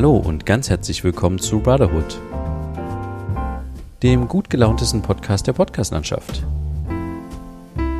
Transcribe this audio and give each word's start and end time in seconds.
Hallo 0.00 0.16
und 0.16 0.46
ganz 0.46 0.70
herzlich 0.70 1.04
willkommen 1.04 1.38
zu 1.38 1.60
Brotherhood, 1.60 2.18
dem 4.02 4.28
gut 4.28 4.48
gelauntesten 4.48 5.02
Podcast 5.02 5.46
der 5.46 5.52
Podcastlandschaft. 5.52 6.42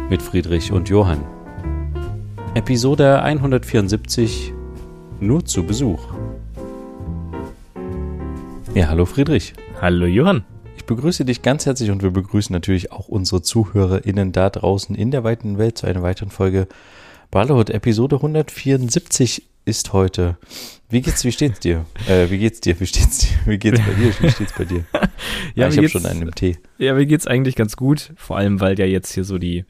Mit 0.09 0.23
Friedrich 0.23 0.73
und 0.73 0.89
Johann. 0.89 1.23
Episode 2.55 3.21
174 3.21 4.55
Nur 5.21 5.45
zu 5.45 5.62
Besuch. 5.64 6.00
Ja, 8.75 8.89
hallo 8.89 9.05
Friedrich. 9.05 9.53
Hallo 9.79 10.07
Johann. 10.07 10.45
Ich 10.79 10.87
begrüße 10.87 11.27
dich 11.27 11.43
ganz 11.43 11.67
herzlich 11.67 11.91
und 11.91 12.03
wir 12.03 12.12
begrüßen 12.12 12.55
natürlich 12.55 12.93
auch 12.93 13.09
unsere 13.09 13.43
ZuhörerInnen 13.43 14.32
da 14.32 14.48
draußen 14.48 14.95
in 14.95 15.11
der 15.11 15.23
weiten 15.23 15.59
Welt 15.59 15.77
zu 15.77 15.87
einer 15.87 16.01
weiteren 16.01 16.30
Folge 16.30 16.67
Brotherhood. 17.30 17.69
Episode 17.69 18.16
174 18.16 19.49
ist 19.64 19.92
heute. 19.92 20.38
Wie 20.88 21.00
geht's, 21.00 21.24
wie 21.24 21.32
steht's 21.32 21.60
dir? 21.60 21.87
Äh, 22.09 22.30
wie 22.30 22.38
geht's 22.38 22.60
dir? 22.60 22.78
Wie 22.80 22.87
steht's 22.87 23.18
dir? 23.18 23.37
Wie 23.46 23.59
geht's 23.59 23.78
bei 23.78 23.92
dir? 23.95 24.12
Wie 24.20 24.30
steht's 24.30 24.52
bei 24.56 24.64
dir? 24.64 24.84
ja, 25.55 25.66
Ah, 25.66 25.68
ich 25.68 25.77
habe 25.77 25.88
schon 25.88 26.06
einen 26.06 26.23
im 26.23 26.34
Tee. 26.34 26.59
Ja, 26.78 26.95
mir 26.95 27.06
geht's 27.06 27.27
eigentlich 27.27 27.55
ganz 27.55 27.77
gut. 27.77 28.12
Vor 28.16 28.37
allem, 28.37 28.60
weil 28.60 28.78
ja 28.78 28.87
jetzt 28.87 29.12
hier 29.12 29.24
so 29.24 29.38
die 29.38 29.65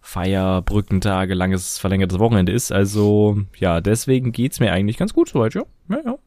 Feierbrückentage, 0.00 1.34
langes, 1.34 1.78
verlängertes 1.78 2.18
Wochenende 2.18 2.52
ist. 2.52 2.72
Also, 2.72 3.40
ja, 3.58 3.80
deswegen 3.80 4.32
geht's 4.32 4.60
mir 4.60 4.72
eigentlich 4.72 4.96
ganz 4.96 5.12
gut 5.12 5.28
soweit, 5.28 5.54
ja. 5.54 5.64
Ja, 5.88 6.00
ja. 6.04 6.18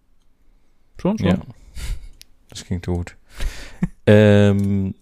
Schon, 1.02 1.18
schon. 1.18 1.28
Ja. 1.28 1.38
Das 2.50 2.66
klingt 2.66 2.86
gut. 2.86 3.16
ähm, 4.06 4.96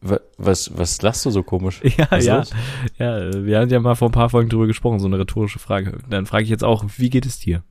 was, 0.00 0.76
was 0.76 1.02
lachst 1.02 1.26
du 1.26 1.30
so 1.30 1.42
komisch? 1.42 1.80
Ja, 1.96 2.06
Was 2.10 2.24
ja. 2.24 2.36
los? 2.38 2.50
Ja, 2.98 3.44
wir 3.44 3.58
haben 3.58 3.68
ja 3.68 3.80
mal 3.80 3.94
vor 3.96 4.08
ein 4.08 4.12
paar 4.12 4.30
Folgen 4.30 4.48
drüber 4.48 4.66
gesprochen, 4.66 5.00
so 5.00 5.06
eine 5.06 5.18
rhetorische 5.18 5.58
Frage. 5.58 5.98
Dann 6.08 6.26
frage 6.26 6.44
ich 6.44 6.50
jetzt 6.50 6.64
auch, 6.64 6.84
wie 6.96 7.10
geht 7.10 7.26
es 7.26 7.38
dir? 7.38 7.62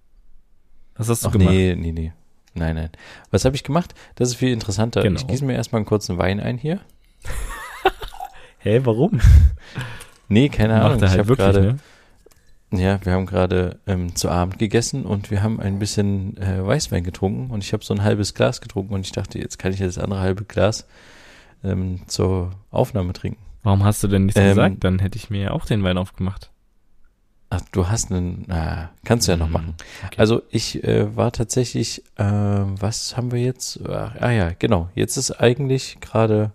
Was 0.95 1.09
hast 1.09 1.23
du 1.23 1.29
Ach 1.29 1.31
gemacht? 1.31 1.51
nee, 1.51 1.75
nee, 1.75 1.91
nee. 1.91 2.13
Nein, 2.53 2.75
nein. 2.75 2.89
Was 3.31 3.45
habe 3.45 3.55
ich 3.55 3.63
gemacht? 3.63 3.93
Das 4.15 4.29
ist 4.29 4.35
viel 4.35 4.51
interessanter. 4.51 5.03
Genau. 5.03 5.19
Ich 5.19 5.27
gieße 5.27 5.45
mir 5.45 5.53
erstmal 5.53 5.79
einen 5.79 5.85
kurzen 5.85 6.17
Wein 6.17 6.39
ein 6.39 6.57
hier. 6.57 6.81
Hä, 8.59 8.81
warum? 8.83 9.19
Nee, 10.29 10.49
keine 10.49 10.81
Ahnung. 10.81 10.99
Macht 10.99 11.03
er 11.03 11.05
ich 11.05 11.11
halt 11.11 11.19
habe 11.19 11.29
wirklich, 11.29 11.45
gerade, 11.47 11.79
ne? 12.71 12.81
ja, 12.83 12.99
wir 13.05 13.13
haben 13.13 13.25
gerade 13.25 13.79
ähm, 13.87 14.13
zu 14.13 14.29
Abend 14.29 14.59
gegessen 14.59 15.05
und 15.05 15.31
wir 15.31 15.41
haben 15.41 15.61
ein 15.61 15.79
bisschen 15.79 16.35
äh, 16.35 16.65
Weißwein 16.67 17.05
getrunken 17.05 17.49
und 17.49 17.63
ich 17.63 17.71
habe 17.71 17.85
so 17.85 17.93
ein 17.93 18.03
halbes 18.03 18.33
Glas 18.33 18.59
getrunken 18.59 18.93
und 18.93 19.05
ich 19.05 19.13
dachte, 19.13 19.39
jetzt 19.39 19.57
kann 19.57 19.71
ich 19.71 19.79
das 19.79 19.97
andere 19.97 20.19
halbe 20.19 20.43
Glas 20.43 20.85
ähm, 21.63 22.01
zur 22.07 22.51
Aufnahme 22.71 23.13
trinken. 23.13 23.41
Warum 23.63 23.83
hast 23.83 24.03
du 24.03 24.07
denn 24.07 24.25
nichts 24.25 24.39
Ähm, 24.39 24.49
gesagt? 24.49 24.83
Dann 24.83 24.99
hätte 24.99 25.17
ich 25.17 25.29
mir 25.29 25.41
ja 25.41 25.51
auch 25.51 25.65
den 25.65 25.83
Wein 25.83 25.97
aufgemacht. 25.97 26.51
Ach, 27.49 27.61
du 27.71 27.87
hast 27.87 28.11
einen, 28.11 28.43
na, 28.47 28.89
kannst 29.05 29.27
du 29.27 29.31
ja 29.31 29.37
noch 29.37 29.47
Mhm. 29.47 29.53
machen. 29.53 29.75
Okay. 30.05 30.15
Also 30.17 30.41
ich 30.49 30.83
äh, 30.83 31.15
war 31.15 31.31
tatsächlich, 31.31 32.03
äh, 32.15 32.23
was 32.25 33.15
haben 33.15 33.31
wir 33.31 33.41
jetzt? 33.41 33.79
Ach, 33.87 34.15
ah 34.19 34.31
ja, 34.31 34.51
genau. 34.57 34.89
Jetzt 34.95 35.15
ist 35.17 35.31
eigentlich 35.31 35.99
gerade, 36.01 36.51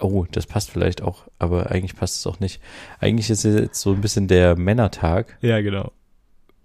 oh, 0.00 0.24
das 0.30 0.46
passt 0.46 0.70
vielleicht 0.70 1.02
auch, 1.02 1.24
aber 1.40 1.70
eigentlich 1.72 1.96
passt 1.96 2.18
es 2.18 2.26
auch 2.26 2.38
nicht. 2.38 2.60
Eigentlich 3.00 3.30
ist 3.30 3.42
jetzt 3.44 3.80
so 3.80 3.92
ein 3.92 4.00
bisschen 4.00 4.28
der 4.28 4.56
Männertag. 4.56 5.36
Ja, 5.42 5.60
genau. 5.60 5.90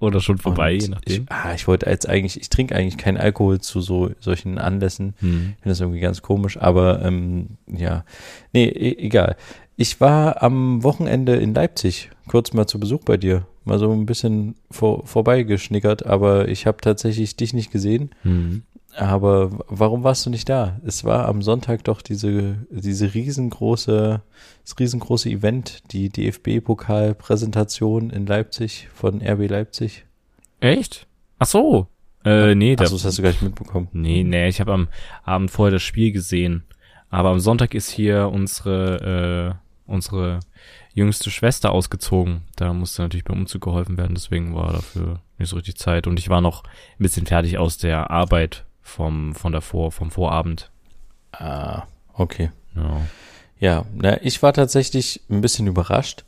Oder 0.01 0.19
schon 0.19 0.39
vorbei, 0.39 0.73
Und 0.73 0.81
je 0.81 0.87
nachdem. 0.89 1.23
Ich, 1.23 1.31
ah, 1.31 1.53
ich 1.53 1.67
wollte 1.67 1.87
jetzt 1.87 2.09
eigentlich, 2.09 2.41
ich 2.41 2.49
trinke 2.49 2.75
eigentlich 2.75 2.97
keinen 2.97 3.17
Alkohol 3.17 3.61
zu 3.61 3.81
so 3.81 4.09
solchen 4.19 4.57
Anlässen. 4.57 5.13
Hm. 5.19 5.53
Ich 5.55 5.61
finde 5.61 5.69
das 5.69 5.79
irgendwie 5.79 5.99
ganz 5.99 6.23
komisch, 6.23 6.57
aber 6.57 7.03
ähm, 7.03 7.49
ja, 7.67 8.03
nee, 8.51 8.65
e 8.65 8.97
egal. 8.97 9.37
Ich 9.77 10.01
war 10.01 10.41
am 10.41 10.83
Wochenende 10.83 11.35
in 11.35 11.53
Leipzig, 11.53 12.09
kurz 12.27 12.51
mal 12.51 12.65
zu 12.65 12.79
Besuch 12.79 13.03
bei 13.03 13.17
dir, 13.17 13.45
mal 13.63 13.77
so 13.77 13.91
ein 13.91 14.07
bisschen 14.07 14.55
vor, 14.71 15.05
vorbeigeschnickert, 15.05 16.05
aber 16.05 16.47
ich 16.47 16.65
habe 16.65 16.77
tatsächlich 16.81 17.35
dich 17.35 17.53
nicht 17.53 17.71
gesehen. 17.71 18.09
Hm. 18.23 18.63
Aber 18.95 19.51
warum 19.67 20.03
warst 20.03 20.25
du 20.25 20.29
nicht 20.29 20.49
da? 20.49 20.79
Es 20.85 21.03
war 21.03 21.27
am 21.27 21.41
Sonntag 21.41 21.83
doch 21.85 22.01
diese, 22.01 22.57
diese 22.69 23.13
riesengroße, 23.13 24.21
das 24.63 24.79
riesengroße 24.79 25.29
Event, 25.29 25.83
die 25.91 26.09
DFB-Pokal-Präsentation 26.09 28.09
in 28.09 28.25
Leipzig 28.25 28.89
von 28.93 29.21
RB 29.21 29.49
Leipzig. 29.49 30.05
Echt? 30.59 31.07
Ach 31.39 31.47
so. 31.47 31.87
Äh, 32.23 32.53
nee, 32.53 32.73
Achso, 32.73 32.83
das, 32.83 32.91
das 32.91 33.05
hast 33.05 33.17
du 33.17 33.21
gar 33.23 33.29
nicht 33.29 33.41
mitbekommen. 33.41 33.87
nee, 33.93 34.23
nee, 34.23 34.47
ich 34.47 34.59
habe 34.59 34.73
am 34.73 34.89
Abend 35.23 35.49
vorher 35.49 35.71
das 35.71 35.83
Spiel 35.83 36.11
gesehen. 36.11 36.63
Aber 37.09 37.29
am 37.29 37.39
Sonntag 37.39 37.73
ist 37.73 37.89
hier 37.89 38.29
unsere, 38.29 39.57
äh, 39.87 39.91
unsere 39.91 40.39
jüngste 40.93 41.31
Schwester 41.31 41.71
ausgezogen. 41.71 42.41
Da 42.55 42.73
musste 42.73 43.01
natürlich 43.01 43.23
beim 43.23 43.39
Umzug 43.39 43.63
geholfen 43.63 43.97
werden, 43.97 44.15
deswegen 44.15 44.55
war 44.55 44.73
dafür 44.73 45.21
nicht 45.39 45.49
so 45.49 45.55
richtig 45.55 45.77
Zeit. 45.77 46.07
Und 46.07 46.19
ich 46.19 46.29
war 46.29 46.41
noch 46.41 46.63
ein 46.63 47.03
bisschen 47.03 47.25
fertig 47.25 47.57
aus 47.57 47.77
der 47.77 48.11
Arbeit 48.11 48.65
vom, 48.91 49.33
von 49.33 49.51
davor, 49.51 49.91
vom 49.91 50.11
Vorabend. 50.11 50.69
Ah, 51.31 51.83
okay. 52.13 52.51
Ja. 52.75 53.01
Ja, 53.59 53.85
na, 53.95 54.21
ich 54.23 54.41
war 54.43 54.53
tatsächlich 54.53 55.21
ein 55.29 55.41
bisschen 55.41 55.67
überrascht. 55.67 56.25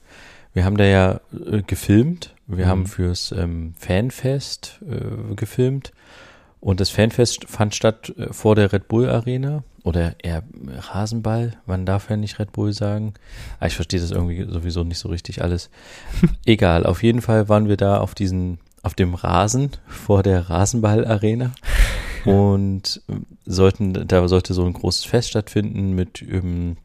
Wir 0.54 0.66
haben 0.66 0.78
da 0.78 0.84
ja 0.86 1.20
äh, 1.52 1.62
gefilmt. 1.64 2.34
Wir 2.48 2.66
Mhm. 2.66 2.70
haben 2.70 2.86
fürs 2.86 3.32
ähm, 3.32 3.74
Fanfest 3.78 4.80
äh, 4.88 5.34
gefilmt. 5.36 5.92
Und 6.60 6.80
das 6.80 6.90
Fanfest 6.92 7.46
fand 7.50 7.74
statt 7.76 8.14
äh, 8.18 8.32
vor 8.32 8.56
der 8.56 8.72
Red 8.72 8.88
Bull 8.88 9.10
Arena. 9.10 9.64
Oder 9.84 10.16
eher 10.24 10.44
Rasenball. 10.94 11.58
Man 11.66 11.86
darf 11.86 12.10
ja 12.10 12.16
nicht 12.16 12.40
Red 12.40 12.52
Bull 12.54 12.72
sagen. 12.72 13.16
Ah, 13.60 13.66
ich 13.66 13.76
verstehe 13.76 14.00
das 14.00 14.12
irgendwie 14.12 14.46
sowieso 14.48 14.84
nicht 14.84 15.00
so 15.00 15.10
richtig 15.10 15.42
alles. 15.42 15.70
Egal, 16.46 16.86
auf 16.86 17.04
jeden 17.04 17.22
Fall 17.22 17.50
waren 17.50 17.68
wir 17.68 17.76
da 17.78 17.98
auf 17.98 18.16
diesen, 18.16 18.60
auf 18.84 18.94
dem 18.94 19.16
Rasen 19.16 19.72
vor 19.88 20.22
der 20.22 20.50
Rasenball 20.50 21.06
Arena. 21.06 21.54
Und 22.26 23.02
sollten, 23.46 24.08
da 24.08 24.28
sollte 24.28 24.54
so 24.54 24.64
ein 24.66 24.74
großes 24.74 25.04
Fest 25.06 25.30
stattfinden 25.30 25.92
mit, 25.94 26.22
ähm, 26.22 26.78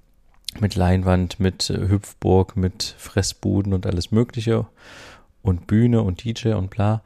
mit 0.58 0.74
Leinwand, 0.74 1.38
mit 1.38 1.70
äh, 1.70 1.88
Hüpfburg, 1.88 2.56
mit 2.56 2.94
Fressbuden 2.98 3.72
und 3.72 3.86
alles 3.86 4.10
Mögliche 4.10 4.66
und 5.42 5.66
Bühne 5.68 6.02
und 6.02 6.24
DJ 6.24 6.54
und 6.54 6.70
bla. 6.70 7.02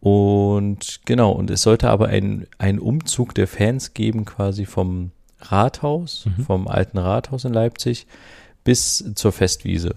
Und 0.00 1.00
genau, 1.04 1.32
und 1.32 1.50
es 1.50 1.62
sollte 1.62 1.88
aber 1.88 2.08
ein, 2.08 2.46
ein 2.58 2.78
Umzug 2.78 3.34
der 3.34 3.48
Fans 3.48 3.94
geben, 3.94 4.24
quasi 4.24 4.66
vom 4.66 5.10
Rathaus, 5.40 6.26
Mhm. 6.26 6.44
vom 6.44 6.68
alten 6.68 6.98
Rathaus 6.98 7.44
in 7.44 7.52
Leipzig 7.52 8.06
bis 8.62 9.04
zur 9.14 9.32
Festwiese. 9.32 9.96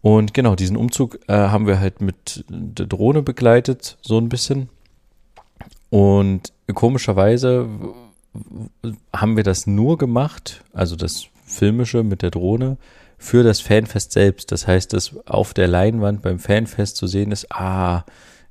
Und 0.00 0.32
genau, 0.32 0.54
diesen 0.54 0.76
Umzug 0.76 1.18
äh, 1.28 1.32
haben 1.32 1.66
wir 1.66 1.80
halt 1.80 2.00
mit 2.00 2.44
der 2.48 2.86
Drohne 2.86 3.22
begleitet, 3.22 3.98
so 4.00 4.18
ein 4.18 4.28
bisschen. 4.28 4.68
Und 5.90 6.52
komischerweise 6.74 7.68
haben 9.12 9.36
wir 9.36 9.44
das 9.44 9.66
nur 9.66 9.98
gemacht, 9.98 10.62
also 10.72 10.96
das 10.96 11.26
Filmische 11.44 12.02
mit 12.02 12.22
der 12.22 12.30
Drohne, 12.30 12.76
für 13.16 13.42
das 13.42 13.60
Fanfest 13.60 14.12
selbst. 14.12 14.52
Das 14.52 14.66
heißt, 14.66 14.92
dass 14.92 15.16
auf 15.26 15.54
der 15.54 15.66
Leinwand 15.66 16.22
beim 16.22 16.38
Fanfest 16.38 16.96
zu 16.96 17.06
sehen 17.06 17.32
ist, 17.32 17.50
ah, 17.50 18.04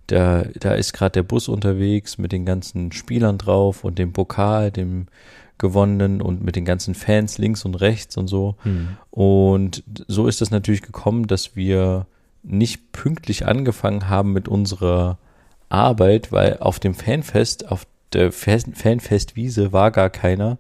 da, 0.07 0.43
da 0.59 0.73
ist 0.73 0.93
gerade 0.93 1.13
der 1.13 1.23
Bus 1.23 1.47
unterwegs 1.47 2.17
mit 2.17 2.31
den 2.31 2.45
ganzen 2.45 2.91
Spielern 2.91 3.37
drauf 3.37 3.83
und 3.83 3.99
dem 3.99 4.13
Pokal, 4.13 4.71
dem 4.71 5.07
gewonnenen 5.57 6.21
und 6.21 6.43
mit 6.43 6.55
den 6.55 6.65
ganzen 6.65 6.95
Fans 6.95 7.37
links 7.37 7.65
und 7.65 7.75
rechts 7.75 8.17
und 8.17 8.27
so. 8.27 8.55
Hm. 8.63 8.97
Und 9.11 9.83
so 10.07 10.27
ist 10.27 10.41
es 10.41 10.51
natürlich 10.51 10.81
gekommen, 10.81 11.27
dass 11.27 11.55
wir 11.55 12.05
nicht 12.43 12.91
pünktlich 12.91 13.45
angefangen 13.45 14.09
haben 14.09 14.33
mit 14.33 14.47
unserer 14.47 15.17
Arbeit, 15.69 16.31
weil 16.31 16.57
auf 16.59 16.79
dem 16.79 16.93
Fanfest, 16.93 17.71
auf 17.71 17.85
der 18.13 18.31
Fest- 18.31 18.69
Fanfestwiese 18.73 19.73
war 19.73 19.91
gar 19.91 20.09
keiner 20.09 20.57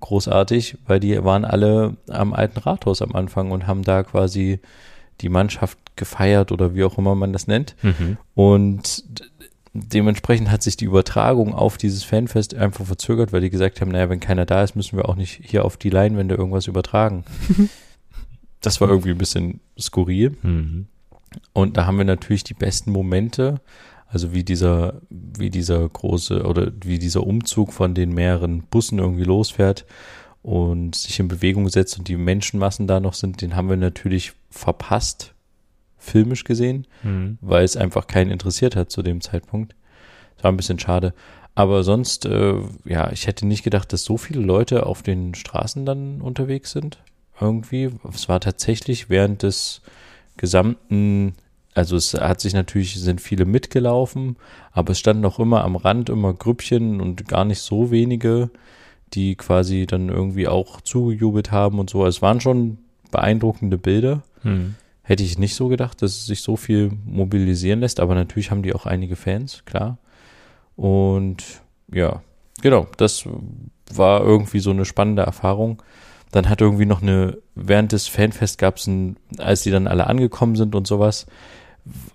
großartig, 0.00 0.78
weil 0.86 1.00
die 1.00 1.22
waren 1.24 1.44
alle 1.44 1.96
am 2.08 2.32
alten 2.32 2.58
Rathaus 2.58 3.02
am 3.02 3.14
Anfang 3.14 3.50
und 3.50 3.66
haben 3.66 3.82
da 3.82 4.02
quasi 4.02 4.60
die 5.20 5.28
Mannschaft 5.28 5.78
gefeiert 5.96 6.52
oder 6.52 6.74
wie 6.74 6.84
auch 6.84 6.98
immer 6.98 7.14
man 7.14 7.32
das 7.32 7.46
nennt. 7.46 7.74
Mhm. 7.82 8.18
Und 8.34 9.04
dementsprechend 9.80 10.50
hat 10.50 10.62
sich 10.62 10.76
die 10.76 10.84
Übertragung 10.84 11.54
auf 11.54 11.78
dieses 11.78 12.04
Fanfest 12.04 12.54
einfach 12.54 12.84
verzögert, 12.84 13.32
weil 13.32 13.40
die 13.40 13.50
gesagt 13.50 13.80
haben, 13.80 13.90
naja, 13.90 14.08
wenn 14.08 14.20
keiner 14.20 14.46
da 14.46 14.62
ist, 14.62 14.76
müssen 14.76 14.96
wir 14.96 15.08
auch 15.08 15.16
nicht 15.16 15.40
hier 15.42 15.64
auf 15.64 15.76
die 15.76 15.90
Leinwände 15.90 16.34
irgendwas 16.34 16.66
übertragen. 16.66 17.24
das 18.60 18.80
war 18.80 18.88
irgendwie 18.88 19.10
ein 19.10 19.18
bisschen 19.18 19.60
skurril. 19.78 20.36
Mhm. 20.42 20.86
Und 21.52 21.76
da 21.76 21.86
haben 21.86 21.98
wir 21.98 22.04
natürlich 22.04 22.44
die 22.44 22.54
besten 22.54 22.90
Momente, 22.92 23.60
also 24.08 24.32
wie 24.32 24.44
dieser, 24.44 25.00
wie 25.10 25.50
dieser 25.50 25.88
große 25.88 26.44
oder 26.44 26.72
wie 26.82 26.98
dieser 26.98 27.26
Umzug 27.26 27.72
von 27.72 27.94
den 27.94 28.14
mehreren 28.14 28.62
Bussen 28.62 28.98
irgendwie 28.98 29.24
losfährt 29.24 29.84
und 30.42 30.94
sich 30.94 31.18
in 31.18 31.28
Bewegung 31.28 31.68
setzt 31.68 31.98
und 31.98 32.08
die 32.08 32.16
Menschenmassen 32.16 32.86
da 32.86 33.00
noch 33.00 33.14
sind, 33.14 33.42
den 33.42 33.56
haben 33.56 33.68
wir 33.68 33.76
natürlich 33.76 34.32
verpasst, 34.50 35.34
filmisch 35.98 36.44
gesehen 36.44 36.86
Mhm. 37.02 37.38
weil 37.40 37.64
es 37.64 37.76
einfach 37.76 38.06
keinen 38.06 38.30
interessiert 38.30 38.76
hat 38.76 38.90
zu 38.90 39.02
dem 39.02 39.20
Zeitpunkt. 39.20 39.74
Das 40.36 40.44
war 40.44 40.52
ein 40.52 40.56
bisschen 40.56 40.78
schade. 40.78 41.14
Aber 41.54 41.82
sonst, 41.84 42.26
äh, 42.26 42.54
ja, 42.84 43.10
ich 43.12 43.26
hätte 43.26 43.46
nicht 43.46 43.62
gedacht, 43.64 43.92
dass 43.92 44.04
so 44.04 44.18
viele 44.18 44.40
Leute 44.42 44.84
auf 44.86 45.02
den 45.02 45.34
Straßen 45.34 45.86
dann 45.86 46.20
unterwegs 46.20 46.72
sind. 46.72 46.98
Irgendwie. 47.40 47.90
Es 48.12 48.28
war 48.28 48.40
tatsächlich 48.40 49.08
während 49.08 49.42
des 49.42 49.80
gesamten 50.36 51.34
also 51.74 51.94
es 51.94 52.14
hat 52.14 52.40
sich 52.40 52.54
natürlich, 52.54 52.98
sind 52.98 53.20
viele 53.20 53.44
mitgelaufen, 53.44 54.36
aber 54.72 54.92
es 54.92 54.98
standen 54.98 55.26
auch 55.26 55.38
immer 55.38 55.62
am 55.62 55.76
Rand 55.76 56.08
immer 56.08 56.32
Grüppchen 56.32 57.02
und 57.02 57.28
gar 57.28 57.44
nicht 57.44 57.58
so 57.60 57.90
wenige, 57.90 58.48
die 59.12 59.34
quasi 59.34 59.84
dann 59.86 60.08
irgendwie 60.08 60.48
auch 60.48 60.80
zugejubelt 60.80 61.52
haben 61.52 61.78
und 61.78 61.90
so. 61.90 62.06
Es 62.06 62.22
waren 62.22 62.40
schon 62.40 62.78
beeindruckende 63.10 63.76
Bilder. 63.76 64.22
Hm. 64.40 64.74
Hätte 65.08 65.22
ich 65.22 65.38
nicht 65.38 65.54
so 65.54 65.68
gedacht, 65.68 66.02
dass 66.02 66.16
es 66.16 66.26
sich 66.26 66.42
so 66.42 66.56
viel 66.56 66.90
mobilisieren 67.04 67.78
lässt, 67.78 68.00
aber 68.00 68.16
natürlich 68.16 68.50
haben 68.50 68.64
die 68.64 68.74
auch 68.74 68.86
einige 68.86 69.14
Fans, 69.14 69.62
klar. 69.64 69.98
Und 70.74 71.44
ja, 71.92 72.22
genau, 72.60 72.88
das 72.96 73.28
war 73.94 74.22
irgendwie 74.22 74.58
so 74.58 74.70
eine 74.70 74.84
spannende 74.84 75.22
Erfahrung. 75.22 75.80
Dann 76.32 76.48
hat 76.48 76.60
irgendwie 76.60 76.86
noch 76.86 77.02
eine, 77.02 77.38
während 77.54 77.92
des 77.92 78.08
Fanfest 78.08 78.58
gab 78.58 78.78
es 78.78 78.88
ein, 78.88 79.16
als 79.38 79.62
die 79.62 79.70
dann 79.70 79.86
alle 79.86 80.08
angekommen 80.08 80.56
sind 80.56 80.74
und 80.74 80.88
sowas, 80.88 81.26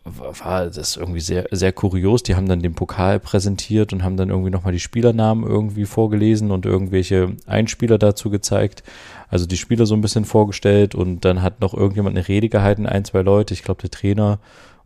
war 0.04 0.68
das 0.68 0.98
irgendwie 0.98 1.22
sehr, 1.22 1.46
sehr 1.52 1.72
kurios. 1.72 2.24
Die 2.24 2.36
haben 2.36 2.48
dann 2.48 2.62
den 2.62 2.74
Pokal 2.74 3.20
präsentiert 3.20 3.94
und 3.94 4.04
haben 4.04 4.18
dann 4.18 4.30
irgendwie 4.30 4.50
nochmal 4.50 4.74
die 4.74 4.80
Spielernamen 4.80 5.46
irgendwie 5.46 5.86
vorgelesen 5.86 6.52
und 6.52 6.66
irgendwelche 6.66 7.36
Einspieler 7.46 7.98
dazu 7.98 8.30
gezeigt. 8.30 8.84
Also 9.30 9.46
die 9.46 9.58
Spieler 9.58 9.86
so 9.86 9.96
ein 9.96 10.02
bisschen 10.02 10.26
vorgestellt 10.26 10.94
und 10.94 11.24
dann 11.24 11.42
hat 11.42 11.62
noch 11.62 11.74
irgendjemand 11.74 12.18
eine 12.18 12.28
Rede 12.28 12.50
gehalten, 12.50 12.86
ein, 12.86 13.06
zwei 13.06 13.22
Leute, 13.22 13.54
ich 13.54 13.64
glaube 13.64 13.82
der 13.82 13.92
Trainer 13.92 14.40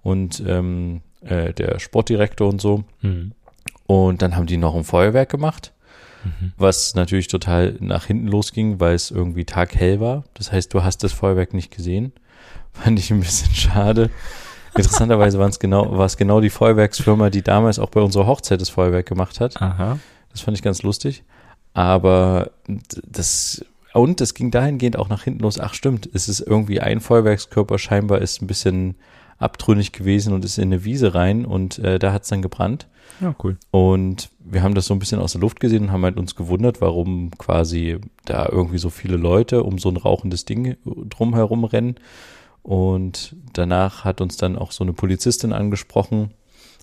und 0.04 0.44
ähm, 0.46 1.02
äh, 1.22 1.52
der 1.54 1.80
Sportdirektor 1.80 2.48
und 2.48 2.62
so. 2.62 2.84
Hm. 3.02 3.31
Und 3.88 4.22
dann 4.22 4.36
haben 4.36 4.46
die 4.46 4.58
noch 4.58 4.76
ein 4.76 4.84
Feuerwerk 4.84 5.30
gemacht, 5.30 5.72
Mhm. 6.26 6.54
was 6.58 6.96
natürlich 6.96 7.28
total 7.28 7.76
nach 7.80 8.06
hinten 8.06 8.28
losging, 8.28 8.80
weil 8.80 8.96
es 8.96 9.12
irgendwie 9.12 9.46
taghell 9.46 10.00
war. 10.00 10.24
Das 10.34 10.52
heißt, 10.52 10.74
du 10.74 10.84
hast 10.84 11.04
das 11.04 11.14
Feuerwerk 11.14 11.54
nicht 11.54 11.70
gesehen. 11.70 12.14
Fand 12.74 12.98
ich 12.98 13.12
ein 13.12 13.20
bisschen 13.20 13.54
schade. 13.56 14.10
Interessanterweise 14.75 15.39
waren 15.39 15.50
es 15.50 15.60
genau, 15.60 15.98
war 15.98 16.06
es 16.06 16.18
genau 16.18 16.42
die 16.42 16.50
Feuerwerksfirma, 16.50 17.30
die 17.30 17.42
damals 17.42 17.80
auch 17.80 17.89
bei 17.89 18.01
unserer 18.01 18.27
Hochzeit 18.27 18.62
das 18.62 18.69
Feuerwerk 18.69 19.06
gemacht 19.06 19.39
hat. 19.39 19.62
Aha. 19.62 20.00
Das 20.31 20.42
fand 20.42 20.57
ich 20.57 20.63
ganz 20.63 20.83
lustig. 20.83 21.24
Aber 21.74 22.51
das, 23.04 23.66
und 23.94 24.22
es 24.22 24.33
ging 24.33 24.51
dahingehend 24.51 24.98
auch 24.98 25.10
nach 25.10 25.24
hinten 25.24 25.42
los. 25.42 25.60
Ach 25.60 25.74
stimmt, 25.74 26.10
es 26.13 26.27
ist 26.30 26.42
irgendwie 26.42 26.81
ein 26.81 27.00
Feuerwerkskörper 27.00 27.77
scheinbar 27.77 28.22
ist 28.22 28.42
ein 28.42 28.48
bisschen 28.48 28.95
abtrünnig 29.38 29.92
gewesen 29.92 30.33
und 30.33 30.45
ist 30.45 30.57
in 30.57 30.66
eine 30.66 30.86
Wiese 30.86 31.13
rein 31.13 31.45
und 31.45 31.80
äh, 31.80 32.00
da 32.00 32.13
hat 32.13 32.24
es 32.24 32.30
dann 32.30 32.42
gebrannt. 32.42 32.88
Ja, 33.19 33.36
cool. 33.44 33.57
Und 33.71 34.30
wir 34.39 34.63
haben 34.63 34.75
das 34.75 34.86
so 34.86 34.94
ein 34.94 35.00
bisschen 35.00 35.19
aus 35.19 35.33
der 35.33 35.42
Luft 35.42 35.60
gesehen 35.60 35.83
und 35.83 35.92
haben 35.92 36.04
halt 36.04 36.18
uns 36.18 36.36
gewundert, 36.36 36.81
warum 36.81 37.31
quasi 37.38 37.98
da 38.25 38.48
irgendwie 38.50 38.78
so 38.78 38.89
viele 38.89 39.18
Leute 39.18 39.63
um 39.63 39.78
so 39.78 39.89
ein 39.89 39.98
rauchendes 39.98 40.45
Ding 40.45 40.78
drumherum 40.86 41.63
rennen. 41.63 41.95
Und 42.66 43.36
danach 43.54 44.06
hat 44.06 44.22
uns 44.22 44.38
dann 44.38 44.58
auch 44.58 44.72
so 44.72 44.84
eine 44.84 44.92
Polizistin 44.94 45.54
angesprochen, 45.54 46.32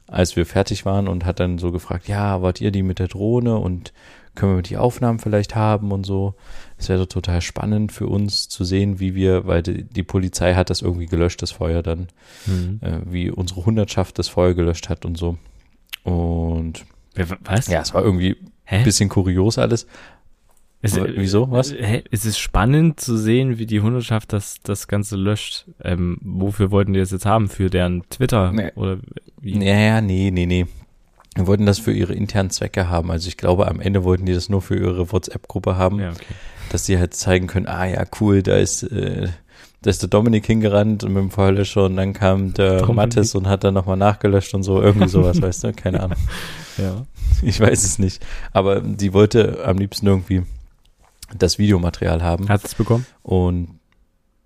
als 0.06 0.36
wir 0.36 0.46
fertig 0.46 0.84
waren 0.86 1.08
und 1.08 1.24
hat 1.24 1.40
dann 1.40 1.58
so 1.58 1.72
gefragt, 1.72 2.06
ja, 2.06 2.40
wart 2.40 2.60
ihr 2.60 2.70
die 2.70 2.84
mit 2.84 3.00
der 3.00 3.08
Drohne 3.08 3.56
und 3.56 3.92
können 4.36 4.54
wir 4.54 4.62
die 4.62 4.76
Aufnahmen 4.76 5.18
vielleicht 5.18 5.56
haben 5.56 5.90
und 5.90 6.06
so. 6.06 6.34
Es 6.78 6.88
wäre 6.88 7.08
total 7.08 7.40
spannend 7.40 7.90
für 7.90 8.06
uns 8.06 8.48
zu 8.48 8.62
sehen, 8.62 9.00
wie 9.00 9.16
wir, 9.16 9.44
weil 9.48 9.62
die, 9.64 9.82
die 9.82 10.04
Polizei 10.04 10.54
hat 10.54 10.70
das 10.70 10.82
irgendwie 10.82 11.06
gelöscht, 11.06 11.42
das 11.42 11.50
Feuer 11.50 11.82
dann, 11.82 12.06
Mhm. 12.46 12.78
äh, 12.80 13.00
wie 13.04 13.30
unsere 13.32 13.66
Hundertschaft 13.66 14.20
das 14.20 14.28
Feuer 14.28 14.54
gelöscht 14.54 14.88
hat 14.88 15.04
und 15.04 15.18
so. 15.18 15.36
Und 16.04 16.84
Was? 17.44 17.66
ja, 17.66 17.80
es 17.80 17.92
war 17.92 18.04
irgendwie 18.04 18.36
Hä? 18.64 18.76
ein 18.76 18.84
bisschen 18.84 19.08
kurios 19.08 19.58
alles. 19.58 19.88
Es, 20.84 20.96
wieso? 20.96 21.48
Was? 21.50 21.70
äh? 21.70 22.02
Es 22.10 22.24
ist 22.26 22.38
spannend 22.38 22.98
zu 22.98 23.16
sehen, 23.16 23.58
wie 23.58 23.66
die 23.66 23.80
Hundertschaft 23.80 24.32
das, 24.32 24.56
das 24.64 24.88
Ganze 24.88 25.16
löscht. 25.16 25.66
Ähm, 25.82 26.18
wofür 26.22 26.72
wollten 26.72 26.92
die 26.92 26.98
das 26.98 27.12
jetzt 27.12 27.24
haben? 27.24 27.48
Für 27.48 27.70
deren 27.70 28.02
Twitter? 28.10 28.50
Nee. 28.52 28.72
Oder 28.74 28.98
wie? 29.40 29.54
Naja, 29.56 30.00
nee, 30.00 30.30
nee, 30.32 30.46
nee. 30.46 30.66
Wir 31.36 31.46
wollten 31.46 31.66
das 31.66 31.78
für 31.78 31.92
ihre 31.92 32.12
internen 32.14 32.50
Zwecke 32.50 32.88
haben. 32.90 33.10
Also 33.10 33.28
ich 33.28 33.36
glaube, 33.36 33.68
am 33.68 33.80
Ende 33.80 34.02
wollten 34.04 34.26
die 34.26 34.34
das 34.34 34.48
nur 34.48 34.60
für 34.60 34.76
ihre 34.76 35.12
WhatsApp-Gruppe 35.12 35.76
haben, 35.76 36.00
Ja, 36.00 36.10
okay. 36.10 36.34
dass 36.70 36.84
die 36.84 36.98
halt 36.98 37.14
zeigen 37.14 37.46
können, 37.46 37.66
ah 37.68 37.86
ja, 37.86 38.04
cool, 38.20 38.42
da 38.42 38.56
ist, 38.56 38.82
äh, 38.82 39.28
da 39.82 39.90
ist 39.90 40.02
der 40.02 40.10
Dominik 40.10 40.44
hingerannt 40.46 41.04
und 41.04 41.12
mit 41.14 41.22
dem 41.22 41.30
Feuerlöscher 41.30 41.84
und 41.86 41.96
dann 41.96 42.12
kam 42.12 42.52
der 42.54 42.78
Dominik. 42.80 42.96
Mattes 42.96 43.34
und 43.34 43.46
hat 43.46 43.64
dann 43.64 43.72
nochmal 43.74 43.96
nachgelöscht 43.96 44.52
und 44.52 44.62
so, 44.64 44.82
irgendwie 44.82 45.08
sowas, 45.08 45.40
weißt 45.40 45.64
du? 45.64 45.72
Keine 45.72 46.00
Ahnung. 46.02 46.18
Ja. 46.76 47.06
Ich 47.40 47.58
weiß 47.60 47.82
es 47.84 47.98
nicht. 47.98 48.22
Aber 48.52 48.80
die 48.80 49.12
wollte 49.14 49.64
am 49.64 49.78
liebsten 49.78 50.06
irgendwie 50.08 50.42
das 51.38 51.58
Videomaterial 51.58 52.22
haben. 52.22 52.48
Hat 52.48 52.64
es 52.64 52.74
bekommen? 52.74 53.06
Und 53.22 53.78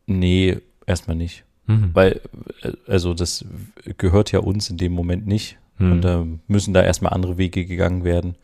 nee, 0.07 0.59
erstmal 0.87 1.17
nicht. 1.17 1.45
Mhm. 1.67 1.91
Weil, 1.95 2.21
äh, 2.63 2.73
also 2.87 3.15
das 3.15 3.45
gehört 3.99 4.33
ja 4.33 4.41
uns 4.41 4.71
in 4.71 4.77
dem 4.77 4.93
Moment 4.93 5.27
nicht. 5.27 5.59
Mhm. 5.79 5.93
Und 5.93 6.03
da 6.03 6.25
müssen 6.47 6.75
da 6.75 6.83
erstmal 6.83 7.13
andere 7.13 7.39
Wege 7.39 7.67
gegangen 7.67 8.05
werden, 8.05 8.37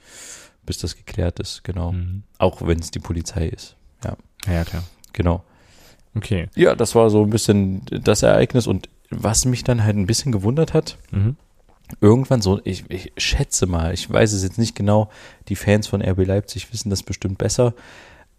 bis 0.66 0.78
das 0.78 0.96
geklärt 0.96 1.40
ist, 1.40 1.64
genau. 1.64 1.92
Mhm. 1.92 2.24
Auch 2.38 2.66
wenn 2.66 2.78
es 2.78 2.90
die 2.90 2.98
Polizei 2.98 3.46
ist. 3.48 3.76
Ja, 4.04 4.16
ja, 4.46 4.64
klar. 4.64 4.84
Genau. 5.12 5.44
Okay. 6.14 6.48
Ja, 6.56 6.74
das 6.74 6.94
war 6.94 7.08
so 7.10 7.22
ein 7.24 7.30
bisschen 7.30 7.82
das 7.86 8.22
Ereignis. 8.22 8.66
Und 8.66 8.88
was 9.10 9.44
mich 9.44 9.64
dann 9.64 9.82
halt 9.84 9.96
ein 9.96 10.06
bisschen 10.06 10.32
gewundert 10.32 10.74
hat, 10.74 10.98
Mhm. 11.10 11.36
irgendwann 12.00 12.42
so, 12.42 12.60
ich, 12.64 12.84
ich 12.90 13.12
schätze 13.16 13.66
mal, 13.66 13.94
ich 13.94 14.10
weiß 14.10 14.32
es 14.32 14.42
jetzt 14.42 14.58
nicht 14.58 14.74
genau, 14.74 15.10
die 15.48 15.56
Fans 15.56 15.86
von 15.86 16.02
RB 16.02 16.24
Leipzig 16.26 16.72
wissen 16.72 16.90
das 16.90 17.02
bestimmt 17.02 17.38
besser. 17.38 17.74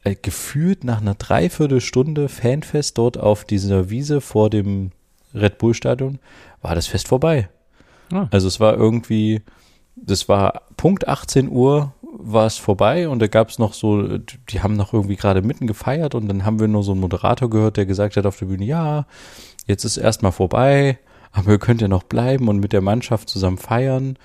Äh, 0.03 0.15
gefühlt 0.21 0.83
nach 0.83 0.99
einer 1.01 1.15
Dreiviertelstunde 1.15 2.27
Fanfest 2.27 2.97
dort 2.97 3.17
auf 3.17 3.45
dieser 3.45 3.89
Wiese 3.89 4.19
vor 4.19 4.49
dem 4.49 4.91
Red 5.33 5.57
Bull 5.57 5.73
Stadion 5.73 6.19
war 6.61 6.75
das 6.75 6.87
Fest 6.87 7.07
vorbei. 7.07 7.49
Ah. 8.11 8.27
Also 8.31 8.47
es 8.47 8.59
war 8.59 8.75
irgendwie, 8.75 9.41
das 9.95 10.27
war 10.27 10.63
Punkt 10.75 11.07
18 11.07 11.49
Uhr 11.49 11.93
war 12.01 12.45
es 12.45 12.57
vorbei 12.57 13.09
und 13.09 13.19
da 13.19 13.27
gab 13.27 13.49
es 13.49 13.59
noch 13.59 13.73
so, 13.73 14.17
die 14.17 14.61
haben 14.61 14.75
noch 14.75 14.93
irgendwie 14.93 15.15
gerade 15.15 15.41
mitten 15.41 15.67
gefeiert 15.67 16.15
und 16.15 16.27
dann 16.27 16.45
haben 16.45 16.59
wir 16.59 16.67
nur 16.67 16.83
so 16.83 16.91
einen 16.91 17.01
Moderator 17.01 17.49
gehört, 17.49 17.77
der 17.77 17.85
gesagt 17.85 18.17
hat 18.17 18.25
auf 18.25 18.37
der 18.37 18.45
Bühne, 18.45 18.65
ja, 18.65 19.07
jetzt 19.65 19.83
ist 19.83 19.97
erstmal 19.97 20.31
vorbei, 20.31 20.99
aber 21.31 21.51
ihr 21.51 21.59
könnt 21.59 21.81
ja 21.81 21.87
noch 21.87 22.03
bleiben 22.03 22.49
und 22.49 22.59
mit 22.59 22.71
der 22.73 22.81
Mannschaft 22.81 23.29
zusammen 23.29 23.57
feiern. 23.57 24.17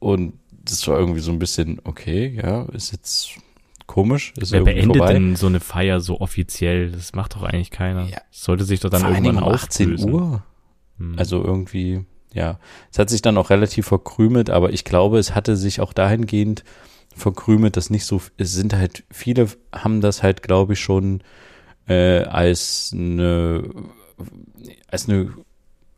Und 0.00 0.34
das 0.50 0.86
war 0.86 0.98
irgendwie 0.98 1.20
so 1.20 1.32
ein 1.32 1.38
bisschen, 1.38 1.80
okay, 1.84 2.38
ja, 2.42 2.64
ist 2.72 2.92
jetzt 2.92 3.38
komisch, 3.86 4.32
ist 4.36 4.52
Wer 4.52 4.62
beendet 4.62 4.96
vorbei. 4.96 5.12
denn 5.12 5.36
so 5.36 5.46
eine 5.46 5.60
Feier 5.60 6.00
so 6.00 6.20
offiziell? 6.20 6.90
Das 6.90 7.12
macht 7.14 7.34
doch 7.34 7.42
eigentlich 7.42 7.70
keiner. 7.70 8.04
Ja. 8.08 8.18
Sollte 8.30 8.64
sich 8.64 8.80
doch 8.80 8.90
dann 8.90 9.02
Vor 9.02 9.10
irgendwann 9.10 9.42
um 9.42 9.48
18 9.48 9.86
auflösen. 9.86 10.12
Uhr. 10.12 10.42
Hm. 10.98 11.14
Also 11.18 11.42
irgendwie, 11.42 12.04
ja. 12.32 12.58
Es 12.92 12.98
hat 12.98 13.10
sich 13.10 13.22
dann 13.22 13.36
auch 13.36 13.50
relativ 13.50 13.86
verkrümelt, 13.86 14.50
aber 14.50 14.72
ich 14.72 14.84
glaube, 14.84 15.18
es 15.18 15.34
hatte 15.34 15.56
sich 15.56 15.80
auch 15.80 15.92
dahingehend 15.92 16.64
verkrümelt, 17.14 17.76
dass 17.76 17.90
nicht 17.90 18.04
so, 18.04 18.20
es 18.36 18.52
sind 18.52 18.74
halt, 18.74 19.04
viele 19.10 19.48
haben 19.72 20.00
das 20.00 20.22
halt, 20.22 20.42
glaube 20.42 20.72
ich, 20.72 20.80
schon 20.80 21.22
äh, 21.86 22.22
als 22.24 22.90
eine, 22.92 23.64
als 24.88 25.08
eine, 25.08 25.32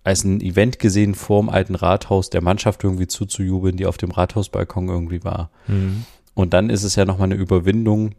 als 0.05 0.25
ein 0.25 0.41
Event 0.41 0.79
gesehen 0.79 1.15
vorm 1.15 1.49
alten 1.49 1.75
Rathaus 1.75 2.31
der 2.31 2.43
Mannschaft 2.43 2.85
irgendwie 2.85 3.07
zuzujubeln, 3.07 3.77
die 3.77 3.87
auf 3.87 3.97
dem 3.97 4.11
Rathausbalkon 4.11 4.89
irgendwie 4.89 5.25
war. 5.25 5.51
Mhm. 5.67 6.05
Und 6.37 6.53
dann 6.53 6.69
ist 6.69 6.85
es 6.85 6.97
ja 6.97 7.07
nochmal 7.07 7.33
eine 7.33 7.41
Überwindung. 7.41 8.15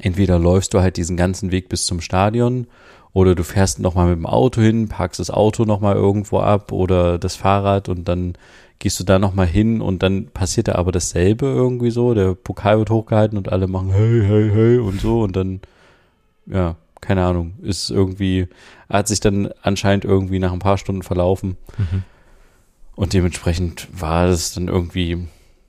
Entweder 0.00 0.38
läufst 0.38 0.72
du 0.72 0.80
halt 0.80 0.96
diesen 0.96 1.18
ganzen 1.18 1.52
Weg 1.52 1.68
bis 1.68 1.84
zum 1.84 2.00
Stadion 2.00 2.66
oder 3.12 3.34
du 3.34 3.44
fährst 3.44 3.78
nochmal 3.78 4.08
mit 4.08 4.16
dem 4.16 4.26
Auto 4.26 4.62
hin, 4.62 4.88
parkst 4.88 5.20
das 5.20 5.30
Auto 5.30 5.66
nochmal 5.66 5.96
irgendwo 5.96 6.38
ab 6.38 6.72
oder 6.72 7.18
das 7.18 7.36
Fahrrad 7.36 7.90
und 7.90 8.08
dann 8.08 8.32
gehst 8.78 8.98
du 8.98 9.04
da 9.04 9.18
nochmal 9.18 9.46
hin 9.46 9.82
und 9.82 10.02
dann 10.02 10.28
passiert 10.28 10.68
da 10.68 10.76
aber 10.76 10.92
dasselbe 10.92 11.44
irgendwie 11.44 11.90
so. 11.90 12.14
Der 12.14 12.34
Pokal 12.34 12.78
wird 12.78 12.88
hochgehalten 12.88 13.36
und 13.36 13.52
alle 13.52 13.66
machen 13.66 13.90
hey, 13.90 14.22
hey, 14.26 14.50
hey 14.50 14.78
und 14.78 14.98
so 15.02 15.20
und 15.20 15.36
dann, 15.36 15.60
ja, 16.46 16.76
keine 17.02 17.22
Ahnung, 17.22 17.52
ist 17.60 17.90
irgendwie, 17.90 18.48
hat 18.88 19.08
sich 19.08 19.20
dann 19.20 19.50
anscheinend 19.60 20.06
irgendwie 20.06 20.38
nach 20.38 20.54
ein 20.54 20.58
paar 20.58 20.78
Stunden 20.78 21.02
verlaufen. 21.02 21.58
Mhm. 21.76 22.02
Und 22.94 23.12
dementsprechend 23.12 23.88
war 23.92 24.24
es 24.24 24.54
dann 24.54 24.68
irgendwie 24.68 25.28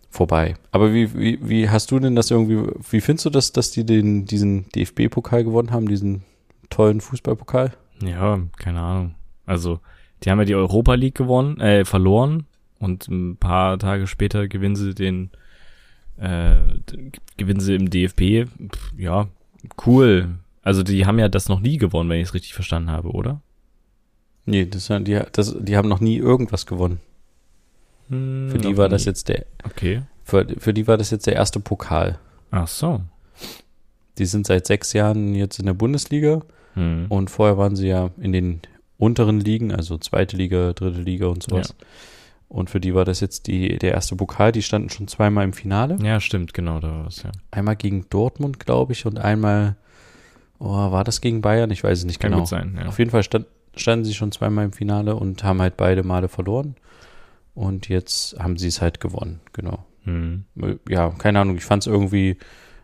vorbei. 0.09 0.55
Aber 0.71 0.93
wie, 0.93 1.13
wie, 1.13 1.39
wie 1.41 1.69
hast 1.69 1.91
du 1.91 1.99
denn 1.99 2.15
das 2.15 2.31
irgendwie, 2.31 2.71
wie 2.89 3.01
findest 3.01 3.25
du 3.25 3.29
das, 3.29 3.51
dass 3.51 3.71
die 3.71 3.85
den, 3.85 4.25
diesen 4.25 4.69
DFB-Pokal 4.69 5.43
gewonnen 5.43 5.71
haben, 5.71 5.87
diesen 5.87 6.23
tollen 6.69 7.01
Fußballpokal? 7.01 7.73
Ja, 8.01 8.39
keine 8.57 8.79
Ahnung. 8.81 9.15
Also, 9.45 9.79
die 10.23 10.31
haben 10.31 10.39
ja 10.39 10.45
die 10.45 10.55
Europa 10.55 10.93
League 10.95 11.15
gewonnen, 11.15 11.59
äh, 11.59 11.85
verloren 11.85 12.45
und 12.79 13.07
ein 13.07 13.37
paar 13.37 13.79
Tage 13.79 14.07
später 14.07 14.47
gewinnen 14.47 14.75
sie 14.75 14.93
den, 14.93 15.31
äh, 16.17 16.57
gewinnen 17.37 17.59
sie 17.59 17.75
im 17.75 17.89
DFB. 17.89 18.49
Pff, 18.71 18.93
ja, 18.97 19.27
cool. 19.85 20.29
Also, 20.63 20.83
die 20.83 21.05
haben 21.05 21.19
ja 21.19 21.29
das 21.29 21.49
noch 21.49 21.59
nie 21.59 21.77
gewonnen, 21.77 22.09
wenn 22.09 22.19
ich 22.19 22.27
es 22.27 22.33
richtig 22.33 22.53
verstanden 22.53 22.91
habe, 22.91 23.09
oder? 23.09 23.41
Nee, 24.45 24.65
das, 24.65 24.87
die, 24.87 25.19
das, 25.31 25.55
die 25.59 25.77
haben 25.77 25.89
noch 25.89 25.99
nie 25.99 26.17
irgendwas 26.17 26.65
gewonnen. 26.65 26.99
Hm, 28.09 28.49
Für 28.49 28.57
die 28.57 28.77
war 28.77 28.89
das 28.89 29.05
jetzt 29.05 29.27
der, 29.29 29.45
Okay. 29.63 30.01
für, 30.23 30.45
für 30.57 30.73
die 30.73 30.87
war 30.87 30.97
das 30.97 31.11
jetzt 31.11 31.27
der 31.27 31.35
erste 31.35 31.59
Pokal. 31.59 32.17
Ach 32.51 32.67
so. 32.67 33.01
Die 34.17 34.25
sind 34.25 34.47
seit 34.47 34.65
sechs 34.67 34.93
Jahren 34.93 35.35
jetzt 35.35 35.59
in 35.59 35.65
der 35.65 35.73
Bundesliga 35.73 36.41
Hm. 36.73 37.05
und 37.09 37.29
vorher 37.29 37.57
waren 37.57 37.75
sie 37.75 37.87
ja 37.87 38.09
in 38.19 38.31
den 38.31 38.61
unteren 38.97 39.39
Ligen, 39.39 39.71
also 39.71 39.97
zweite 39.97 40.37
Liga, 40.37 40.73
dritte 40.73 41.01
Liga 41.01 41.27
und 41.27 41.43
sowas. 41.43 41.69
Ja. 41.79 41.85
Und 42.49 42.69
für 42.69 42.79
die 42.79 42.93
war 42.95 43.03
das 43.03 43.19
jetzt 43.19 43.47
die, 43.47 43.77
der 43.77 43.91
erste 43.93 44.15
Pokal. 44.15 44.51
Die 44.53 44.61
standen 44.61 44.89
schon 44.89 45.07
zweimal 45.09 45.43
im 45.43 45.51
Finale. 45.53 45.97
Ja, 46.01 46.19
stimmt, 46.21 46.53
genau, 46.53 46.79
da 46.79 46.87
war 46.99 47.07
es, 47.07 47.21
ja. 47.23 47.31
Einmal 47.51 47.75
gegen 47.75 48.05
Dortmund, 48.09 48.59
glaube 48.59 48.93
ich, 48.93 49.05
und 49.05 49.19
einmal, 49.19 49.75
oh, 50.59 50.65
war 50.69 51.03
das 51.03 51.19
gegen 51.19 51.41
Bayern? 51.41 51.69
Ich 51.71 51.83
weiß 51.83 51.99
es 51.99 52.05
nicht 52.05 52.19
Kann 52.19 52.31
genau. 52.31 52.43
gut 52.43 52.49
sein, 52.49 52.77
ja. 52.79 52.87
Auf 52.87 52.99
jeden 52.99 53.11
Fall 53.11 53.23
stand, 53.23 53.47
standen 53.75 54.05
sie 54.05 54.13
schon 54.13 54.31
zweimal 54.31 54.63
im 54.65 54.71
Finale 54.71 55.15
und 55.15 55.43
haben 55.43 55.61
halt 55.61 55.75
beide 55.77 56.03
Male 56.03 56.29
verloren. 56.29 56.75
Und 57.57 57.89
jetzt 57.89 58.37
haben 58.37 58.55
sie 58.57 58.67
es 58.67 58.81
halt 58.83 58.99
gewonnen, 58.99 59.39
genau. 59.51 59.83
Hm. 60.03 60.43
Ja, 60.87 61.09
keine 61.09 61.39
Ahnung, 61.39 61.57
ich 61.57 61.65
fand 61.65 61.81
es 61.81 61.87
irgendwie 61.87 62.37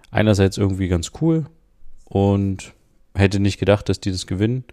einerseits 0.09 0.57
irgendwie 0.57 0.87
ganz 0.87 1.11
cool 1.21 1.45
und 2.05 2.73
hätte 3.13 3.39
nicht 3.39 3.59
gedacht, 3.59 3.87
dass 3.87 3.99
die 3.99 4.09
das 4.09 4.25
gewinnen. 4.25 4.63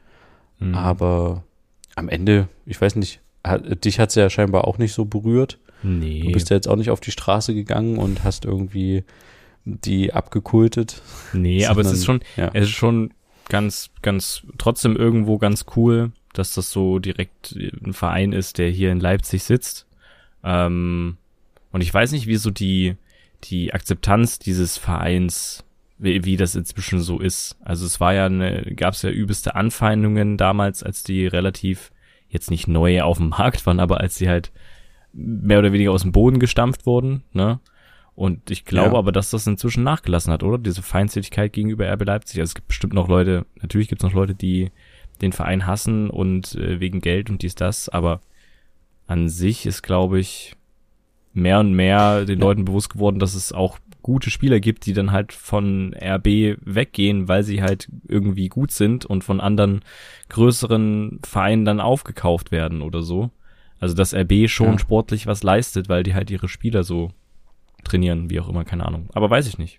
Hm. 0.58 0.74
Aber 0.74 1.44
am 1.96 2.08
Ende, 2.08 2.48
ich 2.64 2.80
weiß 2.80 2.96
nicht, 2.96 3.20
hat, 3.44 3.84
dich 3.84 4.00
hat 4.00 4.08
es 4.08 4.14
ja 4.14 4.30
scheinbar 4.30 4.66
auch 4.66 4.78
nicht 4.78 4.94
so 4.94 5.04
berührt. 5.04 5.58
Nee. 5.82 6.22
Du 6.22 6.32
bist 6.32 6.48
ja 6.48 6.56
jetzt 6.56 6.66
auch 6.66 6.76
nicht 6.76 6.88
auf 6.88 7.00
die 7.00 7.10
Straße 7.10 7.52
gegangen 7.52 7.98
und 7.98 8.24
hast 8.24 8.46
irgendwie 8.46 9.04
die 9.66 10.14
abgekultet. 10.14 11.02
Nee, 11.34 11.66
aber 11.66 11.82
es 11.82 11.92
ist 11.92 12.06
schon, 12.06 12.20
Ja. 12.38 12.48
es 12.54 12.68
ist 12.68 12.74
schon 12.74 13.12
ganz, 13.50 13.90
ganz, 14.00 14.46
trotzdem 14.56 14.96
irgendwo 14.96 15.36
ganz 15.36 15.66
cool, 15.76 16.12
dass 16.32 16.54
das 16.54 16.70
so 16.70 16.98
direkt 17.00 17.54
ein 17.84 17.92
Verein 17.92 18.32
ist, 18.32 18.56
der 18.56 18.70
hier 18.70 18.92
in 18.92 18.98
Leipzig 19.00 19.42
sitzt. 19.42 19.86
Ähm, 20.44 21.16
und 21.72 21.80
ich 21.80 21.92
weiß 21.92 22.12
nicht, 22.12 22.26
wie 22.26 22.36
so 22.36 22.50
die, 22.50 22.96
die 23.44 23.72
Akzeptanz 23.72 24.38
dieses 24.38 24.76
Vereins, 24.78 25.64
wie, 25.98 26.24
wie 26.24 26.36
das 26.36 26.54
inzwischen 26.54 27.00
so 27.00 27.18
ist. 27.20 27.56
Also 27.62 27.86
es 27.86 28.00
war 28.00 28.14
ja 28.14 28.26
eine, 28.26 28.72
gab 28.74 28.94
es 28.94 29.02
ja 29.02 29.10
übelste 29.10 29.54
Anfeindungen 29.54 30.36
damals, 30.36 30.82
als 30.82 31.02
die 31.02 31.26
relativ 31.26 31.92
jetzt 32.28 32.50
nicht 32.50 32.68
neu 32.68 33.02
auf 33.02 33.18
dem 33.18 33.30
Markt 33.30 33.66
waren, 33.66 33.80
aber 33.80 34.00
als 34.00 34.16
sie 34.16 34.28
halt 34.28 34.52
mehr 35.12 35.58
oder 35.58 35.72
weniger 35.72 35.90
aus 35.90 36.02
dem 36.02 36.12
Boden 36.12 36.38
gestampft 36.38 36.86
wurden, 36.86 37.24
ne? 37.32 37.58
Und 38.14 38.50
ich 38.50 38.64
glaube 38.64 38.92
Ja. 38.92 38.98
aber, 38.98 39.12
dass 39.12 39.30
das 39.30 39.46
inzwischen 39.46 39.82
nachgelassen 39.82 40.32
hat, 40.32 40.42
oder? 40.42 40.58
Diese 40.58 40.82
Feindseligkeit 40.82 41.52
gegenüber 41.54 41.90
RB 41.90 42.04
Leipzig. 42.04 42.38
Also 42.40 42.50
es 42.50 42.54
gibt 42.54 42.68
bestimmt 42.68 42.92
noch 42.92 43.08
Leute, 43.08 43.46
natürlich 43.62 43.88
gibt 43.88 44.02
es 44.02 44.06
noch 44.06 44.14
Leute, 44.14 44.34
die 44.34 44.70
den 45.22 45.32
Verein 45.32 45.66
hassen 45.66 46.10
und 46.10 46.54
äh, 46.54 46.80
wegen 46.80 47.00
Geld 47.00 47.30
und 47.30 47.42
dies, 47.42 47.54
das, 47.54 47.88
aber 47.88 48.20
an 49.10 49.28
sich 49.28 49.66
ist, 49.66 49.82
glaube 49.82 50.20
ich, 50.20 50.54
mehr 51.32 51.60
und 51.60 51.72
mehr 51.74 52.24
den 52.24 52.38
Ja. 52.38 52.46
Leuten 52.46 52.64
bewusst 52.64 52.90
geworden, 52.90 53.18
dass 53.18 53.34
es 53.34 53.52
auch 53.52 53.78
gute 54.02 54.30
Spieler 54.30 54.60
gibt, 54.60 54.86
die 54.86 54.92
dann 54.94 55.12
halt 55.12 55.32
von 55.32 55.94
RB 55.94 56.56
weggehen, 56.64 57.28
weil 57.28 57.42
sie 57.42 57.62
halt 57.62 57.88
irgendwie 58.08 58.48
gut 58.48 58.70
sind 58.70 59.04
und 59.04 59.22
von 59.24 59.40
anderen 59.40 59.82
größeren 60.30 61.20
Vereinen 61.24 61.64
dann 61.64 61.80
aufgekauft 61.80 62.50
werden 62.50 62.82
oder 62.82 63.02
so. 63.02 63.30
Also 63.78 63.94
dass 63.94 64.14
RB 64.14 64.48
schon 64.48 64.72
Ja. 64.72 64.78
sportlich 64.78 65.26
was 65.26 65.42
leistet, 65.42 65.88
weil 65.88 66.02
die 66.02 66.14
halt 66.14 66.30
ihre 66.30 66.48
Spieler 66.48 66.82
so 66.82 67.10
trainieren, 67.84 68.30
wie 68.30 68.40
auch 68.40 68.48
immer, 68.48 68.64
keine 68.64 68.86
Ahnung. 68.86 69.08
Aber 69.12 69.28
weiß 69.30 69.46
ich 69.46 69.58
nicht. 69.58 69.78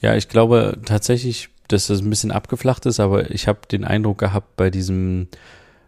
Ja, 0.00 0.14
ich 0.16 0.28
glaube 0.28 0.78
tatsächlich, 0.84 1.48
dass 1.68 1.86
das 1.86 2.00
ein 2.00 2.10
bisschen 2.10 2.30
abgeflacht 2.30 2.84
ist, 2.86 3.00
aber 3.00 3.30
ich 3.30 3.48
habe 3.48 3.60
den 3.70 3.84
Eindruck 3.84 4.18
gehabt 4.18 4.56
bei 4.56 4.70
diesem 4.70 5.28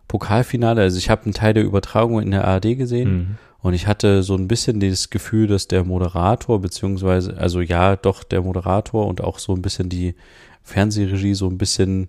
Pokalfinale, 0.09 0.83
also 0.83 0.99
ich 0.99 1.11
habe 1.11 1.25
einen 1.25 1.35
Teil 1.35 1.55
der 1.55 1.65
Übertragung 1.65 2.21
in 2.21 2.31
der 2.31 2.45
ARD 2.47 2.77
gesehen 2.77 3.11
Mhm. 3.17 3.27
und 3.61 3.75
ich 3.75 3.87
hatte 3.87 4.23
so 4.23 4.35
ein 4.37 4.49
bisschen 4.49 4.81
das 4.81 5.11
Gefühl, 5.11 5.47
dass 5.49 5.69
der 5.69 5.85
Moderator, 5.85 6.61
beziehungsweise, 6.61 7.37
also 7.37 7.61
ja, 7.61 7.97
doch 7.97 8.23
der 8.25 8.43
Moderator 8.43 9.07
und 9.07 9.21
auch 9.23 9.39
so 9.39 9.55
ein 9.55 9.63
bisschen 9.63 9.89
die 9.89 10.15
Fernsehregie 10.63 11.35
so 11.35 11.49
ein 11.49 11.59
bisschen, 11.59 12.09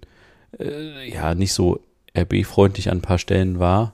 äh, 0.60 1.10
ja, 1.12 1.36
nicht 1.36 1.54
so 1.54 1.80
RB-freundlich 2.18 2.90
an 2.90 3.00
ein 3.00 3.02
paar 3.02 3.20
Stellen 3.20 3.60
war. 3.60 3.94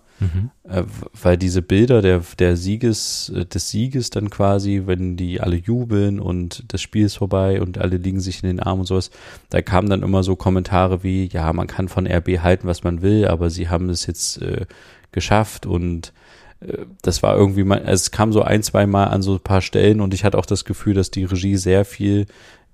Äh, 0.69 0.83
weil 1.21 1.37
diese 1.37 1.61
Bilder 1.61 2.01
der, 2.01 2.21
der 2.39 2.55
Sieges, 2.55 3.31
äh, 3.35 3.45
des 3.45 3.69
Sieges 3.69 4.09
dann 4.09 4.29
quasi, 4.29 4.83
wenn 4.85 5.17
die 5.17 5.41
alle 5.41 5.55
jubeln 5.55 6.19
und 6.19 6.63
das 6.67 6.81
Spiel 6.81 7.05
ist 7.05 7.17
vorbei 7.17 7.61
und 7.61 7.77
alle 7.77 7.97
liegen 7.97 8.19
sich 8.19 8.43
in 8.43 8.47
den 8.47 8.59
Armen 8.59 8.81
und 8.81 8.87
sowas, 8.87 9.11
da 9.49 9.61
kamen 9.61 9.89
dann 9.89 10.03
immer 10.03 10.23
so 10.23 10.35
Kommentare 10.35 11.03
wie, 11.03 11.27
ja, 11.27 11.51
man 11.53 11.67
kann 11.67 11.87
von 11.87 12.07
RB 12.07 12.39
halten, 12.39 12.67
was 12.67 12.83
man 12.83 13.01
will, 13.01 13.27
aber 13.27 13.49
sie 13.49 13.69
haben 13.69 13.89
es 13.89 14.05
jetzt 14.05 14.41
äh, 14.41 14.65
geschafft 15.11 15.65
und 15.65 16.13
äh, 16.61 16.85
das 17.01 17.23
war 17.23 17.35
irgendwie 17.35 17.63
mal, 17.63 17.83
es 17.85 18.11
kam 18.11 18.31
so 18.33 18.41
ein, 18.41 18.63
zwei 18.63 18.87
Mal 18.87 19.05
an 19.05 19.21
so 19.21 19.33
ein 19.33 19.39
paar 19.39 19.61
Stellen 19.61 20.01
und 20.01 20.13
ich 20.13 20.23
hatte 20.23 20.37
auch 20.37 20.45
das 20.45 20.65
Gefühl, 20.65 20.93
dass 20.93 21.11
die 21.11 21.25
Regie 21.25 21.57
sehr 21.57 21.85
viel 21.85 22.25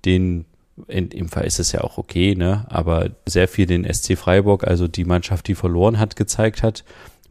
den 0.04 0.46
in 0.88 1.08
dem 1.10 1.28
Fall 1.28 1.44
ist 1.44 1.60
es 1.60 1.72
ja 1.72 1.82
auch 1.82 1.98
okay, 1.98 2.34
ne? 2.34 2.64
Aber 2.68 3.10
sehr 3.26 3.48
viel 3.48 3.66
den 3.66 3.84
SC 3.92 4.16
Freiburg, 4.16 4.64
also 4.66 4.88
die 4.88 5.04
Mannschaft, 5.04 5.48
die 5.48 5.54
verloren 5.54 5.98
hat, 5.98 6.16
gezeigt 6.16 6.62
hat, 6.62 6.84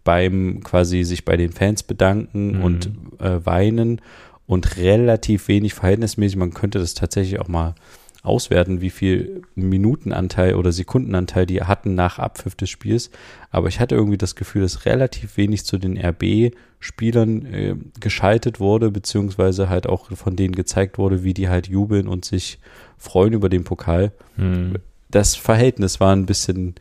beim 0.04 0.62
quasi 0.64 1.04
sich 1.04 1.26
bei 1.26 1.38
den 1.38 1.52
Fans 1.52 1.84
bedanken 1.84 2.58
Mhm. 2.58 2.64
und 2.64 2.92
äh, 3.20 3.46
weinen 3.46 4.02
und 4.48 4.78
relativ 4.78 5.48
wenig 5.48 5.74
verhältnismäßig. 5.74 6.38
Man 6.38 6.54
könnte 6.54 6.80
das 6.80 6.94
tatsächlich 6.94 7.40
auch 7.40 7.48
mal 7.48 7.76
auswerten, 8.22 8.82
wie 8.82 8.90
viel 8.90 9.44
Minutenanteil 9.56 10.56
oder 10.56 10.72
Sekundenanteil 10.74 11.46
die 11.46 11.62
hatten 11.64 11.96
nach 11.96 12.20
Abpfiff 12.20 12.54
des 12.56 12.70
Spiels. 12.70 13.12
Aber 13.50 13.70
ich 13.70 13.80
hatte 13.80 13.96
irgendwie 13.96 14.18
das 14.18 14.36
Gefühl, 14.36 14.62
dass 14.64 14.86
relativ 14.86 15.38
wenig 15.38 15.64
zu 15.64 15.78
den 15.78 15.98
RB-Spielern 15.98 17.46
äh, 17.46 17.76
geschaltet 18.00 18.60
wurde, 18.60 18.92
beziehungsweise 18.92 19.70
halt 19.70 19.88
auch 19.88 20.12
von 20.16 20.36
denen 20.36 20.56
gezeigt 20.56 20.98
wurde, 20.98 21.24
wie 21.24 21.34
die 21.34 21.50
halt 21.50 21.68
jubeln 21.68 22.08
und 22.08 22.26
sich 22.26 22.60
freuen 22.98 23.34
über 23.34 23.50
den 23.50 23.64
Pokal 23.64 24.12
Mhm. 24.38 24.76
das 25.10 25.36
Verhältnis 25.36 26.00
war 26.00 26.14
ein 26.16 26.26
bisschen, 26.26 26.76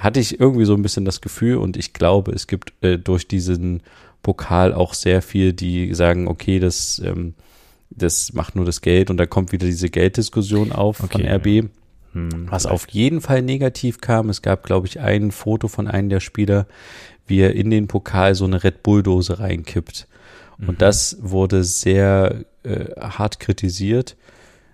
hatte 0.00 0.18
ich 0.18 0.40
irgendwie 0.40 0.64
so 0.64 0.74
ein 0.74 0.82
bisschen 0.82 1.04
das 1.04 1.20
Gefühl 1.20 1.58
und 1.58 1.76
ich 1.76 1.92
glaube, 1.92 2.32
es 2.32 2.46
gibt 2.46 2.72
äh, 2.82 2.98
durch 2.98 3.28
diesen 3.28 3.82
Pokal 4.22 4.74
auch 4.74 4.94
sehr 4.94 5.22
viel, 5.22 5.52
die 5.52 5.94
sagen, 5.94 6.26
okay, 6.26 6.58
das, 6.58 7.00
ähm, 7.04 7.34
das 7.90 8.32
macht 8.32 8.56
nur 8.56 8.64
das 8.64 8.80
Geld 8.80 9.10
und 9.10 9.16
da 9.18 9.26
kommt 9.26 9.52
wieder 9.52 9.66
diese 9.66 9.90
Gelddiskussion 9.90 10.72
auf 10.72 11.02
Okay, 11.02 11.12
von 11.12 11.26
RB. 11.26 11.70
Mhm. 12.12 12.50
Was 12.50 12.66
auf 12.66 12.88
jeden 12.90 13.20
Fall 13.20 13.42
negativ 13.42 14.00
kam, 14.00 14.28
es 14.30 14.42
gab, 14.42 14.64
glaube 14.64 14.86
ich, 14.86 15.00
ein 15.00 15.30
Foto 15.30 15.68
von 15.68 15.86
einem 15.86 16.08
der 16.08 16.20
Spieler, 16.20 16.66
wie 17.26 17.40
er 17.40 17.54
in 17.54 17.70
den 17.70 17.86
Pokal 17.86 18.34
so 18.34 18.44
eine 18.44 18.64
Red 18.64 18.82
Bull-Dose 18.82 19.38
reinkippt. 19.38 20.08
Mhm. 20.58 20.68
Und 20.70 20.82
das 20.82 21.18
wurde 21.20 21.62
sehr 21.62 22.44
äh, 22.64 22.86
hart 23.00 23.38
kritisiert, 23.38 24.16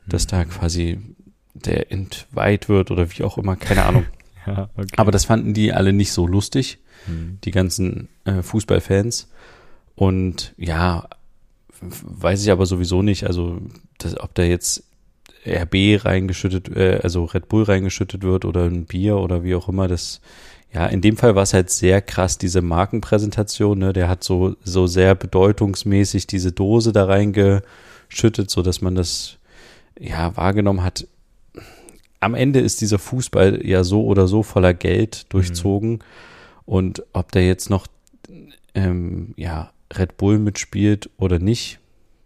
dass 0.07 0.27
Mhm. 0.27 0.31
da 0.31 0.45
quasi 0.45 0.99
der 1.55 1.91
entweiht 1.91 2.69
wird 2.69 2.91
oder 2.91 3.11
wie 3.11 3.23
auch 3.25 3.39
immer, 3.39 3.57
keine 3.57 3.85
Ahnung. 3.85 4.07
Ja, 4.57 4.71
okay. 4.77 4.87
Aber 4.97 5.11
das 5.11 5.25
fanden 5.25 5.55
die 5.55 5.73
alle 5.73 5.93
nicht 5.93 6.13
so 6.13 6.27
lustig, 6.27 6.79
Mhm. 7.07 7.39
die 7.45 7.51
ganzen 7.51 8.09
äh, 8.25 8.43
Fußballfans. 8.43 9.29
Und 9.95 10.55
ja, 10.57 11.09
weiß 11.81 12.43
ich 12.43 12.51
aber 12.51 12.67
sowieso 12.67 13.03
nicht, 13.03 13.25
also 13.27 13.59
das, 13.99 14.19
ob 14.19 14.35
da 14.35 14.43
jetzt 14.43 14.85
RB 15.47 16.05
reingeschüttet, 16.05 16.75
äh, 16.75 17.01
also 17.03 17.25
Red 17.25 17.49
Bull 17.49 17.65
reingeschüttet 17.65 18.23
wird 18.23 18.45
oder 18.45 18.65
ein 18.65 18.87
Bier 18.87 19.19
oder 19.19 19.45
wie 19.45 19.55
auch 19.55 19.69
immer, 19.69 19.89
das 19.89 20.21
ja, 20.73 20.87
in 20.87 21.01
dem 21.01 21.17
Fall 21.17 21.35
war 21.35 21.45
es 21.45 21.55
halt 21.55 21.71
sehr 21.71 22.03
krass, 22.03 22.39
diese 22.39 22.61
Markenpräsentation, 22.61 23.79
ne? 23.79 23.93
Der 23.93 24.09
hat 24.09 24.25
so, 24.25 24.57
so 24.63 24.87
sehr 24.87 25.15
bedeutungsmäßig 25.15 26.27
diese 26.27 26.53
Dose 26.53 26.93
da 26.93 27.05
reingeschüttet, 27.05 28.51
so 28.51 28.63
dass 28.63 28.83
man 28.83 28.95
das 28.95 29.39
ja 29.99 30.37
wahrgenommen 30.37 30.83
hat. 30.83 31.07
Am 32.21 32.35
Ende 32.35 32.61
ist 32.61 32.81
dieser 32.81 32.99
Fußball 32.99 33.67
ja 33.67 33.85
so 33.85 34.05
oder 34.05 34.27
so 34.27 34.43
voller 34.43 34.75
Geld 34.75 35.33
durchzogen. 35.33 36.01
Und 36.65 37.05
ob 37.13 37.33
der 37.33 37.47
jetzt 37.47 37.71
noch 37.71 37.87
ähm, 38.75 39.35
ja, 39.37 39.71
Red 39.93 40.17
Bull 40.17 40.39
mitspielt 40.39 41.11
oder 41.17 41.39
nicht, 41.39 41.79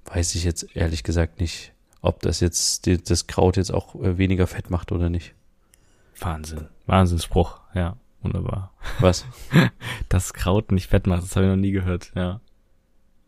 weiß 0.06 0.34
ich 0.34 0.44
jetzt 0.44 0.74
ehrlich 0.74 1.02
gesagt 1.02 1.40
nicht. 1.40 1.72
Ob 2.02 2.20
das 2.20 2.40
jetzt 2.40 2.86
die, 2.86 3.02
das 3.02 3.26
Kraut 3.26 3.56
jetzt 3.56 3.72
auch 3.72 3.94
äh, 3.96 4.16
weniger 4.16 4.46
fett 4.46 4.70
macht 4.70 4.92
oder 4.92 5.10
nicht. 5.10 5.34
Wahnsinn. 6.18 6.68
Wahnsinnsspruch. 6.86 7.60
Ja, 7.74 7.96
wunderbar. 8.22 8.72
Was? 9.00 9.24
Das 10.08 10.32
Kraut 10.32 10.72
nicht 10.72 10.88
fett 10.88 11.06
macht, 11.06 11.22
das 11.22 11.36
habe 11.36 11.46
ich 11.46 11.50
noch 11.50 11.56
nie 11.56 11.70
gehört, 11.70 12.10
ja. 12.16 12.40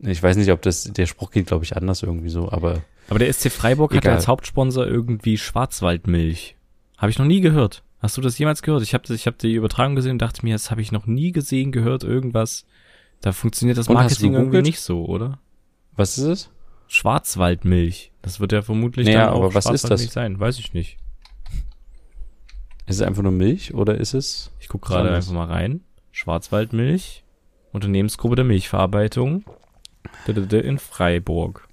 Ich 0.05 0.21
weiß 0.21 0.37
nicht, 0.37 0.51
ob 0.51 0.61
das, 0.61 0.83
der 0.83 1.05
Spruch 1.05 1.31
geht, 1.31 1.47
glaube 1.47 1.63
ich, 1.63 1.75
anders 1.77 2.03
irgendwie 2.03 2.29
so, 2.29 2.51
aber 2.51 2.81
Aber 3.09 3.19
der 3.19 3.31
SC 3.31 3.51
Freiburg 3.51 3.93
hat 3.93 4.03
Egal. 4.03 4.15
als 4.15 4.27
Hauptsponsor 4.27 4.85
irgendwie 4.85 5.37
Schwarzwaldmilch. 5.37 6.55
Habe 6.97 7.09
ich 7.09 7.19
noch 7.19 7.25
nie 7.25 7.41
gehört. 7.41 7.83
Hast 7.99 8.17
du 8.17 8.21
das 8.21 8.37
jemals 8.37 8.61
gehört? 8.61 8.83
Ich 8.83 8.93
habe 8.93 9.13
ich 9.13 9.27
hab 9.27 9.37
die 9.37 9.53
Übertragung 9.53 9.95
gesehen 9.95 10.13
und 10.13 10.21
dachte 10.21 10.43
mir, 10.45 10.55
das 10.55 10.71
habe 10.71 10.81
ich 10.81 10.91
noch 10.91 11.05
nie 11.05 11.31
gesehen, 11.31 11.71
gehört, 11.71 12.03
irgendwas. 12.03 12.65
Da 13.21 13.31
funktioniert 13.31 13.77
das 13.77 13.87
Marketing 13.87 14.33
irgendwie 14.33 14.61
nicht 14.61 14.81
so, 14.81 15.05
oder? 15.05 15.39
was 15.95 16.17
ist 16.17 16.25
es? 16.25 16.49
Schwarzwaldmilch. 16.87 18.11
Das 18.21 18.39
wird 18.39 18.51
ja 18.51 18.61
vermutlich 18.61 19.07
Ja, 19.07 19.25
dann 19.25 19.29
auch 19.33 19.43
aber 19.43 19.53
was 19.53 19.65
ist 19.67 19.89
das? 19.89 20.03
Sein. 20.03 20.39
Weiß 20.39 20.59
ich 20.59 20.73
nicht. 20.73 20.97
Ist 22.85 22.97
es 22.97 23.01
einfach 23.01 23.23
nur 23.23 23.31
Milch 23.31 23.73
oder 23.73 23.97
ist 23.97 24.13
es? 24.13 24.51
Ich 24.59 24.67
gucke 24.67 24.89
gerade 24.89 25.13
einfach 25.13 25.31
mal 25.31 25.47
rein. 25.47 25.81
Schwarzwaldmilch. 26.11 27.23
Unternehmensgruppe 27.71 28.35
der 28.35 28.45
Milchverarbeitung. 28.45 29.43
In 30.25 30.79
Freiburg. 30.79 31.67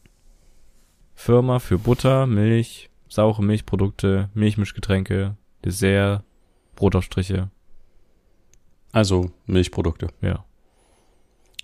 Firma 1.15 1.61
für 1.61 1.79
Butter, 1.79 2.27
Milch, 2.27 2.91
saure 3.09 3.45
Milchprodukte, 3.45 4.29
Milchmischgetränke, 4.35 5.37
Dessert, 5.65 6.25
Brotaufstriche. 6.75 7.51
Also 8.91 9.31
Milchprodukte. 9.47 10.09
Ja. 10.21 10.45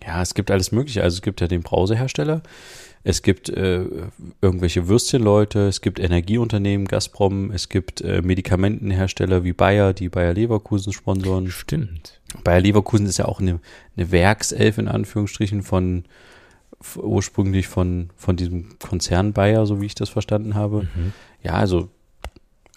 Ja, 0.07 0.23
es 0.23 0.35
gibt 0.35 0.51
alles 0.51 0.71
Mögliche. 0.71 1.03
Also 1.03 1.17
es 1.17 1.23
gibt 1.23 1.41
ja 1.41 1.49
den 1.49 1.63
Brausehersteller, 1.63 2.43
es 3.03 3.23
gibt 3.23 3.49
äh, 3.49 3.85
irgendwelche 4.41 4.87
Würstchenleute, 4.89 5.67
es 5.67 5.81
gibt 5.81 5.99
Energieunternehmen, 5.99 6.87
Gazprom, 6.87 7.51
es 7.51 7.69
gibt 7.69 8.01
äh, 8.03 8.23
Medikamentenhersteller 8.23 9.43
wie 9.43 9.53
Bayer, 9.53 9.93
die 9.93 10.09
Bayer 10.09 10.35
Leverkusen 10.35 10.93
sponsoren. 10.93 11.51
Stimmt. 11.51 12.21
Bayer 12.45 12.61
Leverkusen 12.61 13.07
ist 13.07 13.19
ja 13.19 13.25
auch 13.25 13.41
eine, 13.41 13.59
eine 13.97 14.11
Werkself 14.13 14.79
in 14.79 14.89
Anführungsstrichen 14.89 15.63
von 15.63 16.05
ursprünglich 16.97 17.69
von, 17.69 18.11
von 18.17 18.37
diesem 18.37 18.79
Konzern 18.79 19.33
Bayer, 19.33 19.67
so 19.67 19.81
wie 19.81 19.87
ich 19.87 19.95
das 19.95 20.09
verstanden 20.09 20.55
habe. 20.55 20.83
Mhm. 20.95 21.13
Ja, 21.43 21.55
also, 21.55 21.89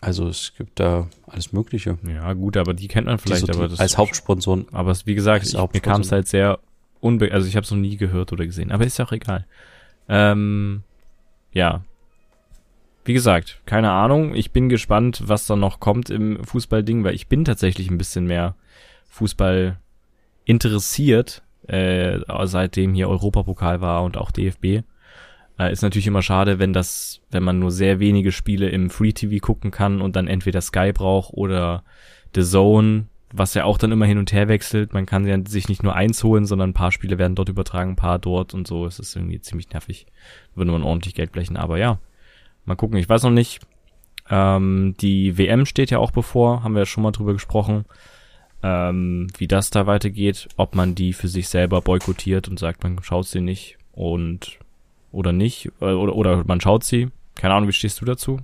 also 0.01 0.27
es 0.27 0.53
gibt 0.57 0.79
da 0.79 1.07
alles 1.27 1.51
Mögliche. 1.51 1.97
Ja, 2.07 2.33
gut, 2.33 2.57
aber 2.57 2.73
die 2.73 2.87
kennt 2.87 3.07
man 3.07 3.19
vielleicht, 3.19 3.47
so 3.47 3.53
aber 3.53 3.67
das 3.67 3.79
als 3.79 3.97
Hauptsponsoren. 3.97 4.67
Aber 4.71 4.91
es, 4.91 5.05
wie 5.05 5.15
gesagt, 5.15 5.45
ich, 5.45 5.53
mir 5.53 5.59
Hauptsponsor. 5.59 5.93
kam 5.93 6.01
es 6.01 6.11
halt 6.11 6.27
sehr 6.27 6.59
unbe 7.01 7.31
also 7.31 7.47
ich 7.47 7.55
habe 7.55 7.63
es 7.63 7.71
noch 7.71 7.77
nie 7.77 7.95
gehört 7.95 8.33
oder 8.33 8.45
gesehen, 8.45 8.71
aber 8.71 8.85
ist 8.85 8.97
ja 8.97 9.05
auch 9.05 9.11
egal. 9.11 9.45
Ähm, 10.07 10.83
ja. 11.51 11.83
Wie 13.05 13.13
gesagt, 13.13 13.61
keine 13.65 13.91
Ahnung. 13.91 14.35
Ich 14.35 14.51
bin 14.51 14.69
gespannt, 14.69 15.23
was 15.25 15.47
da 15.47 15.55
noch 15.55 15.79
kommt 15.79 16.09
im 16.09 16.43
Fußballding, 16.43 17.03
weil 17.03 17.15
ich 17.15 17.27
bin 17.27 17.45
tatsächlich 17.45 17.89
ein 17.89 17.97
bisschen 17.97 18.25
mehr 18.25 18.55
Fußball 19.07 19.79
interessiert, 20.45 21.41
äh, 21.69 22.19
seitdem 22.45 22.93
hier 22.93 23.09
Europapokal 23.09 23.81
war 23.81 24.03
und 24.03 24.17
auch 24.17 24.31
DFB. 24.31 24.83
Äh, 25.59 25.71
ist 25.71 25.81
natürlich 25.81 26.07
immer 26.07 26.21
schade, 26.21 26.57
wenn 26.57 26.73
das, 26.73 27.21
wenn 27.29 27.43
man 27.43 27.59
nur 27.59 27.71
sehr 27.71 27.99
wenige 27.99 28.31
Spiele 28.31 28.69
im 28.69 28.89
Free 28.89 29.11
TV 29.11 29.45
gucken 29.45 29.71
kann 29.71 30.01
und 30.01 30.15
dann 30.15 30.27
entweder 30.27 30.61
Sky 30.61 30.91
braucht 30.93 31.33
oder 31.33 31.83
The 32.33 32.43
Zone, 32.43 33.05
was 33.31 33.53
ja 33.53 33.65
auch 33.65 33.77
dann 33.77 33.91
immer 33.91 34.05
hin 34.05 34.17
und 34.17 34.31
her 34.31 34.47
wechselt. 34.47 34.93
Man 34.93 35.05
kann 35.05 35.27
ja 35.27 35.37
sich 35.45 35.69
nicht 35.69 35.83
nur 35.83 35.95
eins 35.95 36.23
holen, 36.23 36.45
sondern 36.45 36.71
ein 36.71 36.73
paar 36.73 36.91
Spiele 36.91 37.17
werden 37.17 37.35
dort 37.35 37.49
übertragen, 37.49 37.91
ein 37.91 37.95
paar 37.95 38.19
dort 38.19 38.53
und 38.53 38.67
so. 38.67 38.85
Es 38.85 38.99
ist 38.99 39.15
irgendwie 39.15 39.41
ziemlich 39.41 39.69
nervig. 39.69 40.07
Würde 40.55 40.71
man 40.71 40.83
ordentlich 40.83 41.13
Geld 41.13 41.31
blechen. 41.31 41.57
Aber 41.57 41.77
ja, 41.77 41.99
mal 42.65 42.75
gucken. 42.75 42.97
Ich 42.97 43.09
weiß 43.09 43.23
noch 43.23 43.29
nicht. 43.29 43.59
Ähm, 44.29 44.95
die 44.99 45.37
WM 45.37 45.65
steht 45.65 45.91
ja 45.91 45.99
auch 45.99 46.11
bevor, 46.11 46.63
haben 46.63 46.73
wir 46.73 46.79
ja 46.79 46.85
schon 46.85 47.03
mal 47.03 47.11
drüber 47.11 47.33
gesprochen. 47.33 47.85
Ähm, 48.61 49.27
wie 49.37 49.47
das 49.47 49.69
da 49.69 49.87
weitergeht, 49.87 50.49
ob 50.57 50.75
man 50.75 50.93
die 50.93 51.13
für 51.13 51.29
sich 51.29 51.47
selber 51.47 51.81
boykottiert 51.81 52.49
und 52.49 52.59
sagt, 52.59 52.83
man 52.83 53.01
schaut 53.01 53.27
sie 53.27 53.39
nicht 53.39 53.77
und 53.93 54.59
oder 55.11 55.31
nicht 55.31 55.71
äh, 55.81 55.85
oder 55.85 56.15
oder 56.15 56.43
man 56.45 56.59
schaut 56.59 56.83
sie. 56.83 57.09
Keine 57.35 57.53
Ahnung, 57.53 57.69
wie 57.69 57.73
stehst 57.73 58.01
du 58.01 58.05
dazu? 58.05 58.39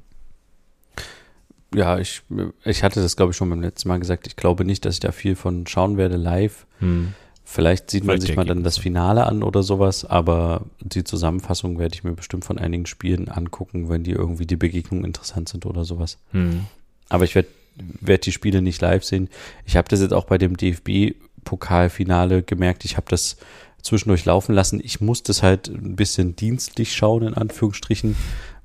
Ja, 1.74 2.00
ich, 2.00 2.22
ich 2.64 2.84
hatte 2.84 3.02
das, 3.02 3.18
glaube 3.18 3.32
ich, 3.32 3.38
schon 3.38 3.50
beim 3.50 3.62
letzten 3.62 3.90
Mal 3.90 4.00
gesagt. 4.00 4.28
Ich 4.28 4.38
glaube 4.38 4.64
nicht, 4.64 4.86
dass 4.86 4.96
ich 4.96 5.00
da 5.02 5.12
viel 5.12 5.36
von 5.36 5.68
schauen 5.68 5.98
werde 5.98 6.16
live. 6.16 6.66
Hm. 6.80 7.14
Vielleicht 7.44 7.92
sieht 7.92 8.06
man 8.06 8.16
Vielleicht 8.16 8.28
sich 8.28 8.36
mal 8.38 8.46
dann 8.46 8.64
das. 8.64 8.78
Finale 8.78 9.28
an 9.28 9.44
oder 9.44 9.62
sowas, 9.62 10.06
aber 10.06 10.64
die 10.80 11.04
Zusammenfassung 11.04 11.78
werde 11.78 11.94
ich 11.94 12.04
mir 12.04 12.14
bestimmt 12.14 12.46
von 12.46 12.58
einigen 12.58 12.86
Spielen 12.86 13.30
angucken, 13.30 13.90
wenn 13.90 14.04
die 14.04 14.12
irgendwie 14.12 14.48
die 14.48 14.56
Begegnungen 14.56 15.06
interessant 15.06 15.50
sind 15.50 15.66
oder 15.66 15.84
sowas. 15.84 16.18
Hm. 16.32 16.66
Aber 17.10 17.26
ich 17.26 17.36
werde 17.36 17.50
werd 17.76 18.26
die 18.26 18.32
Spiele 18.32 18.62
nicht 18.62 18.82
live 18.82 19.04
sehen. 19.04 19.30
Ich 19.66 19.76
habe 19.76 19.88
das 19.90 20.02
jetzt 20.02 20.14
auch 20.14 20.26
bei 20.26 20.38
dem 20.38 20.56
DFB-Pokalfinale 20.58 22.44
gemerkt. 22.44 22.86
Ich 22.86 22.98
habe 22.98 23.08
das 23.10 23.38
zwischendurch 23.82 24.26
laufen 24.26 24.54
lassen. 24.54 24.82
Ich 24.84 25.02
musste 25.02 25.32
es 25.32 25.44
halt 25.44 25.68
ein 25.68 25.96
bisschen 25.96 26.36
dienstlich 26.36 26.94
schauen, 26.94 27.24
in 27.24 27.34
Anführungsstrichen, 27.36 28.16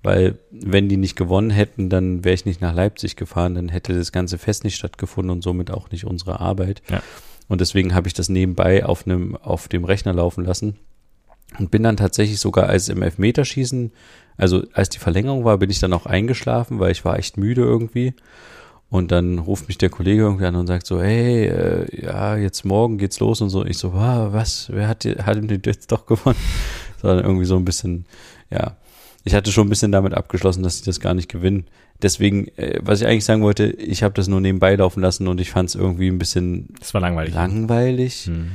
weil 0.03 0.39
wenn 0.51 0.89
die 0.89 0.97
nicht 0.97 1.17
gewonnen 1.17 1.51
hätten, 1.51 1.91
dann 1.91 2.25
wäre 2.25 2.35
ich 2.35 2.47
nicht 2.47 2.61
nach 2.61 2.75
Leipzig 2.75 3.17
gefahren, 3.17 3.55
dann 3.55 3.69
hätte 3.69 3.95
das 3.95 4.13
ganze 4.13 4.39
Fest 4.39 4.65
nicht 4.65 4.77
stattgefunden 4.77 5.31
und 5.31 5.43
somit 5.43 5.71
auch 5.71 5.91
nicht 5.91 6.07
unsere 6.07 6.41
Arbeit. 6.41 6.83
Ja. 6.89 7.03
Und 7.49 7.61
deswegen 7.61 7.95
habe 7.95 8.09
ich 8.09 8.15
das 8.15 8.29
nebenbei 8.29 8.87
auf 8.87 9.07
einem, 9.07 9.37
auf 9.37 9.69
dem 9.69 9.85
Rechner 9.85 10.15
laufen 10.15 10.45
lassen 10.45 10.79
und 11.59 11.71
bin 11.71 11.83
dann 11.83 11.97
tatsächlich 11.97 12.41
sogar 12.41 12.69
als 12.69 12.89
im 12.89 13.03
Elfmeterschießen, 13.03 13.93
also 14.37 14.63
als 14.73 14.89
die 14.89 14.99
Verlängerung 14.99 15.45
war, 15.45 15.59
bin 15.59 15.69
ich 15.69 15.81
dann 15.81 15.93
auch 15.93 16.07
eingeschlafen, 16.07 16.79
weil 16.79 16.93
ich 16.93 17.05
war 17.05 17.19
echt 17.19 17.37
müde 17.37 17.63
irgendwie. 17.63 18.15
Und 18.91 19.13
dann 19.13 19.39
ruft 19.39 19.69
mich 19.69 19.79
der 19.79 19.89
Kollege 19.89 20.23
irgendwie 20.23 20.47
an 20.47 20.57
und 20.57 20.67
sagt 20.67 20.85
so, 20.87 21.01
hey, 21.01 21.47
äh, 21.47 22.03
ja, 22.05 22.37
jetzt 22.37 22.65
morgen 22.65 22.99
geht's 22.99 23.21
los 23.21 23.41
und 23.41 23.49
so. 23.51 23.65
Ich 23.65 23.79
so, 23.79 23.93
wow, 23.93 24.33
was, 24.33 24.69
wer 24.73 24.89
hat, 24.89 25.05
die- 25.05 25.15
hat 25.17 25.37
denn 25.37 25.63
jetzt 25.65 25.93
doch 25.93 26.07
gewonnen? 26.07 26.37
Sondern 27.01 27.25
irgendwie 27.25 27.45
so 27.47 27.57
ein 27.57 27.65
bisschen, 27.65 28.05
ja. 28.51 28.77
Ich 29.23 29.35
hatte 29.35 29.53
schon 29.53 29.67
ein 29.67 29.71
bisschen 29.71 29.93
damit 29.93 30.15
abgeschlossen, 30.15 30.63
dass 30.65 30.77
ich 30.77 30.83
das 30.83 30.99
gar 30.99 31.15
nicht 31.15 31.29
gewinnen. 31.31 31.67
Deswegen, 32.03 32.49
äh, 32.57 32.81
was 32.83 33.01
ich 33.01 33.07
eigentlich 33.07 33.25
sagen 33.27 33.43
wollte, 33.43 33.67
ich 33.67 34.03
habe 34.03 34.15
das 34.15 34.27
nur 34.29 34.41
nebenbei 34.41 34.75
laufen 34.75 35.03
lassen 35.03 35.29
und 35.29 35.41
ich 35.41 35.51
fand 35.51 35.69
es 35.69 35.75
irgendwie 35.77 36.09
ein 36.09 36.19
bisschen 36.19 36.69
Das 36.81 36.93
war 36.95 37.01
langweilig. 37.01 37.35
langweilig. 37.35 38.23
Hm. 38.27 38.53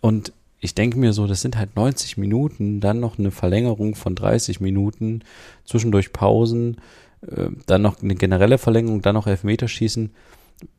Und 0.00 0.32
ich 0.60 0.74
denke 0.74 0.98
mir 0.98 1.12
so, 1.12 1.26
das 1.28 1.40
sind 1.40 1.56
halt 1.56 1.76
90 1.76 2.16
Minuten, 2.18 2.80
dann 2.80 2.98
noch 3.00 3.18
eine 3.18 3.30
Verlängerung 3.30 3.94
von 3.94 4.16
30 4.16 4.60
Minuten, 4.60 5.22
zwischendurch 5.64 6.12
Pausen, 6.12 6.78
dann 7.66 7.82
noch 7.82 8.02
eine 8.02 8.14
generelle 8.14 8.58
Verlängerung, 8.58 9.02
dann 9.02 9.14
noch 9.14 9.26
Elfmeterschießen. 9.26 10.10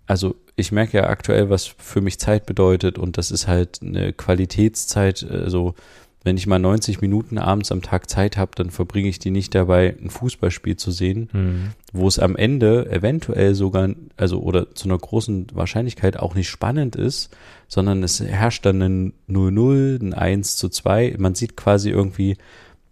Also 0.07 0.35
ich 0.55 0.71
merke 0.71 0.97
ja 0.97 1.09
aktuell, 1.09 1.49
was 1.49 1.65
für 1.65 2.01
mich 2.01 2.19
Zeit 2.19 2.45
bedeutet 2.45 2.97
und 2.97 3.17
das 3.17 3.31
ist 3.31 3.47
halt 3.47 3.79
eine 3.81 4.13
Qualitätszeit. 4.13 5.25
Also 5.29 5.75
wenn 6.23 6.35
ich 6.35 6.47
mal 6.47 6.59
90 6.59 6.99
Minuten 6.99 7.37
abends 7.37 7.71
am 7.71 7.81
Tag 7.81 8.09
Zeit 8.09 8.35
habe, 8.35 8.51
dann 8.55 8.71
verbringe 8.71 9.07
ich 9.07 9.19
die 9.19 9.31
nicht 9.31 9.55
dabei, 9.55 9.95
ein 10.01 10.09
Fußballspiel 10.09 10.75
zu 10.75 10.91
sehen, 10.91 11.29
Hm. 11.31 11.69
wo 11.93 12.07
es 12.07 12.19
am 12.19 12.35
Ende 12.35 12.91
eventuell 12.91 13.55
sogar, 13.55 13.89
also 14.17 14.41
oder 14.41 14.75
zu 14.75 14.89
einer 14.89 14.97
großen 14.97 15.47
Wahrscheinlichkeit 15.53 16.17
auch 16.17 16.35
nicht 16.35 16.49
spannend 16.49 16.97
ist, 16.97 17.29
sondern 17.69 18.03
es 18.03 18.19
herrscht 18.19 18.65
dann 18.65 18.81
ein 18.81 19.13
0-0, 19.29 20.01
ein 20.01 20.13
1 20.13 20.57
zu 20.57 20.67
2. 20.67 21.15
Man 21.19 21.35
sieht 21.35 21.55
quasi 21.55 21.89
irgendwie 21.89 22.35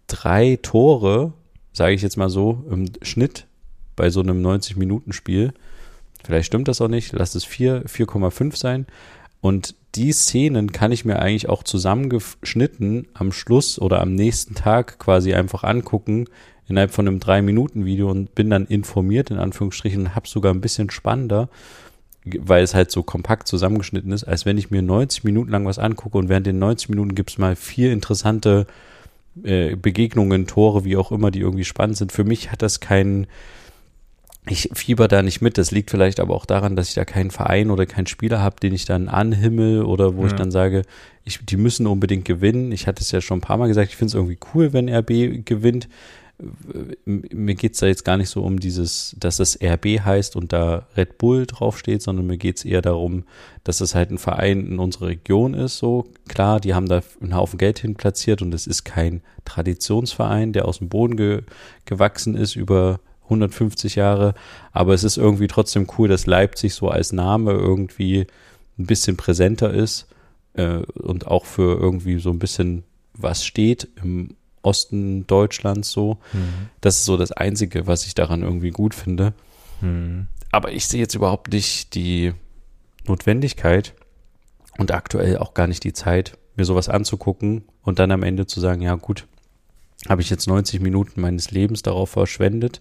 drei 0.06 0.58
Tore, 0.62 1.34
sage 1.72 1.94
ich 1.94 2.02
jetzt 2.02 2.16
mal 2.16 2.30
so, 2.30 2.64
im 2.70 2.86
Schnitt 3.02 3.46
bei 3.96 4.10
so 4.10 4.20
einem 4.20 4.44
90-Minuten-Spiel. 4.44 5.52
Vielleicht 6.24 6.46
stimmt 6.46 6.68
das 6.68 6.80
auch 6.80 6.88
nicht, 6.88 7.12
lass 7.12 7.34
es 7.34 7.44
4, 7.44 7.84
4,5 7.86 8.56
sein. 8.56 8.86
Und 9.40 9.74
die 9.94 10.12
Szenen 10.12 10.72
kann 10.72 10.92
ich 10.92 11.04
mir 11.04 11.20
eigentlich 11.20 11.48
auch 11.48 11.62
zusammengeschnitten 11.62 13.08
am 13.14 13.32
Schluss 13.32 13.78
oder 13.78 14.00
am 14.00 14.14
nächsten 14.14 14.54
Tag 14.54 14.98
quasi 14.98 15.34
einfach 15.34 15.64
angucken 15.64 16.26
innerhalb 16.68 16.90
von 16.90 17.08
einem 17.08 17.18
3-Minuten-Video 17.18 18.10
und 18.10 18.34
bin 18.34 18.50
dann 18.50 18.66
informiert 18.66 19.30
in 19.30 19.38
Anführungsstrichen 19.38 20.02
und 20.02 20.14
habe 20.14 20.28
sogar 20.28 20.52
ein 20.52 20.60
bisschen 20.60 20.90
spannender, 20.90 21.48
weil 22.24 22.62
es 22.62 22.74
halt 22.74 22.90
so 22.90 23.02
kompakt 23.02 23.48
zusammengeschnitten 23.48 24.12
ist, 24.12 24.24
als 24.24 24.44
wenn 24.44 24.58
ich 24.58 24.70
mir 24.70 24.82
90 24.82 25.24
Minuten 25.24 25.50
lang 25.50 25.64
was 25.64 25.78
angucke 25.78 26.18
und 26.18 26.28
während 26.28 26.46
den 26.46 26.58
90 26.58 26.90
Minuten 26.90 27.14
gibt 27.14 27.30
es 27.30 27.38
mal 27.38 27.56
vier 27.56 27.92
interessante 27.92 28.66
äh, 29.44 29.76
Begegnungen, 29.76 30.46
Tore, 30.46 30.84
wie 30.84 30.96
auch 30.96 31.12
immer, 31.12 31.30
die 31.30 31.40
irgendwie 31.40 31.64
spannend 31.64 31.96
sind. 31.96 32.12
Für 32.12 32.24
mich 32.24 32.50
hat 32.52 32.62
das 32.62 32.80
keinen, 32.80 33.26
ich 34.48 34.70
fieber 34.72 35.08
da 35.08 35.22
nicht 35.22 35.40
mit. 35.42 35.58
Das 35.58 35.70
liegt 35.70 35.90
vielleicht 35.90 36.20
aber 36.20 36.34
auch 36.34 36.46
daran, 36.46 36.76
dass 36.76 36.88
ich 36.88 36.94
da 36.94 37.04
keinen 37.04 37.30
Verein 37.30 37.70
oder 37.70 37.86
keinen 37.86 38.06
Spieler 38.06 38.40
habe, 38.40 38.56
den 38.60 38.74
ich 38.74 38.84
dann 38.84 39.08
anhimmel 39.08 39.82
oder 39.84 40.16
wo 40.16 40.24
ich 40.24 40.32
Ja. 40.32 40.38
dann 40.38 40.50
sage, 40.50 40.82
ich, 41.24 41.40
die 41.44 41.56
müssen 41.58 41.86
unbedingt 41.86 42.24
gewinnen. 42.24 42.72
Ich 42.72 42.86
hatte 42.86 43.02
es 43.02 43.10
ja 43.10 43.20
schon 43.20 43.38
ein 43.38 43.42
paar 43.42 43.58
Mal 43.58 43.68
gesagt, 43.68 43.90
ich 43.90 43.96
finde 43.96 44.10
es 44.10 44.14
irgendwie 44.14 44.38
cool, 44.54 44.72
wenn 44.72 44.88
RB 44.88 45.44
gewinnt. 45.44 45.88
Mir 47.04 47.54
geht's 47.56 47.80
da 47.80 47.86
jetzt 47.86 48.04
gar 48.04 48.16
nicht 48.16 48.30
so 48.30 48.42
um 48.42 48.60
dieses, 48.60 49.16
dass 49.18 49.40
es 49.40 49.58
RB 49.60 50.00
heißt 50.04 50.36
und 50.36 50.52
da 50.52 50.86
Red 50.96 51.18
Bull 51.18 51.46
draufsteht, 51.46 52.00
sondern 52.00 52.26
mir 52.26 52.38
geht's 52.38 52.64
eher 52.64 52.80
darum, 52.80 53.24
dass 53.64 53.80
es 53.80 53.96
halt 53.96 54.10
ein 54.10 54.18
Verein 54.18 54.66
in 54.66 54.78
unserer 54.78 55.08
Region 55.08 55.54
ist. 55.54 55.78
So 55.78 56.06
klar, 56.28 56.60
die 56.60 56.74
haben 56.74 56.88
da 56.88 57.00
einen 57.20 57.34
Haufen 57.34 57.58
Geld 57.58 57.80
hin 57.80 57.96
platziert 57.96 58.40
und 58.40 58.54
es 58.54 58.68
ist 58.68 58.84
kein 58.84 59.22
Traditionsverein, 59.44 60.52
der 60.52 60.66
aus 60.66 60.78
dem 60.78 60.88
Boden 60.88 61.16
ge 61.16 61.42
gewachsen 61.86 62.36
ist 62.36 62.54
über 62.54 63.00
150 63.24 63.96
Jahre. 63.96 64.34
Aber 64.72 64.94
es 64.94 65.04
ist 65.04 65.16
irgendwie 65.16 65.48
trotzdem 65.48 65.88
cool, 65.98 66.08
dass 66.08 66.26
Leipzig 66.26 66.74
so 66.74 66.88
als 66.88 67.12
Name 67.12 67.52
irgendwie 67.52 68.26
ein 68.78 68.86
bisschen 68.86 69.16
präsenter 69.16 69.74
ist 69.74 70.06
äh, 70.54 70.82
und 70.94 71.26
auch 71.26 71.46
für 71.46 71.78
irgendwie 71.78 72.18
so 72.20 72.30
ein 72.30 72.38
bisschen 72.38 72.84
was 73.14 73.44
steht 73.44 73.88
im 74.02 74.36
Osten 74.62 75.26
Deutschlands 75.26 75.90
so. 75.90 76.18
Hm. 76.32 76.68
Das 76.80 76.96
ist 76.96 77.04
so 77.04 77.16
das 77.16 77.32
Einzige, 77.32 77.86
was 77.86 78.06
ich 78.06 78.14
daran 78.14 78.42
irgendwie 78.42 78.70
gut 78.70 78.94
finde. 78.94 79.32
Hm. 79.80 80.26
Aber 80.50 80.72
ich 80.72 80.86
sehe 80.86 81.00
jetzt 81.00 81.14
überhaupt 81.14 81.52
nicht 81.52 81.94
die 81.94 82.32
Notwendigkeit 83.06 83.94
und 84.78 84.92
aktuell 84.92 85.38
auch 85.38 85.54
gar 85.54 85.66
nicht 85.66 85.84
die 85.84 85.92
Zeit, 85.92 86.38
mir 86.56 86.64
sowas 86.64 86.88
anzugucken 86.88 87.64
und 87.82 87.98
dann 87.98 88.10
am 88.10 88.22
Ende 88.22 88.46
zu 88.46 88.60
sagen, 88.60 88.80
ja 88.80 88.94
gut, 88.94 89.26
habe 90.08 90.22
ich 90.22 90.30
jetzt 90.30 90.46
90 90.46 90.80
Minuten 90.80 91.20
meines 91.20 91.50
Lebens 91.50 91.82
darauf 91.82 92.10
verschwendet, 92.10 92.80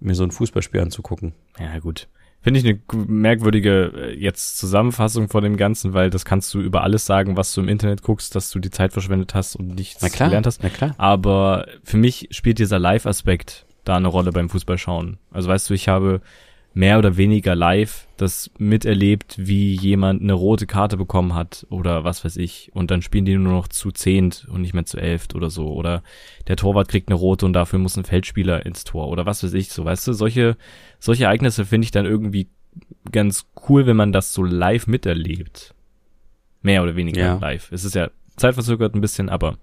mir 0.00 0.14
so 0.14 0.24
ein 0.24 0.30
Fußballspiel 0.30 0.80
anzugucken. 0.80 1.34
Ja, 1.58 1.78
gut. 1.78 2.08
Finde 2.40 2.60
ich 2.60 2.66
eine 2.66 2.78
merkwürdige 3.06 3.92
äh, 3.94 4.14
jetzt 4.18 4.58
Zusammenfassung 4.58 5.28
von 5.28 5.42
dem 5.42 5.56
Ganzen, 5.56 5.92
weil 5.92 6.08
das 6.08 6.24
kannst 6.24 6.54
du 6.54 6.60
über 6.60 6.82
alles 6.82 7.04
sagen, 7.04 7.36
was 7.36 7.52
du 7.52 7.60
im 7.60 7.68
Internet 7.68 8.02
guckst, 8.02 8.34
dass 8.34 8.50
du 8.50 8.58
die 8.60 8.70
Zeit 8.70 8.92
verschwendet 8.92 9.34
hast 9.34 9.56
und 9.56 9.74
nichts 9.74 10.00
Na 10.02 10.08
klar, 10.08 10.28
gelernt 10.28 10.46
hast. 10.46 10.62
na 10.62 10.68
klar. 10.68 10.94
Aber 10.98 11.66
für 11.82 11.96
mich 11.96 12.28
spielt 12.30 12.58
dieser 12.58 12.78
Live-Aspekt 12.78 13.66
da 13.84 13.96
eine 13.96 14.08
Rolle 14.08 14.32
beim 14.32 14.48
Fußballschauen. 14.48 15.18
Also 15.32 15.48
weißt 15.48 15.68
du, 15.68 15.74
ich 15.74 15.88
habe 15.88 16.20
mehr 16.78 17.00
oder 17.00 17.16
weniger 17.16 17.56
live 17.56 18.06
das 18.18 18.52
miterlebt, 18.56 19.34
wie 19.36 19.74
jemand 19.74 20.22
eine 20.22 20.32
rote 20.32 20.64
Karte 20.68 20.96
bekommen 20.96 21.34
hat 21.34 21.66
oder 21.70 22.04
was 22.04 22.24
weiß 22.24 22.36
ich. 22.36 22.70
Und 22.72 22.92
dann 22.92 23.02
spielen 23.02 23.24
die 23.24 23.36
nur 23.36 23.52
noch 23.52 23.66
zu 23.66 23.90
zehnt 23.90 24.46
und 24.48 24.60
nicht 24.60 24.74
mehr 24.74 24.84
zu 24.84 24.96
elft 24.96 25.34
oder 25.34 25.50
so. 25.50 25.72
Oder 25.72 26.04
der 26.46 26.54
Torwart 26.54 26.86
kriegt 26.86 27.08
eine 27.08 27.16
rote 27.16 27.46
und 27.46 27.52
dafür 27.52 27.80
muss 27.80 27.96
ein 27.96 28.04
Feldspieler 28.04 28.64
ins 28.64 28.84
Tor 28.84 29.08
oder 29.08 29.26
was 29.26 29.42
weiß 29.42 29.54
ich. 29.54 29.70
So, 29.70 29.84
weißt 29.84 30.06
du, 30.06 30.12
solche, 30.12 30.56
solche 31.00 31.24
Ereignisse 31.24 31.64
finde 31.64 31.84
ich 31.86 31.90
dann 31.90 32.06
irgendwie 32.06 32.46
ganz 33.10 33.46
cool, 33.68 33.86
wenn 33.86 33.96
man 33.96 34.12
das 34.12 34.32
so 34.32 34.44
live 34.44 34.86
miterlebt. 34.86 35.74
Mehr 36.62 36.84
oder 36.84 36.94
weniger 36.94 37.20
Ja. 37.20 37.38
live. 37.38 37.72
Es 37.72 37.84
ist 37.84 37.96
ja 37.96 38.08
zeitverzögert 38.36 38.94
ein 38.94 39.00
bisschen, 39.00 39.28
aber 39.30 39.58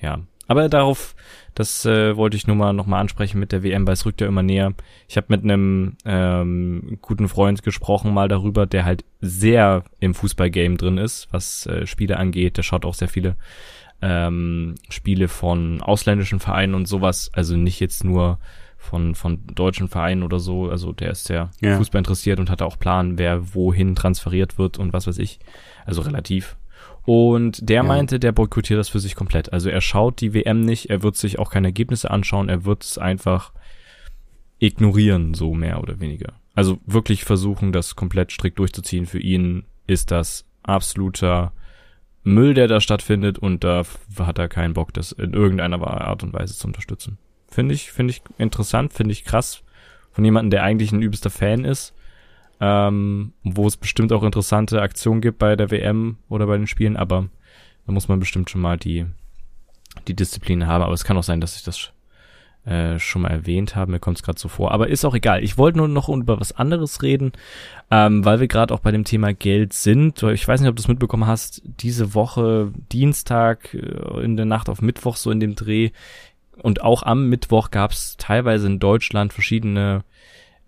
ja. 0.00 0.18
Aber 0.48 0.68
darauf, 0.68 1.14
das 1.54 1.84
äh, 1.84 2.16
wollte 2.16 2.36
ich 2.36 2.46
nur 2.46 2.56
mal 2.56 2.72
nochmal 2.72 3.00
ansprechen 3.00 3.38
mit 3.38 3.52
der 3.52 3.62
WM, 3.62 3.86
weil 3.86 3.92
es 3.92 4.06
rückt 4.06 4.20
ja 4.20 4.26
immer 4.26 4.42
näher. 4.42 4.72
Ich 5.06 5.16
habe 5.16 5.26
mit 5.28 5.44
einem 5.44 5.96
ähm, 6.04 6.98
guten 7.02 7.28
Freund 7.28 7.62
gesprochen 7.62 8.14
mal 8.14 8.28
darüber, 8.28 8.66
der 8.66 8.84
halt 8.84 9.04
sehr 9.20 9.84
im 10.00 10.14
Fußballgame 10.14 10.76
drin 10.76 10.98
ist, 10.98 11.28
was 11.30 11.66
äh, 11.66 11.86
Spiele 11.86 12.16
angeht. 12.16 12.56
Der 12.56 12.62
schaut 12.62 12.86
auch 12.86 12.94
sehr 12.94 13.08
viele 13.08 13.36
ähm, 14.00 14.76
Spiele 14.88 15.28
von 15.28 15.82
ausländischen 15.82 16.40
Vereinen 16.40 16.74
und 16.74 16.88
sowas. 16.88 17.30
Also 17.34 17.56
nicht 17.56 17.78
jetzt 17.80 18.02
nur 18.02 18.38
von, 18.78 19.14
von 19.14 19.40
deutschen 19.54 19.88
Vereinen 19.88 20.22
oder 20.22 20.38
so. 20.38 20.70
Also 20.70 20.92
der 20.92 21.10
ist 21.10 21.24
sehr 21.24 21.50
Ja. 21.60 21.76
Fußball 21.76 21.98
interessiert 21.98 22.40
und 22.40 22.48
hat 22.48 22.62
auch 22.62 22.78
Plan, 22.78 23.18
wer 23.18 23.54
wohin 23.54 23.94
transferiert 23.94 24.56
wird 24.56 24.78
und 24.78 24.92
was 24.94 25.06
weiß 25.06 25.18
ich. 25.18 25.40
Also 25.84 26.00
relativ. 26.02 26.56
Und 27.10 27.66
der 27.66 27.76
Ja. 27.76 27.82
meinte, 27.84 28.20
der 28.20 28.32
boykottiert 28.32 28.78
das 28.78 28.90
für 28.90 29.00
sich 29.00 29.14
komplett. 29.14 29.50
Also 29.50 29.70
er 29.70 29.80
schaut 29.80 30.20
die 30.20 30.34
WM 30.34 30.60
nicht, 30.60 30.90
er 30.90 31.02
wird 31.02 31.16
sich 31.16 31.38
auch 31.38 31.50
keine 31.50 31.68
Ergebnisse 31.68 32.10
anschauen, 32.10 32.50
er 32.50 32.66
wird 32.66 32.84
es 32.84 32.98
einfach 32.98 33.54
ignorieren, 34.58 35.32
so 35.32 35.54
mehr 35.54 35.82
oder 35.82 36.00
weniger. 36.00 36.34
Also 36.54 36.80
wirklich 36.84 37.24
versuchen, 37.24 37.72
das 37.72 37.96
komplett 37.96 38.30
strikt 38.30 38.58
durchzuziehen. 38.58 39.06
Für 39.06 39.20
ihn 39.20 39.64
ist 39.86 40.10
das 40.10 40.44
absoluter 40.62 41.52
Müll, 42.24 42.52
der 42.52 42.68
da 42.68 42.78
stattfindet 42.78 43.38
und 43.38 43.64
da 43.64 43.84
hat 44.18 44.38
er 44.38 44.48
keinen 44.48 44.74
Bock, 44.74 44.92
das 44.92 45.12
in 45.12 45.32
irgendeiner 45.32 45.80
Art 45.86 46.22
und 46.22 46.34
Weise 46.34 46.58
zu 46.58 46.66
unterstützen. 46.66 47.16
Finde 47.48 47.74
ich, 47.74 47.90
finde 47.90 48.10
ich 48.10 48.22
interessant, 48.36 48.92
finde 48.92 49.12
ich 49.12 49.24
krass 49.24 49.62
von 50.12 50.26
jemandem, 50.26 50.50
der 50.50 50.62
eigentlich 50.62 50.92
ein 50.92 51.00
übelster 51.00 51.30
Fan 51.30 51.64
ist, 51.64 51.94
ähm, 52.60 53.32
wo 53.44 53.66
es 53.66 53.76
bestimmt 53.76 54.12
auch 54.12 54.22
interessante 54.22 54.82
Aktionen 54.82 55.20
gibt 55.20 55.38
bei 55.38 55.56
der 55.56 55.70
WM 55.70 56.16
oder 56.28 56.46
bei 56.46 56.56
den 56.56 56.66
Spielen, 56.66 56.96
aber 56.96 57.28
da 57.86 57.92
muss 57.92 58.08
man 58.08 58.20
bestimmt 58.20 58.50
schon 58.50 58.60
mal 58.60 58.76
die, 58.76 59.06
die 60.06 60.14
Disziplin 60.14 60.66
haben. 60.66 60.82
Aber 60.82 60.92
es 60.92 61.04
kann 61.04 61.16
auch 61.16 61.22
sein, 61.22 61.40
dass 61.40 61.56
ich 61.56 61.62
das 61.62 61.92
äh, 62.68 62.98
schon 62.98 63.22
mal 63.22 63.30
erwähnt 63.30 63.76
habe. 63.76 63.92
Mir 63.92 63.98
kommt 63.98 64.18
es 64.18 64.22
gerade 64.22 64.38
so 64.38 64.48
vor. 64.48 64.72
Aber 64.72 64.88
ist 64.88 65.04
auch 65.04 65.14
egal. 65.14 65.42
Ich 65.42 65.56
wollte 65.56 65.78
nur 65.78 65.88
noch 65.88 66.10
über 66.10 66.38
was 66.38 66.52
anderes 66.52 67.02
reden, 67.02 67.32
ähm, 67.90 68.24
weil 68.26 68.40
wir 68.40 68.48
gerade 68.48 68.74
auch 68.74 68.80
bei 68.80 68.90
dem 68.90 69.04
Thema 69.04 69.32
Geld 69.32 69.72
sind. 69.72 70.22
Ich 70.22 70.46
weiß 70.46 70.60
nicht, 70.60 70.68
ob 70.68 70.76
du 70.76 70.82
es 70.82 70.88
mitbekommen 70.88 71.26
hast. 71.26 71.62
Diese 71.64 72.12
Woche, 72.14 72.72
Dienstag, 72.92 73.72
äh, 73.72 74.22
in 74.22 74.36
der 74.36 74.44
Nacht 74.44 74.68
auf 74.68 74.82
Mittwoch, 74.82 75.16
so 75.16 75.30
in 75.30 75.40
dem 75.40 75.54
Dreh. 75.54 75.90
Und 76.60 76.82
auch 76.82 77.04
am 77.04 77.28
Mittwoch 77.28 77.70
gab 77.70 77.92
es 77.92 78.16
teilweise 78.18 78.66
in 78.66 78.80
Deutschland 78.80 79.32
verschiedene 79.32 80.04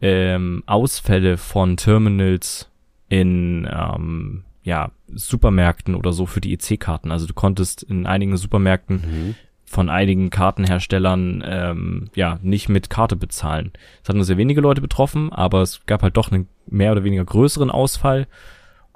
ähm, 0.00 0.62
Ausfälle 0.66 1.36
von 1.36 1.76
Terminals 1.76 2.68
in 3.08 3.68
ähm, 3.70 4.44
ja, 4.62 4.90
Supermärkten 5.12 5.94
oder 5.94 6.12
so 6.12 6.26
für 6.26 6.40
die 6.40 6.52
EC-Karten. 6.52 7.10
Also 7.10 7.26
du 7.26 7.34
konntest 7.34 7.82
in 7.82 8.06
einigen 8.06 8.36
Supermärkten 8.36 8.96
Mhm. 8.96 9.34
von 9.64 9.88
einigen 9.88 10.30
Kartenherstellern 10.30 11.42
ähm, 11.46 12.08
ja 12.14 12.38
nicht 12.42 12.68
mit 12.68 12.90
Karte 12.90 13.16
bezahlen. 13.16 13.72
Es 14.02 14.08
hat 14.08 14.16
nur 14.16 14.24
sehr 14.24 14.36
wenige 14.36 14.60
Leute 14.60 14.80
betroffen, 14.80 15.32
aber 15.32 15.62
es 15.62 15.84
gab 15.86 16.02
halt 16.02 16.16
doch 16.16 16.30
einen 16.30 16.48
mehr 16.66 16.92
oder 16.92 17.04
weniger 17.04 17.24
größeren 17.24 17.70
Ausfall. 17.70 18.26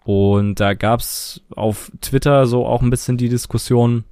Und 0.05 0.61
da 0.61 0.75
gab's 0.75 1.41
auf 1.57 1.91
Twitter 2.01 2.47
so 2.47 2.67
auch 2.67 2.83
ein 2.83 2.91
bisschen 2.91 3.17
die 3.17 3.29
Diskussion, 3.31 4.05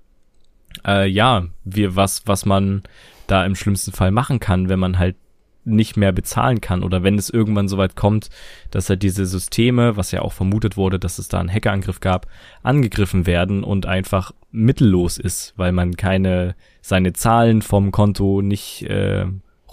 äh, 0.86 1.06
ja, 1.06 1.44
wir, 1.64 1.96
was, 1.96 2.22
was 2.26 2.46
man 2.46 2.82
da 3.26 3.44
im 3.44 3.54
schlimmsten 3.54 3.92
Fall 3.92 4.10
machen 4.10 4.40
kann, 4.40 4.68
wenn 4.70 4.78
man 4.78 4.98
halt 4.98 5.16
nicht 5.64 5.96
mehr 5.96 6.12
bezahlen 6.12 6.60
kann 6.60 6.82
oder 6.82 7.02
wenn 7.02 7.16
es 7.18 7.30
irgendwann 7.30 7.68
so 7.68 7.76
weit 7.78 7.94
kommt, 7.96 8.30
dass 8.70 8.88
halt 8.88 9.02
diese 9.02 9.26
Systeme, 9.26 9.96
was 9.96 10.10
ja 10.10 10.22
auch 10.22 10.32
vermutet 10.32 10.76
wurde, 10.76 10.98
dass 10.98 11.18
es 11.18 11.28
da 11.28 11.38
einen 11.40 11.52
Hackerangriff 11.52 12.00
gab, 12.00 12.26
angegriffen 12.62 13.26
werden 13.26 13.62
und 13.62 13.86
einfach 13.86 14.32
mittellos 14.50 15.18
ist, 15.18 15.54
weil 15.56 15.72
man 15.72 15.96
keine 15.96 16.54
seine 16.80 17.12
Zahlen 17.12 17.62
vom 17.62 17.92
Konto 17.92 18.42
nicht 18.42 18.82
äh, 18.82 19.24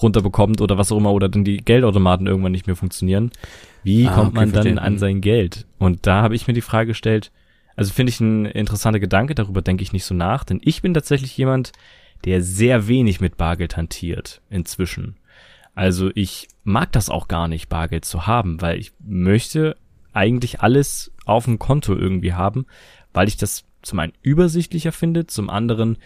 runterbekommt 0.01 0.61
oder 0.61 0.77
was 0.77 0.91
auch 0.91 0.97
immer 0.97 1.11
oder 1.11 1.27
dann 1.29 1.43
die 1.43 1.57
Geldautomaten 1.57 2.27
irgendwann 2.27 2.51
nicht 2.51 2.67
mehr 2.67 2.75
funktionieren. 2.75 3.31
Wie 3.83 4.07
Ah, 4.07 4.13
kommt 4.13 4.27
okay, 4.29 4.35
man 4.35 4.51
dann 4.51 4.63
verstehe. 4.63 4.81
an 4.81 4.97
sein 4.97 5.21
Geld? 5.21 5.65
Und 5.77 6.05
da 6.07 6.21
habe 6.21 6.35
ich 6.35 6.47
mir 6.47 6.53
die 6.53 6.61
Frage 6.61 6.87
gestellt, 6.89 7.31
also 7.75 7.93
finde 7.93 8.11
ich 8.11 8.19
ein 8.19 8.45
interessanter 8.45 8.99
Gedanke, 8.99 9.35
darüber 9.35 9.61
denke 9.61 9.83
ich 9.83 9.93
nicht 9.93 10.05
so 10.05 10.13
nach, 10.13 10.43
denn 10.43 10.59
ich 10.63 10.81
bin 10.81 10.93
tatsächlich 10.93 11.35
jemand, 11.37 11.71
der 12.25 12.41
sehr 12.41 12.87
wenig 12.87 13.21
mit 13.21 13.37
Bargeld 13.37 13.77
hantiert 13.77 14.41
inzwischen. 14.49 15.15
Also 15.75 16.11
ich 16.15 16.47
mag 16.63 16.91
das 16.91 17.09
auch 17.09 17.27
gar 17.27 17.47
nicht, 17.47 17.69
Bargeld 17.69 18.05
zu 18.05 18.27
haben, 18.27 18.61
weil 18.61 18.79
ich 18.79 18.91
möchte 18.99 19.75
eigentlich 20.13 20.61
alles 20.61 21.11
auf 21.25 21.45
dem 21.45 21.59
Konto 21.59 21.95
irgendwie 21.95 22.33
haben, 22.33 22.65
weil 23.13 23.27
ich 23.27 23.37
das 23.37 23.63
zum 23.81 23.99
einen 23.99 24.13
übersichtlicher 24.21 24.91
finde, 24.91 25.27
zum 25.27 25.49
anderen 25.49 25.97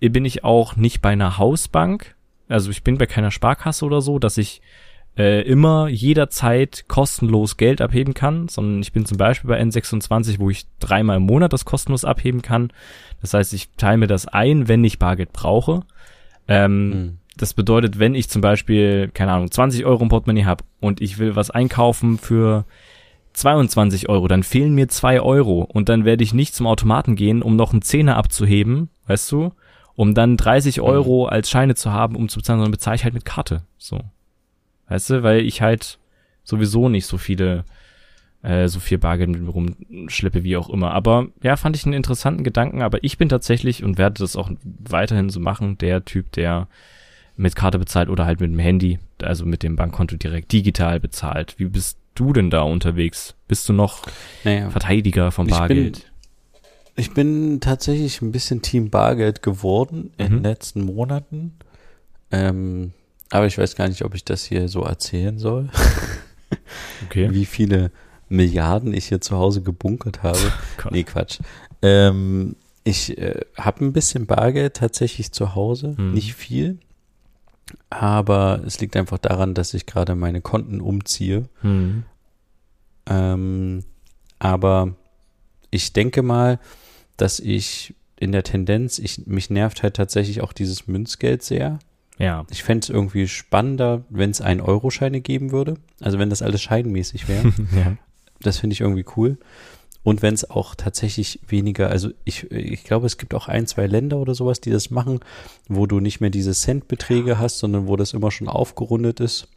bin 0.00 0.24
ich 0.24 0.44
auch 0.44 0.76
nicht 0.76 1.00
bei 1.00 1.10
einer 1.10 1.38
Hausbank, 1.38 2.16
also 2.48 2.70
ich 2.70 2.82
bin 2.82 2.98
bei 2.98 3.06
keiner 3.06 3.30
Sparkasse 3.30 3.84
oder 3.84 4.00
so, 4.00 4.18
dass 4.18 4.38
ich 4.38 4.60
äh, 5.16 5.42
immer 5.42 5.88
jederzeit 5.88 6.84
kostenlos 6.88 7.56
Geld 7.56 7.80
abheben 7.80 8.14
kann, 8.14 8.48
sondern 8.48 8.80
ich 8.80 8.92
bin 8.92 9.04
zum 9.04 9.18
Beispiel 9.18 9.48
bei 9.48 9.60
N26, 9.60 10.38
wo 10.38 10.48
ich 10.48 10.66
dreimal 10.78 11.16
im 11.18 11.24
Monat 11.24 11.52
das 11.52 11.64
kostenlos 11.64 12.04
abheben 12.04 12.40
kann. 12.42 12.72
Das 13.20 13.34
heißt, 13.34 13.52
ich 13.52 13.70
teile 13.76 13.98
mir 13.98 14.06
das 14.06 14.26
ein, 14.26 14.68
wenn 14.68 14.84
ich 14.84 14.98
Bargeld 14.98 15.32
brauche. 15.32 15.82
Ähm, 16.46 16.88
Mhm. 16.88 17.18
Das 17.38 17.54
bedeutet, 17.54 17.98
wenn 17.98 18.14
ich 18.14 18.28
zum 18.28 18.42
Beispiel, 18.42 19.10
keine 19.14 19.32
Ahnung, 19.32 19.50
20 19.50 19.84
Euro 19.86 20.02
im 20.02 20.08
Portemonnaie 20.08 20.44
habe 20.44 20.64
und 20.80 21.00
ich 21.00 21.18
will 21.18 21.36
was 21.36 21.50
einkaufen 21.50 22.18
für 22.18 22.64
22 23.32 24.08
Euro, 24.08 24.28
dann 24.28 24.42
fehlen 24.42 24.74
mir 24.74 24.88
zwei 24.88 25.20
Euro 25.20 25.62
und 25.62 25.88
dann 25.88 26.04
werde 26.04 26.24
ich 26.24 26.34
nicht 26.34 26.54
zum 26.54 26.66
Automaten 26.66 27.16
gehen, 27.16 27.42
um 27.42 27.56
noch 27.56 27.72
einen 27.72 27.82
Zehner 27.82 28.16
abzuheben, 28.16 28.90
weißt 29.06 29.30
du, 29.32 29.52
um 29.94 30.14
dann 30.14 30.36
30 30.36 30.80
Euro 30.80 31.26
als 31.26 31.48
Scheine 31.48 31.74
zu 31.74 31.92
haben, 31.92 32.16
um 32.16 32.28
zu 32.28 32.38
bezahlen, 32.40 32.60
sondern 32.60 32.72
bezahle 32.72 32.96
ich 32.96 33.04
halt 33.04 33.14
mit 33.14 33.24
Karte, 33.24 33.62
so. 33.78 34.00
Weißt 34.88 35.10
du, 35.10 35.22
weil 35.22 35.40
ich 35.40 35.62
halt 35.62 35.98
sowieso 36.44 36.88
nicht 36.88 37.06
so 37.06 37.18
viele, 37.18 37.64
äh, 38.42 38.68
so 38.68 38.80
viel 38.80 38.98
Bargeld 38.98 39.30
mit 39.30 39.42
mir 39.42 39.50
rumschleppe, 39.50 40.44
wie 40.44 40.56
auch 40.56 40.70
immer. 40.70 40.92
Aber 40.92 41.28
ja, 41.42 41.56
fand 41.56 41.76
ich 41.76 41.84
einen 41.84 41.92
interessanten 41.92 42.42
Gedanken, 42.42 42.82
aber 42.82 43.04
ich 43.04 43.18
bin 43.18 43.28
tatsächlich 43.28 43.84
und 43.84 43.98
werde 43.98 44.20
das 44.20 44.34
auch 44.34 44.50
weiterhin 44.64 45.28
so 45.28 45.40
machen, 45.40 45.76
der 45.78 46.04
Typ, 46.04 46.32
der 46.32 46.68
mit 47.38 47.56
Karte 47.56 47.78
bezahlt 47.78 48.10
oder 48.10 48.26
halt 48.26 48.40
mit 48.40 48.50
dem 48.52 48.58
Handy, 48.58 48.98
also 49.22 49.46
mit 49.46 49.62
dem 49.62 49.76
Bankkonto 49.76 50.16
direkt 50.16 50.52
digital 50.52 51.00
bezahlt. 51.00 51.54
Wie 51.58 51.64
bist 51.66 51.96
du 52.14 52.32
denn 52.34 52.50
da 52.50 52.60
unterwegs? 52.62 53.34
Bist 53.46 53.66
du 53.68 53.72
noch 53.72 54.02
Naja. 54.44 54.68
Verteidiger 54.70 55.30
vom 55.30 55.46
Ich 55.46 55.52
bin- 55.52 55.58
Bargeld? 55.58 56.12
Ich 56.96 57.14
bin 57.14 57.60
tatsächlich 57.60 58.20
ein 58.22 58.32
bisschen 58.32 58.60
Team 58.60 58.90
Bargeld 58.90 59.40
geworden 59.42 60.10
in 60.18 60.26
Mhm. 60.26 60.30
den 60.38 60.42
letzten 60.42 60.82
Monaten. 60.84 61.52
Ähm, 62.32 62.92
aber 63.30 63.46
ich 63.46 63.56
weiß 63.56 63.76
gar 63.76 63.88
nicht, 63.88 64.02
ob 64.04 64.14
ich 64.16 64.24
das 64.24 64.44
hier 64.44 64.68
so 64.68 64.82
erzählen 64.82 65.38
soll, 65.38 65.68
okay. 67.06 67.28
wie 67.32 67.46
viele 67.46 67.90
Milliarden 68.28 68.92
ich 68.92 69.06
hier 69.06 69.20
zu 69.20 69.36
Hause 69.36 69.62
gebunkert 69.62 70.22
habe. 70.24 70.38
Gott. 70.76 70.92
Nee, 70.92 71.04
Quatsch. 71.04 71.38
Ähm, 71.82 72.56
ich 72.84 73.16
äh, 73.16 73.40
habe 73.56 73.84
ein 73.84 73.92
bisschen 73.92 74.26
Bargeld 74.26 74.74
tatsächlich 74.74 75.30
zu 75.32 75.54
Hause, 75.54 75.94
Mhm. 75.96 76.14
nicht 76.14 76.34
viel. 76.34 76.78
Aber 77.90 78.62
es 78.66 78.80
liegt 78.80 78.96
einfach 78.96 79.18
daran, 79.18 79.54
dass 79.54 79.74
ich 79.74 79.86
gerade 79.86 80.14
meine 80.14 80.40
Konten 80.40 80.80
umziehe. 80.80 81.48
Hm. 81.62 82.04
Ähm, 83.06 83.84
aber 84.38 84.94
ich 85.70 85.92
denke 85.92 86.22
mal, 86.22 86.58
dass 87.16 87.40
ich 87.40 87.94
in 88.20 88.32
der 88.32 88.42
Tendenz, 88.42 88.98
ich, 88.98 89.26
mich 89.26 89.50
nervt 89.50 89.82
halt 89.82 89.94
tatsächlich 89.94 90.40
auch 90.40 90.52
dieses 90.52 90.86
Münzgeld 90.86 91.42
sehr. 91.42 91.78
Ja. 92.18 92.44
Ich 92.50 92.64
fände 92.64 92.84
es 92.84 92.90
irgendwie 92.90 93.28
spannender, 93.28 94.04
wenn 94.10 94.30
es 94.30 94.42
1-Euro-Scheine 94.42 95.20
geben 95.20 95.52
würde. 95.52 95.74
Also 96.00 96.18
wenn 96.18 96.30
das 96.30 96.42
alles 96.42 96.62
scheinmäßig 96.62 97.28
wäre. 97.28 97.52
ja. 97.76 97.96
das 98.40 98.58
finde 98.58 98.74
ich 98.74 98.80
irgendwie 98.80 99.04
cool. 99.16 99.38
Und 100.02 100.22
wenn 100.22 100.34
es 100.34 100.48
auch 100.48 100.74
tatsächlich 100.74 101.40
weniger, 101.46 101.90
also 101.90 102.10
ich, 102.24 102.50
ich 102.50 102.84
glaube, 102.84 103.06
es 103.06 103.18
gibt 103.18 103.34
auch 103.34 103.48
ein, 103.48 103.66
zwei 103.66 103.86
Länder 103.86 104.18
oder 104.18 104.34
sowas, 104.34 104.60
die 104.60 104.70
das 104.70 104.90
machen, 104.90 105.20
wo 105.68 105.86
du 105.86 106.00
nicht 106.00 106.20
mehr 106.20 106.30
diese 106.30 106.52
Centbeträge 106.52 107.38
hast, 107.38 107.58
sondern 107.58 107.88
wo 107.88 107.96
das 107.96 108.14
immer 108.14 108.30
schon 108.30 108.48
aufgerundet 108.48 109.20
ist. 109.20 109.48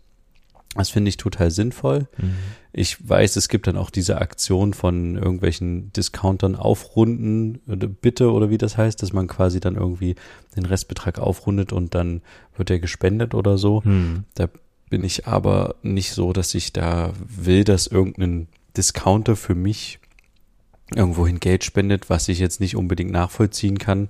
Das 0.76 0.90
finde 0.90 1.10
ich 1.10 1.18
total 1.18 1.52
sinnvoll. 1.52 2.08
Mhm. 2.18 2.36
Ich 2.72 3.08
weiß, 3.08 3.36
es 3.36 3.50
gibt 3.50 3.68
dann 3.68 3.76
auch 3.76 3.90
diese 3.90 4.20
Aktion 4.22 4.74
von 4.74 5.16
irgendwelchen 5.16 5.92
Discountern 5.92 6.56
aufrunden, 6.56 7.60
bitte 8.02 8.32
oder 8.32 8.50
wie 8.50 8.58
das 8.58 8.78
heißt, 8.78 9.02
dass 9.02 9.12
man 9.12 9.28
quasi 9.28 9.60
dann 9.60 9.76
irgendwie 9.76 10.16
den 10.56 10.66
Restbetrag 10.66 11.20
aufrundet 11.20 11.74
und 11.74 11.94
dann 11.94 12.22
wird 12.56 12.70
er 12.70 12.80
gespendet 12.80 13.36
oder 13.36 13.58
so. 13.58 13.84
Hm. 13.84 14.24
Da 14.36 14.48
bin 14.90 15.04
ich 15.04 15.28
aber 15.28 15.76
nicht 15.82 16.12
so, 16.12 16.32
dass 16.32 16.56
ich 16.56 16.72
da 16.72 17.12
will, 17.26 17.66
dass 17.66 17.88
irgendein 17.88 18.48
Discounter 18.78 19.36
für 19.36 19.56
mich 19.56 20.00
irgendwohin 20.96 21.40
Geld 21.40 21.64
spendet, 21.64 22.10
was 22.10 22.28
ich 22.28 22.40
jetzt 22.40 22.60
nicht 22.60 22.76
unbedingt 22.76 23.12
nachvollziehen 23.12 23.78
kann, 23.78 24.10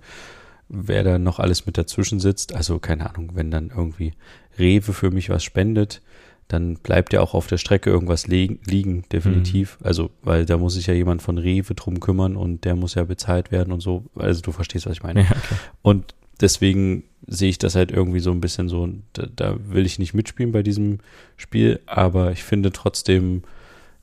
wer 0.70 1.04
da 1.04 1.20
noch 1.20 1.40
alles 1.40 1.66
mit 1.66 1.78
dazwischen 1.78 2.20
sitzt. 2.20 2.56
Also 2.56 2.80
keine 2.80 3.10
Ahnung, 3.10 3.32
wenn 3.34 3.52
dann 3.52 3.72
irgendwie 3.76 4.14
Rewe 4.58 4.94
für 4.94 5.12
mich 5.12 5.30
was 5.30 5.44
spendet, 5.44 6.02
dann 6.48 6.76
bleibt 6.76 7.14
ja 7.14 7.22
auch 7.22 7.34
auf 7.34 7.48
der 7.48 7.58
Strecke 7.58 7.90
irgendwas 7.90 8.28
liegen, 8.28 9.04
definitiv. 9.12 9.78
Mhm. 9.80 9.86
Also, 9.86 10.10
weil 10.22 10.46
da 10.46 10.58
muss 10.58 10.74
sich 10.74 10.88
ja 10.88 10.94
jemand 10.94 11.22
von 11.22 11.38
Rewe 11.38 11.74
drum 11.76 12.00
kümmern 12.00 12.36
und 12.36 12.66
der 12.66 12.76
muss 12.76 12.96
ja 12.96 13.06
bezahlt 13.06 13.52
werden 13.52 13.72
und 13.72 13.80
so. 13.80 14.04
Also 14.16 14.42
du 14.42 14.52
verstehst, 14.52 14.86
was 14.86 14.94
ich 14.94 15.04
meine. 15.04 15.22
Ja, 15.22 15.32
okay. 15.32 15.56
Und 15.82 16.14
deswegen 16.42 17.04
sehe 17.26 17.50
ich 17.50 17.58
das 17.58 17.76
halt 17.76 17.92
irgendwie 17.92 18.20
so 18.20 18.32
ein 18.32 18.42
bisschen 18.42 18.68
so, 18.68 18.90
da, 19.14 19.28
da 19.34 19.56
will 19.66 19.86
ich 19.86 20.00
nicht 20.00 20.14
mitspielen 20.14 20.52
bei 20.52 20.64
diesem 20.64 21.00
Spiel, 21.38 21.80
aber 21.86 22.32
ich 22.32 22.44
finde 22.44 22.72
trotzdem, 22.72 23.44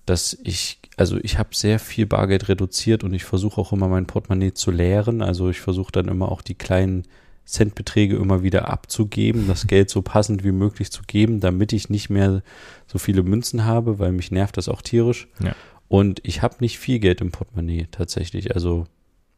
dass 0.07 0.39
ich, 0.43 0.79
also 0.99 1.17
ich 1.23 1.39
habe 1.39 1.51
sehr 1.53 1.79
viel 1.79 2.07
Bargeld 2.07 2.49
reduziert 2.49 3.05
und 3.05 3.15
ich 3.15 3.25
versuche 3.25 3.61
auch 3.61 3.73
immer 3.73 3.87
mein 3.87 4.07
Portemonnaie 4.07 4.53
zu 4.53 4.73
leeren. 4.73 5.23
Also 5.23 5.49
ich 5.49 5.61
versuche 5.61 5.93
dann 5.93 6.09
immer 6.09 6.31
auch 6.31 6.43
die 6.43 6.57
kleinen 6.57 7.05
Centbeträge 7.45 8.17
immer 8.17 8.43
wieder 8.43 8.69
abzugeben, 8.69 9.47
das 9.47 9.67
Geld 9.69 9.91
so 9.91 10.03
passend 10.03 10.43
wie 10.43 10.51
möglich 10.51 10.91
zu 10.91 11.03
geben, 11.07 11.39
damit 11.39 11.73
ich 11.73 11.89
nicht 11.89 12.11
mehr 12.11 12.43
so 12.89 12.99
viele 12.99 13.23
Münzen 13.23 13.65
habe, 13.65 14.01
weil 14.01 14.11
mich 14.11 14.33
nervt 14.33 14.57
das 14.57 14.69
auch 14.69 14.83
tierisch. 14.83 15.29
Ja. 15.41 15.55
Und 15.87 16.21
ich 16.25 16.43
habe 16.43 16.57
nicht 16.59 16.81
viel 16.81 16.99
Geld 16.99 17.21
im 17.21 17.31
Portemonnaie 17.31 17.87
tatsächlich. 17.93 18.55
Also 18.57 18.85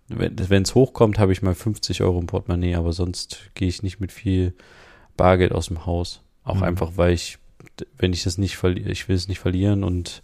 wenn 0.09 0.63
es 0.63 0.75
hochkommt, 0.75 1.19
habe 1.19 1.33
ich 1.33 1.43
mal 1.43 1.55
50 1.55 2.03
Euro 2.03 2.19
im 2.19 2.27
Portemonnaie, 2.27 2.75
aber 2.75 2.95
sonst 2.95 3.51
gehe 3.55 3.69
ich 3.69 3.83
nicht 3.83 4.01
mit 4.01 4.13
viel 4.13 4.55
Bargeld 5.19 5.53
aus 5.53 5.67
dem 5.67 5.85
Haus. 5.85 6.23
Auch 6.43 6.57
mhm. 6.57 6.63
einfach, 6.63 6.93
weil 6.97 7.13
ich, 7.13 7.39
wenn 7.99 8.15
ich 8.15 8.25
das 8.25 8.39
nicht 8.39 8.57
verliere, 8.57 8.91
ich 8.91 9.09
will 9.09 9.17
es 9.17 9.29
nicht 9.29 9.41
verlieren 9.41 9.85
und 9.85 10.23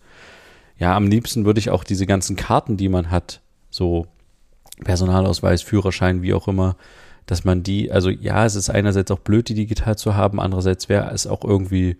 ja, 0.78 0.94
am 0.94 1.06
liebsten 1.08 1.44
würde 1.44 1.60
ich 1.60 1.70
auch 1.70 1.84
diese 1.84 2.06
ganzen 2.06 2.36
Karten, 2.36 2.76
die 2.76 2.88
man 2.88 3.10
hat, 3.10 3.40
so 3.70 4.06
Personalausweis, 4.84 5.62
Führerschein, 5.62 6.22
wie 6.22 6.34
auch 6.34 6.48
immer, 6.48 6.76
dass 7.24 7.44
man 7.44 7.62
die, 7.62 7.90
also 7.90 8.10
ja, 8.10 8.44
es 8.44 8.54
ist 8.54 8.70
einerseits 8.70 9.10
auch 9.10 9.18
blöd, 9.18 9.48
die 9.48 9.54
digital 9.54 9.96
zu 9.96 10.14
haben, 10.14 10.40
andererseits 10.40 10.88
wäre 10.88 11.10
es 11.12 11.26
auch 11.26 11.44
irgendwie 11.44 11.96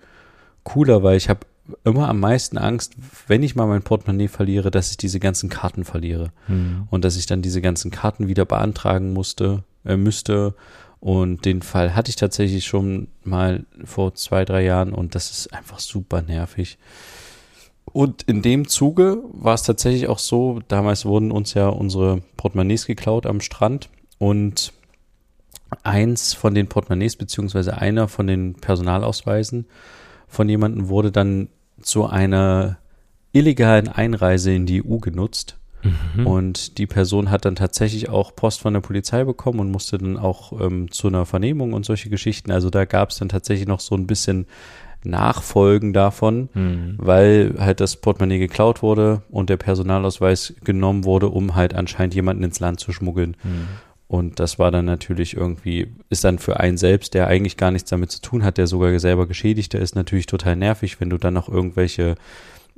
cooler, 0.63 1.03
weil 1.03 1.17
ich 1.17 1.29
habe 1.29 1.41
immer 1.85 2.09
am 2.09 2.21
meisten 2.21 2.59
Angst, 2.59 2.95
wenn 3.27 3.43
ich 3.43 3.57
mal 3.57 3.67
mein 3.67 3.83
Portemonnaie 3.83 4.29
verliere, 4.29 4.71
dass 4.71 4.91
ich 4.91 4.97
diese 4.97 5.19
ganzen 5.19 5.49
Karten 5.49 5.85
verliere 5.85 6.31
mhm. 6.47 6.87
und 6.91 7.05
dass 7.05 7.17
ich 7.17 7.27
dann 7.27 7.43
diese 7.43 7.61
ganzen 7.61 7.91
Karten 7.91 8.29
wieder 8.29 8.45
beantragen 8.45 9.13
musste, 9.13 9.65
äh, 9.85 9.97
müsste. 9.97 10.55
Und 11.01 11.45
den 11.45 11.63
Fall 11.63 11.95
hatte 11.95 12.11
ich 12.11 12.17
tatsächlich 12.17 12.67
schon 12.67 13.09
mal 13.23 13.65
vor 13.85 14.15
zwei, 14.15 14.45
drei 14.45 14.63
Jahren 14.65 14.93
und 14.93 15.15
das 15.15 15.31
ist 15.31 15.53
einfach 15.53 15.79
super 15.79 16.23
nervig. 16.23 16.79
Und 17.93 18.23
in 18.25 18.43
dem 18.43 18.69
Zuge 18.69 19.23
war 19.33 19.55
es 19.55 19.63
tatsächlich 19.63 20.09
auch 20.09 20.19
so, 20.19 20.61
damals 20.69 21.07
wurden 21.07 21.31
uns 21.31 21.55
ja 21.55 21.69
unsere 21.69 22.23
Portemonnaies 22.37 22.87
geklaut 22.87 23.27
am 23.27 23.41
Strand 23.41 23.89
und 24.19 24.73
eins 25.83 26.35
von 26.35 26.55
den 26.55 26.69
Portemonnaies 26.69 27.17
beziehungsweise 27.17 27.79
einer 27.79 28.09
von 28.09 28.27
den 28.27 28.55
Personalausweisen 28.55 29.67
von 30.29 30.49
jemandem 30.49 30.89
wurde 30.89 31.13
dann 31.13 31.49
zu 31.81 32.07
einer 32.07 32.79
illegalen 33.33 33.89
Einreise 33.89 34.53
in 34.53 34.67
die 34.67 34.85
EU 34.85 34.99
genutzt. 34.99 35.59
Mhm. 35.83 36.27
Und 36.27 36.79
die 36.79 36.87
Person 36.87 37.31
hat 37.31 37.45
dann 37.45 37.55
tatsächlich 37.55 38.09
auch 38.09 38.35
Post 38.35 38.61
von 38.61 38.75
der 38.75 38.81
Polizei 38.81 39.25
bekommen 39.25 39.61
und 39.61 39.71
musste 39.71 39.99
dann 39.99 40.17
auch 40.17 40.61
ähm, 40.61 40.91
zu 40.91 41.09
einer 41.09 41.27
Vernehmung 41.27 41.75
und 41.75 41.85
solche 41.85 42.11
Geschichten. 42.11 42.51
Also 42.51 42.71
da 42.71 42.85
gab 42.87 43.11
es 43.11 43.19
dann 43.19 43.29
tatsächlich 43.29 43.69
noch 43.69 43.81
so 43.81 43.95
ein 43.95 44.07
bisschen 44.07 44.47
Nachfolgen 45.09 45.93
davon, 45.93 46.49
mhm. 46.55 46.95
weil 46.99 47.55
halt 47.59 47.81
das 47.81 47.97
Portemonnaie 47.97 48.39
geklaut 48.39 48.83
wurde 48.83 49.23
und 49.31 49.51
der 49.51 49.57
Personalausweis 49.57 50.55
genommen 50.65 51.05
wurde, 51.05 51.29
um 51.29 51.55
halt 51.55 51.75
anscheinend 51.75 52.15
jemanden 52.15 52.45
ins 52.45 52.61
Land 52.61 52.81
zu 52.81 52.93
schmuggeln. 52.93 53.37
Mhm. 53.43 53.69
Und 54.09 54.39
das 54.39 54.59
war 54.59 54.71
dann 54.71 54.85
natürlich 54.85 55.37
irgendwie, 55.37 55.89
ist 56.11 56.23
dann 56.23 56.39
für 56.39 56.61
einen 56.61 56.77
selbst, 56.77 57.15
der 57.15 57.27
eigentlich 57.27 57.57
gar 57.57 57.73
nichts 57.73 57.91
damit 57.91 58.13
zu 58.13 58.21
tun 58.21 58.45
hat, 58.45 58.57
der 58.57 58.69
sogar 58.69 58.97
selber 59.01 59.27
Geschädigter 59.27 59.81
ist, 59.81 59.97
natürlich 59.97 60.27
total 60.27 60.55
nervig, 60.55 61.01
wenn 61.01 61.11
du 61.11 61.19
dann 61.19 61.35
noch 61.35 61.49
irgendwelche 61.49 62.15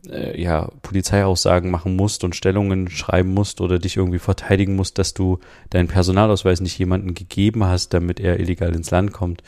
äh, 0.07 0.41
ja, 0.41 0.71
Polizeiaussagen 0.83 1.71
machen 1.71 1.97
musst 1.97 2.25
und 2.25 2.37
Stellungen 2.37 2.88
schreiben 2.88 3.35
musst 3.35 3.61
oder 3.61 3.79
dich 3.79 3.97
irgendwie 3.97 4.19
verteidigen 4.19 4.75
musst, 4.75 4.99
dass 4.99 5.12
du 5.12 5.38
deinen 5.69 5.88
Personalausweis 5.88 6.61
nicht 6.61 6.79
jemandem 6.79 7.14
gegeben 7.14 7.64
hast, 7.64 7.93
damit 7.93 8.21
er 8.21 8.41
illegal 8.41 8.75
ins 8.75 8.91
Land 8.91 9.12
kommt. 9.12 9.43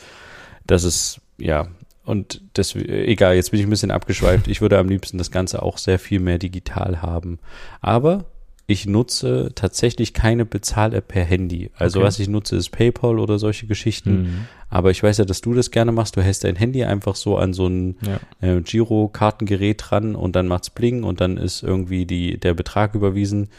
Das 0.67 0.83
ist, 0.83 1.19
ja, 1.39 1.67
und 2.03 2.41
das, 2.53 2.75
egal, 2.75 3.35
jetzt 3.35 3.51
bin 3.51 3.59
ich 3.59 3.65
ein 3.65 3.69
bisschen 3.69 3.91
abgeschweift. 3.91 4.47
Ich 4.47 4.61
würde 4.61 4.79
am 4.79 4.89
liebsten 4.89 5.17
das 5.17 5.31
Ganze 5.31 5.61
auch 5.61 5.77
sehr 5.77 5.99
viel 5.99 6.19
mehr 6.19 6.39
digital 6.39 7.01
haben. 7.01 7.39
Aber 7.79 8.25
ich 8.71 8.85
nutze 8.85 9.51
tatsächlich 9.53 10.13
keine 10.13 10.45
Bezahl-App 10.45 11.09
per 11.09 11.23
Handy. 11.23 11.69
Also 11.75 11.99
okay. 11.99 12.07
was 12.07 12.19
ich 12.19 12.27
nutze 12.29 12.55
ist 12.55 12.69
PayPal 12.69 13.19
oder 13.19 13.37
solche 13.37 13.67
Geschichten. 13.67 14.21
Mhm. 14.21 14.47
Aber 14.69 14.91
ich 14.91 15.03
weiß 15.03 15.17
ja, 15.17 15.25
dass 15.25 15.41
du 15.41 15.53
das 15.53 15.71
gerne 15.71 15.91
machst. 15.91 16.15
Du 16.15 16.21
hältst 16.21 16.43
dein 16.43 16.55
Handy 16.55 16.83
einfach 16.83 17.15
so 17.15 17.37
an 17.37 17.53
so 17.53 17.67
ein 17.67 17.97
ja. 18.01 18.19
äh, 18.47 18.61
Giro-Kartengerät 18.61 19.83
dran 19.85 20.15
und 20.15 20.35
dann 20.35 20.47
macht's 20.47 20.69
Bling 20.69 21.03
und 21.03 21.21
dann 21.21 21.37
ist 21.37 21.63
irgendwie 21.63 22.05
die, 22.05 22.39
der 22.39 22.53
Betrag 22.53 22.95
überwiesen. 22.95 23.49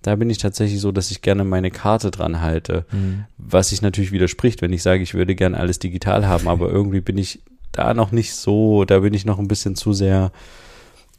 Da 0.00 0.16
bin 0.16 0.30
ich 0.30 0.38
tatsächlich 0.38 0.80
so, 0.80 0.90
dass 0.90 1.10
ich 1.10 1.22
gerne 1.22 1.44
meine 1.44 1.70
Karte 1.70 2.10
dran 2.10 2.40
halte. 2.40 2.86
Mhm. 2.90 3.24
Was 3.36 3.68
sich 3.68 3.82
natürlich 3.82 4.10
widerspricht, 4.10 4.62
wenn 4.62 4.72
ich 4.72 4.82
sage, 4.82 5.02
ich 5.02 5.14
würde 5.14 5.34
gerne 5.34 5.58
alles 5.58 5.78
digital 5.78 6.26
haben. 6.26 6.48
Aber 6.48 6.68
irgendwie 6.72 7.00
bin 7.00 7.18
ich 7.18 7.40
da 7.72 7.94
noch 7.94 8.12
nicht 8.12 8.34
so, 8.34 8.84
da 8.84 9.00
bin 9.00 9.14
ich 9.14 9.24
noch 9.24 9.38
ein 9.38 9.48
bisschen 9.48 9.76
zu 9.76 9.92
sehr 9.92 10.30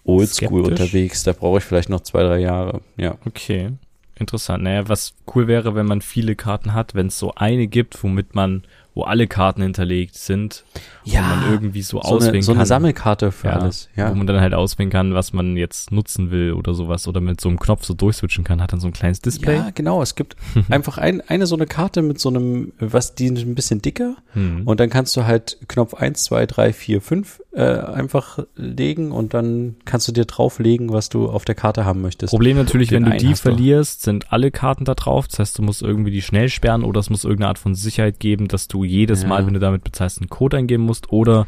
oldschool 0.05 0.61
unterwegs. 0.61 1.23
Da 1.23 1.33
brauche 1.33 1.57
ich 1.59 1.63
vielleicht 1.63 1.89
noch 1.89 2.01
zwei, 2.01 2.23
drei 2.23 2.39
Jahre. 2.39 2.81
Ja. 2.97 3.17
Okay. 3.25 3.71
Interessant. 4.15 4.63
Naja, 4.63 4.87
was 4.87 5.15
cool 5.33 5.47
wäre, 5.47 5.75
wenn 5.75 5.87
man 5.87 6.01
viele 6.01 6.35
Karten 6.35 6.73
hat, 6.73 6.93
wenn 6.93 7.07
es 7.07 7.17
so 7.17 7.33
eine 7.35 7.67
gibt, 7.67 8.03
womit 8.03 8.35
man 8.35 8.63
wo 8.93 9.03
alle 9.03 9.27
Karten 9.27 9.61
hinterlegt 9.61 10.15
sind, 10.15 10.63
ja, 11.03 11.21
wo 11.21 11.35
man 11.35 11.51
irgendwie 11.51 11.81
so, 11.81 11.97
so 11.97 12.03
auswählen 12.03 12.35
eine, 12.35 12.43
so 12.43 12.51
kann. 12.51 12.55
So 12.57 12.59
eine 12.59 12.65
Sammelkarte 12.65 13.31
für 13.31 13.47
ja, 13.47 13.53
alles, 13.53 13.89
ja. 13.95 14.11
Wo 14.11 14.15
man 14.15 14.27
dann 14.27 14.39
halt 14.39 14.53
auswählen 14.53 14.89
kann, 14.89 15.13
was 15.13 15.33
man 15.33 15.57
jetzt 15.57 15.91
nutzen 15.91 16.31
will 16.31 16.53
oder 16.53 16.73
sowas 16.73 17.07
oder 17.07 17.19
mit 17.19 17.41
so 17.41 17.49
einem 17.49 17.59
Knopf 17.59 17.85
so 17.85 17.93
durchswitchen 17.93 18.43
kann, 18.43 18.61
hat 18.61 18.71
dann 18.71 18.79
so 18.79 18.87
ein 18.87 18.93
kleines 18.93 19.21
Display. 19.21 19.55
Ja, 19.55 19.69
genau. 19.73 20.01
Es 20.01 20.15
gibt 20.15 20.35
einfach 20.69 20.97
ein, 20.97 21.21
eine 21.21 21.47
so 21.47 21.55
eine 21.55 21.65
Karte 21.65 22.01
mit 22.01 22.19
so 22.19 22.29
einem, 22.29 22.73
was 22.79 23.15
die 23.15 23.27
ein 23.27 23.55
bisschen 23.55 23.81
dicker 23.81 24.15
hm. 24.33 24.61
und 24.65 24.79
dann 24.79 24.89
kannst 24.89 25.15
du 25.17 25.25
halt 25.25 25.57
Knopf 25.67 25.93
eins, 25.95 26.23
zwei, 26.23 26.45
drei, 26.45 26.73
vier, 26.73 27.01
fünf 27.01 27.41
äh, 27.53 27.63
einfach 27.63 28.39
legen 28.55 29.11
und 29.11 29.33
dann 29.33 29.75
kannst 29.85 30.07
du 30.07 30.11
dir 30.11 30.25
drauflegen, 30.25 30.91
was 30.91 31.09
du 31.09 31.29
auf 31.29 31.45
der 31.45 31.55
Karte 31.55 31.85
haben 31.85 32.01
möchtest. 32.01 32.31
Problem 32.31 32.57
natürlich, 32.57 32.91
wenn 32.91 33.05
du 33.05 33.17
die 33.17 33.35
verlierst, 33.35 34.01
du. 34.01 34.05
sind 34.05 34.33
alle 34.33 34.51
Karten 34.51 34.85
da 34.85 34.95
drauf. 34.95 35.27
Das 35.27 35.39
heißt, 35.39 35.57
du 35.59 35.61
musst 35.61 35.81
irgendwie 35.81 36.11
die 36.11 36.21
schnell 36.21 36.49
sperren 36.49 36.83
oder 36.83 36.99
es 36.99 37.09
muss 37.09 37.23
irgendeine 37.23 37.49
Art 37.49 37.59
von 37.59 37.75
Sicherheit 37.75 38.19
geben, 38.19 38.47
dass 38.47 38.67
du 38.67 38.82
jedes 38.83 39.23
ja. 39.23 39.27
Mal, 39.27 39.45
wenn 39.45 39.53
du 39.53 39.59
damit 39.59 39.83
bezahlst, 39.83 40.19
einen 40.19 40.29
Code 40.29 40.57
eingeben 40.57 40.83
musst 40.83 41.11
oder 41.11 41.47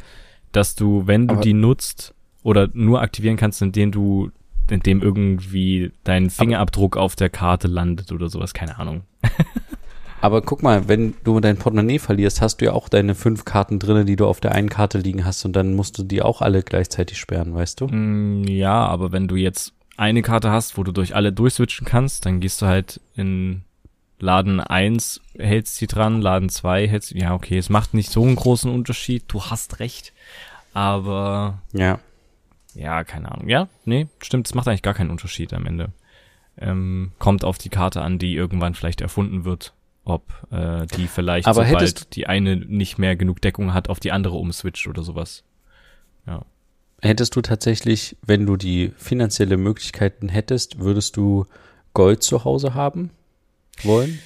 dass 0.51 0.75
du, 0.75 1.05
wenn 1.05 1.27
du 1.27 1.35
aber 1.35 1.43
die 1.43 1.53
nutzt 1.53 2.13
oder 2.43 2.69
nur 2.73 3.01
aktivieren 3.01 3.37
kannst, 3.37 3.61
indem 3.61 3.91
du, 3.91 4.31
indem 4.69 5.01
irgendwie 5.01 5.91
dein 6.03 6.29
Fingerabdruck 6.29 6.97
auf 6.97 7.15
der 7.15 7.29
Karte 7.29 7.67
landet 7.67 8.11
oder 8.11 8.29
sowas, 8.29 8.53
keine 8.53 8.79
Ahnung. 8.79 9.01
aber 10.21 10.41
guck 10.41 10.63
mal, 10.63 10.87
wenn 10.87 11.15
du 11.23 11.39
dein 11.39 11.57
Portemonnaie 11.57 11.99
verlierst, 11.99 12.41
hast 12.41 12.57
du 12.57 12.65
ja 12.65 12.73
auch 12.73 12.87
deine 12.87 13.15
fünf 13.15 13.43
Karten 13.45 13.79
drinne, 13.79 14.05
die 14.05 14.15
du 14.15 14.27
auf 14.27 14.39
der 14.39 14.53
einen 14.53 14.69
Karte 14.69 14.97
liegen 14.97 15.25
hast 15.25 15.43
und 15.43 15.53
dann 15.53 15.73
musst 15.73 15.97
du 15.97 16.03
die 16.03 16.21
auch 16.21 16.41
alle 16.41 16.63
gleichzeitig 16.63 17.17
sperren, 17.17 17.53
weißt 17.53 17.81
du? 17.81 17.87
Mm, 17.87 18.43
ja, 18.45 18.85
aber 18.85 19.11
wenn 19.11 19.27
du 19.27 19.35
jetzt 19.35 19.73
eine 19.97 20.21
Karte 20.21 20.51
hast, 20.51 20.77
wo 20.77 20.83
du 20.83 20.91
durch 20.91 21.15
alle 21.15 21.33
durchswitchen 21.33 21.85
kannst, 21.85 22.25
dann 22.25 22.39
gehst 22.39 22.61
du 22.61 22.65
halt 22.65 23.01
in 23.15 23.64
Laden 24.25 24.59
1 24.59 25.21
hältst 25.37 25.75
sie 25.75 25.87
dran, 25.87 26.21
Laden 26.21 26.49
2 26.49 26.87
hältst 26.87 27.11
ja 27.11 27.33
okay, 27.33 27.57
es 27.57 27.69
macht 27.69 27.93
nicht 27.93 28.11
so 28.11 28.23
einen 28.23 28.35
großen 28.35 28.71
Unterschied, 28.71 29.25
du 29.27 29.43
hast 29.43 29.79
recht, 29.79 30.13
aber 30.73 31.59
ja, 31.71 31.99
ja, 32.73 33.03
keine 33.03 33.31
Ahnung, 33.31 33.47
ja, 33.47 33.69
nee, 33.85 34.07
stimmt, 34.21 34.47
es 34.47 34.55
macht 34.55 34.67
eigentlich 34.67 34.81
gar 34.81 34.93
keinen 34.93 35.11
Unterschied 35.11 35.53
am 35.53 35.65
Ende. 35.65 35.93
Ähm, 36.57 37.11
kommt 37.19 37.43
auf 37.43 37.57
die 37.57 37.69
Karte 37.69 38.01
an, 38.01 38.17
die 38.17 38.35
irgendwann 38.35 38.75
vielleicht 38.75 39.01
erfunden 39.01 39.45
wird, 39.45 39.73
ob 40.05 40.23
äh, 40.51 40.87
die 40.87 41.07
vielleicht 41.07 41.47
aber 41.47 41.65
sobald 41.65 42.15
die 42.15 42.27
eine 42.27 42.55
nicht 42.55 42.97
mehr 42.97 43.15
genug 43.15 43.41
Deckung 43.41 43.73
hat, 43.73 43.89
auf 43.89 43.99
die 43.99 44.11
andere 44.11 44.35
umswitcht 44.35 44.87
oder 44.87 45.03
sowas. 45.03 45.43
Ja. 46.25 46.45
Hättest 47.01 47.35
du 47.35 47.41
tatsächlich, 47.41 48.17
wenn 48.25 48.45
du 48.45 48.55
die 48.55 48.93
finanzielle 48.97 49.57
Möglichkeiten 49.57 50.29
hättest, 50.29 50.79
würdest 50.79 51.17
du 51.17 51.45
Gold 51.93 52.23
zu 52.23 52.43
Hause 52.45 52.73
haben? 52.73 53.11
Wollen? 53.83 54.19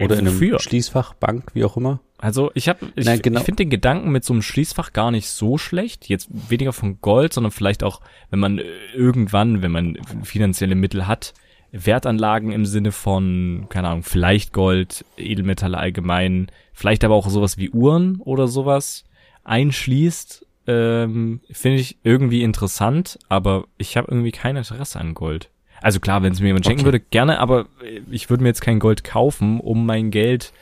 Oder 0.00 0.18
in 0.18 0.26
einem 0.26 0.58
Schließfach, 0.58 1.14
Bank, 1.14 1.50
wie 1.54 1.64
auch 1.64 1.76
immer? 1.76 2.00
Also 2.18 2.50
ich 2.54 2.68
habe, 2.68 2.86
ich, 2.96 3.22
genau. 3.22 3.38
ich 3.38 3.44
finde 3.44 3.62
den 3.62 3.70
Gedanken 3.70 4.10
mit 4.10 4.24
so 4.24 4.32
einem 4.32 4.42
Schließfach 4.42 4.92
gar 4.92 5.10
nicht 5.12 5.28
so 5.28 5.56
schlecht. 5.56 6.08
Jetzt 6.08 6.28
weniger 6.50 6.72
von 6.72 7.00
Gold, 7.00 7.32
sondern 7.32 7.52
vielleicht 7.52 7.84
auch, 7.84 8.00
wenn 8.30 8.40
man 8.40 8.60
irgendwann, 8.94 9.62
wenn 9.62 9.70
man 9.70 9.98
finanzielle 10.24 10.74
Mittel 10.74 11.06
hat, 11.06 11.34
Wertanlagen 11.70 12.50
im 12.50 12.66
Sinne 12.66 12.92
von, 12.92 13.66
keine 13.68 13.88
Ahnung, 13.88 14.02
vielleicht 14.02 14.52
Gold, 14.52 15.04
Edelmetalle 15.16 15.78
allgemein, 15.78 16.48
vielleicht 16.72 17.04
aber 17.04 17.14
auch 17.14 17.28
sowas 17.28 17.56
wie 17.58 17.70
Uhren 17.70 18.20
oder 18.20 18.48
sowas 18.48 19.04
einschließt 19.44 20.44
ähm, 20.66 21.40
finde 21.50 21.78
ich 21.78 21.98
irgendwie 22.02 22.42
interessant, 22.42 23.18
aber 23.28 23.66
ich 23.76 23.96
habe 23.96 24.10
irgendwie 24.10 24.32
kein 24.32 24.56
Interesse 24.56 24.98
an 24.98 25.14
Gold. 25.14 25.50
Also 25.84 26.00
klar, 26.00 26.22
wenn 26.22 26.32
es 26.32 26.40
mir 26.40 26.46
jemand 26.46 26.64
schenken 26.64 26.80
Okay. 26.80 26.86
würde, 26.86 27.00
gerne, 27.00 27.38
aber 27.40 27.66
ich 28.10 28.30
würde 28.30 28.42
mir 28.42 28.48
jetzt 28.48 28.62
kein 28.62 28.78
Gold 28.78 29.04
kaufen, 29.04 29.60
um 29.60 29.84
mein 29.84 30.10
Geld, 30.10 30.52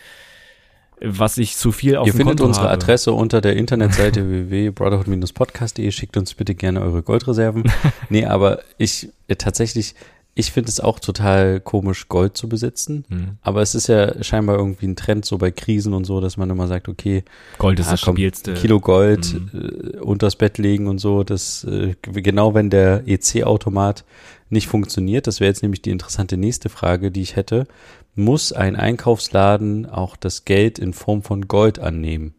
was 1.00 1.38
ich 1.38 1.56
zu 1.56 1.70
viel 1.70 1.96
auf 1.96 2.06
Ihr 2.08 2.12
findet 2.12 2.38
Konto 2.38 2.44
unsere 2.46 2.64
habe. 2.66 2.74
Adresse 2.74 3.12
unter 3.12 3.40
der 3.40 3.54
Internetseite 3.56 4.28
www.brotherhood-podcast.de. 4.50 5.90
Schickt 5.92 6.16
uns 6.16 6.34
bitte 6.34 6.54
gerne 6.56 6.80
eure 6.80 7.02
Goldreserven. 7.02 7.64
nee, 8.08 8.24
aber 8.24 8.60
ich 8.78 9.10
äh, 9.28 9.36
tatsächlich, 9.36 9.94
ich 10.34 10.50
finde 10.50 10.70
es 10.70 10.80
auch 10.80 10.98
total 10.98 11.60
komisch, 11.60 12.08
Gold 12.08 12.36
zu 12.36 12.48
besitzen. 12.48 13.04
Hm. 13.08 13.28
Aber 13.42 13.62
es 13.62 13.74
ist 13.76 13.86
ja 13.88 14.22
scheinbar 14.24 14.56
irgendwie 14.58 14.86
ein 14.86 14.96
Trend 14.96 15.24
so 15.24 15.38
bei 15.38 15.50
Krisen 15.52 15.92
und 15.94 16.04
so, 16.04 16.20
dass 16.20 16.36
man 16.36 16.50
immer 16.50 16.66
sagt, 16.66 16.88
okay, 16.88 17.22
Gold 17.58 17.78
ist 17.80 17.88
ah, 17.88 17.92
das 17.92 18.00
komm, 18.02 18.14
stabilste. 18.16 18.54
Kilo 18.54 18.80
Gold 18.80 19.34
Mhm. 19.34 19.50
äh, 19.94 19.96
unters 19.98 20.34
Bett 20.36 20.58
legen 20.58 20.86
und 20.88 20.98
so. 20.98 21.22
Das 21.24 21.64
äh, 21.64 21.94
genau 22.02 22.54
wenn 22.54 22.70
der 22.70 23.02
EC-Automat 23.06 24.04
nicht 24.52 24.68
funktioniert, 24.68 25.26
das 25.26 25.40
wäre 25.40 25.48
jetzt 25.48 25.62
nämlich 25.62 25.82
die 25.82 25.90
interessante 25.90 26.36
nächste 26.36 26.68
Frage, 26.68 27.10
die 27.10 27.22
ich 27.22 27.36
hätte, 27.36 27.66
muss 28.14 28.52
ein 28.52 28.76
Einkaufsladen 28.76 29.86
auch 29.86 30.16
das 30.16 30.44
Geld 30.44 30.78
in 30.78 30.92
Form 30.92 31.22
von 31.22 31.48
Gold 31.48 31.78
annehmen? 31.78 32.34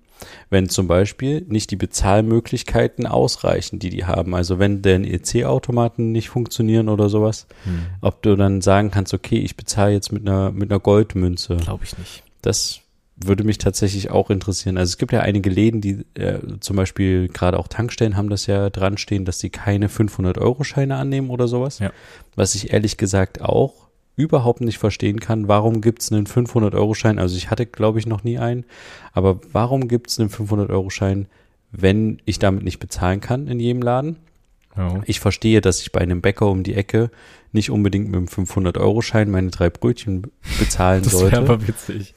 Wenn 0.50 0.70
zum 0.70 0.88
Beispiel 0.88 1.44
nicht 1.50 1.72
die 1.72 1.76
Bezahlmöglichkeiten 1.76 3.06
ausreichen, 3.06 3.80
die 3.80 3.90
die 3.90 4.06
haben. 4.06 4.36
Also 4.36 4.58
wenn 4.58 4.82
deren 4.82 5.04
EC-Automaten 5.04 6.12
nicht 6.14 6.30
funktionieren 6.30 6.88
oder 6.88 7.10
sowas, 7.10 7.46
Hm. 7.66 7.88
ob 8.02 8.22
du 8.22 8.36
dann 8.38 8.62
sagen 8.62 8.90
kannst, 8.90 9.14
okay, 9.14 9.40
ich 9.40 9.58
bezahle 9.58 9.94
jetzt 9.94 10.14
mit 10.14 10.28
einer, 10.28 10.52
mit 10.52 10.72
einer 10.72 10.80
Goldmünze. 10.80 11.58
Glaube 11.58 11.84
ich 11.84 11.98
nicht. 11.98 12.24
Das 12.42 12.83
würde 13.16 13.44
mich 13.44 13.58
tatsächlich 13.60 14.10
auch 14.10 14.30
interessieren. 14.30 14.78
Also 14.78 14.90
es 14.92 14.98
gibt 14.98 15.12
ja 15.14 15.20
einige 15.20 15.50
Läden, 15.50 15.82
die 15.82 16.06
äh, 16.16 16.40
zum 16.60 16.76
Beispiel 16.76 17.28
gerade 17.28 17.60
auch 17.60 17.68
Tankstellen 17.68 18.18
haben 18.18 18.30
das 18.30 18.48
ja 18.48 18.70
dran 18.70 18.98
stehen, 18.98 19.24
dass 19.26 19.40
sie 19.40 19.50
keine 19.50 19.88
500-Euro-Scheine 19.88 20.96
annehmen 20.96 21.30
oder 21.30 21.48
sowas. 21.48 21.80
Ja. 21.80 21.92
Was 22.36 22.56
ich 22.56 22.74
ehrlich 22.74 22.98
gesagt 22.98 23.42
auch 23.42 23.84
überhaupt 24.16 24.62
nicht 24.62 24.78
verstehen 24.78 25.20
kann. 25.20 25.48
Warum 25.48 25.82
gibt's 25.82 26.12
einen 26.12 26.28
500-Euro-Schein? 26.28 27.18
Also 27.20 27.36
ich 27.36 27.50
hatte, 27.50 27.66
glaube 27.66 28.00
ich, 28.00 28.06
noch 28.06 28.24
nie 28.24 28.38
einen. 28.38 28.66
Aber 29.12 29.40
warum 29.52 29.88
gibt's 29.88 30.20
einen 30.20 30.30
500-Euro-Schein, 30.30 31.28
wenn 31.72 32.22
ich 32.26 32.40
damit 32.40 32.64
nicht 32.64 32.80
bezahlen 32.80 33.22
kann 33.22 33.48
in 33.48 33.60
jedem 33.60 33.82
Laden? 33.82 34.18
Ja. 34.78 35.02
Ich 35.06 35.20
verstehe, 35.20 35.62
dass 35.62 35.82
ich 35.82 35.92
bei 35.92 36.02
einem 36.02 36.22
Bäcker 36.22 36.48
um 36.48 36.64
die 36.64 36.76
Ecke 36.76 37.10
nicht 37.52 37.70
unbedingt 37.70 38.08
mit 38.08 38.18
einem 38.18 38.28
500-Euro-Schein 38.28 39.30
meine 39.30 39.50
drei 39.50 39.70
Brötchen 39.70 40.32
bezahlen 40.60 41.04
Das 41.04 41.14
sollte. 41.14 41.32
wäre 41.32 41.42
aber 41.42 41.68
witzig. 41.68 42.14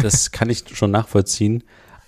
Das 0.00 0.30
kann 0.32 0.50
ich 0.50 0.64
schon 0.74 0.90
nachvollziehen. 0.90 1.64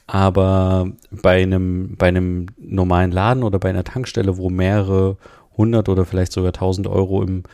Aber 0.06 0.90
bei 1.10 1.42
einem, 1.42 1.96
bei 1.96 2.08
einem 2.08 2.46
normalen 2.58 3.10
Laden 3.10 3.42
oder 3.42 3.58
bei 3.58 3.70
einer 3.70 3.84
Tankstelle, 3.84 4.36
wo 4.36 4.50
mehrere 4.50 5.16
hundert 5.56 5.88
oder 5.88 6.04
vielleicht 6.04 6.32
sogar 6.32 6.52
tausend 6.52 6.86
Euro 6.86 7.22
im, 7.22 7.44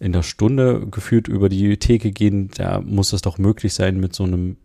in 0.00 0.12
der 0.12 0.22
Stunde 0.22 0.86
gefühlt 0.90 1.28
über 1.28 1.48
die 1.48 1.78
Theke 1.78 2.10
gehen, 2.10 2.50
da 2.56 2.80
muss 2.80 3.12
es 3.12 3.22
doch 3.22 3.38
möglich 3.38 3.72
sein, 3.74 4.00
mit 4.00 4.14
so 4.14 4.24
einem 4.24 4.56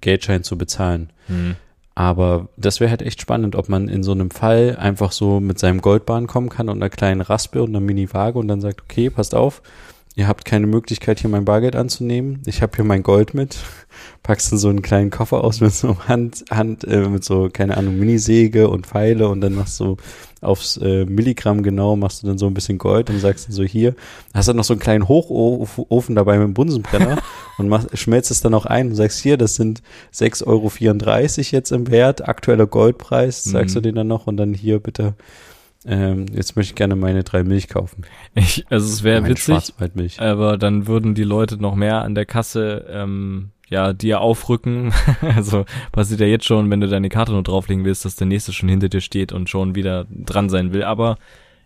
Geldschein 0.00 0.42
zu 0.42 0.58
bezahlen. 0.58 1.10
Hm. 1.26 1.56
Aber 1.94 2.48
das 2.56 2.80
wäre 2.80 2.90
halt 2.90 3.02
echt 3.02 3.20
spannend, 3.20 3.54
ob 3.54 3.68
man 3.68 3.88
in 3.88 4.02
so 4.02 4.12
einem 4.12 4.30
Fall 4.30 4.76
einfach 4.78 5.12
so 5.12 5.38
mit 5.38 5.60
seinem 5.60 5.80
Goldbahn 5.80 6.26
kommen 6.26 6.48
kann 6.48 6.68
und 6.68 6.76
einer 6.76 6.90
kleinen 6.90 7.20
Raspe 7.20 7.62
und 7.62 7.70
einer 7.70 7.80
Mini-Waage 7.80 8.38
und 8.38 8.48
dann 8.48 8.60
sagt, 8.60 8.82
okay, 8.82 9.10
passt 9.10 9.34
auf, 9.34 9.62
ihr 10.16 10.28
habt 10.28 10.44
keine 10.44 10.66
Möglichkeit, 10.66 11.20
hier 11.20 11.30
mein 11.30 11.44
Bargeld 11.44 11.76
anzunehmen. 11.76 12.40
Ich 12.46 12.62
habe 12.62 12.76
hier 12.76 12.84
mein 12.84 13.02
Gold 13.02 13.34
mit. 13.34 13.58
Packst 14.22 14.50
du 14.52 14.56
so 14.56 14.68
einen 14.68 14.82
kleinen 14.82 15.10
Koffer 15.10 15.42
aus 15.44 15.60
mit 15.60 15.72
so 15.72 15.98
Hand, 16.08 16.44
Hand, 16.50 16.84
äh, 16.84 17.08
mit 17.08 17.24
so, 17.24 17.48
keine 17.52 17.76
Ahnung, 17.76 17.98
Minisäge 17.98 18.68
und 18.68 18.86
Pfeile 18.86 19.28
und 19.28 19.40
dann 19.40 19.54
machst 19.54 19.78
du 19.80 19.96
aufs 20.40 20.76
äh, 20.76 21.04
Milligramm 21.06 21.62
genau, 21.62 21.96
machst 21.96 22.22
du 22.22 22.26
dann 22.26 22.38
so 22.38 22.46
ein 22.46 22.54
bisschen 22.54 22.78
Gold 22.78 23.08
und 23.10 23.18
sagst 23.18 23.46
dann 23.46 23.54
so 23.54 23.64
hier, 23.64 23.94
hast 24.34 24.48
dann 24.48 24.56
noch 24.56 24.64
so 24.64 24.74
einen 24.74 24.80
kleinen 24.80 25.08
Hochofen 25.08 26.14
dabei 26.14 26.38
mit 26.38 26.46
dem 26.48 26.54
Bunsenbrenner 26.54 27.18
und 27.58 27.68
machst, 27.68 27.96
schmelzt 27.96 28.30
es 28.30 28.40
dann 28.40 28.54
auch 28.54 28.66
ein 28.66 28.88
und 28.88 28.94
sagst 28.94 29.20
hier, 29.20 29.36
das 29.36 29.54
sind 29.54 29.82
6,34 30.14 30.46
Euro 30.46 30.70
jetzt 31.56 31.72
im 31.72 31.90
Wert, 31.90 32.28
aktueller 32.28 32.66
Goldpreis, 32.66 33.44
sagst 33.44 33.74
Mhm. 33.74 33.78
du 33.78 33.82
den 33.82 33.94
dann 33.94 34.08
noch 34.08 34.26
und 34.26 34.36
dann 34.36 34.54
hier 34.54 34.78
bitte, 34.80 35.14
ähm, 35.86 36.26
jetzt 36.32 36.56
möchte 36.56 36.72
ich 36.72 36.76
gerne 36.76 36.96
meine 36.96 37.24
drei 37.24 37.42
Milch 37.44 37.68
kaufen. 37.68 38.04
Ich, 38.34 38.64
also 38.70 38.86
es 38.86 39.02
wäre 39.02 39.24
witzig, 39.26 39.54
Schwarzwaldmilch. 39.54 40.20
aber 40.20 40.56
dann 40.56 40.86
würden 40.86 41.14
die 41.14 41.24
Leute 41.24 41.56
noch 41.58 41.74
mehr 41.74 42.02
an 42.02 42.14
der 42.14 42.26
Kasse 42.26 42.86
ähm, 42.88 43.50
ja 43.68 43.92
dir 43.92 44.20
aufrücken. 44.20 44.92
also 45.20 45.64
passiert 45.92 46.20
ja 46.20 46.26
jetzt 46.26 46.46
schon, 46.46 46.70
wenn 46.70 46.80
du 46.80 46.88
deine 46.88 47.08
Karte 47.08 47.32
nur 47.32 47.42
drauflegen 47.42 47.84
willst, 47.84 48.04
dass 48.04 48.16
der 48.16 48.26
nächste 48.26 48.52
schon 48.52 48.68
hinter 48.68 48.88
dir 48.88 49.00
steht 49.00 49.32
und 49.32 49.50
schon 49.50 49.74
wieder 49.74 50.06
dran 50.10 50.48
sein 50.48 50.72
will. 50.72 50.84
Aber 50.84 51.18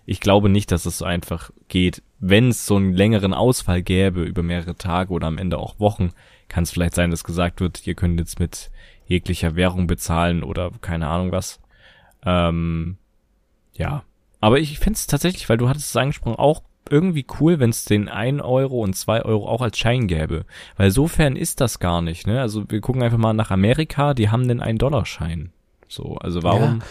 ich 0.04 0.20
glaube 0.20 0.48
nicht, 0.48 0.72
dass 0.72 0.86
es 0.86 0.98
so 0.98 1.04
einfach 1.04 1.50
geht. 1.68 2.02
Wenn 2.18 2.48
es 2.48 2.66
so 2.66 2.76
einen 2.76 2.94
längeren 2.94 3.34
Ausfall 3.34 3.82
gäbe 3.82 4.22
über 4.22 4.42
mehrere 4.42 4.74
Tage 4.74 5.12
oder 5.12 5.26
am 5.26 5.38
Ende 5.38 5.58
auch 5.58 5.78
Wochen, 5.78 6.10
kann 6.48 6.64
es 6.64 6.70
vielleicht 6.70 6.94
sein, 6.94 7.10
dass 7.10 7.24
gesagt 7.24 7.60
wird, 7.60 7.86
ihr 7.86 7.94
könnt 7.94 8.18
jetzt 8.18 8.40
mit 8.40 8.70
jeglicher 9.06 9.54
Währung 9.54 9.86
bezahlen 9.86 10.42
oder 10.42 10.72
keine 10.80 11.08
Ahnung 11.08 11.30
was. 11.30 11.60
Ähm, 12.24 12.96
ja. 13.74 14.02
Aber 14.40 14.58
ich 14.58 14.78
find's 14.78 15.06
tatsächlich, 15.06 15.48
weil 15.48 15.56
du 15.56 15.68
hattest 15.68 15.88
es 15.88 15.96
angesprochen, 15.96 16.36
auch 16.36 16.62
irgendwie 16.90 17.26
cool, 17.40 17.58
wenn 17.58 17.70
es 17.70 17.84
den 17.84 18.08
1 18.08 18.40
Euro 18.42 18.82
und 18.82 18.94
2 18.94 19.22
Euro 19.22 19.48
auch 19.48 19.60
als 19.60 19.78
Schein 19.78 20.06
gäbe. 20.06 20.44
Weil 20.76 20.90
sofern 20.90 21.36
ist 21.36 21.60
das 21.60 21.78
gar 21.78 22.02
nicht, 22.02 22.26
ne? 22.26 22.40
Also 22.40 22.64
wir 22.68 22.80
gucken 22.80 23.02
einfach 23.02 23.18
mal 23.18 23.32
nach 23.32 23.50
Amerika, 23.50 24.14
die 24.14 24.30
haben 24.30 24.48
den 24.48 24.62
1-Dollar-Schein. 24.62 25.52
So, 25.88 26.16
also 26.16 26.42
warum 26.42 26.82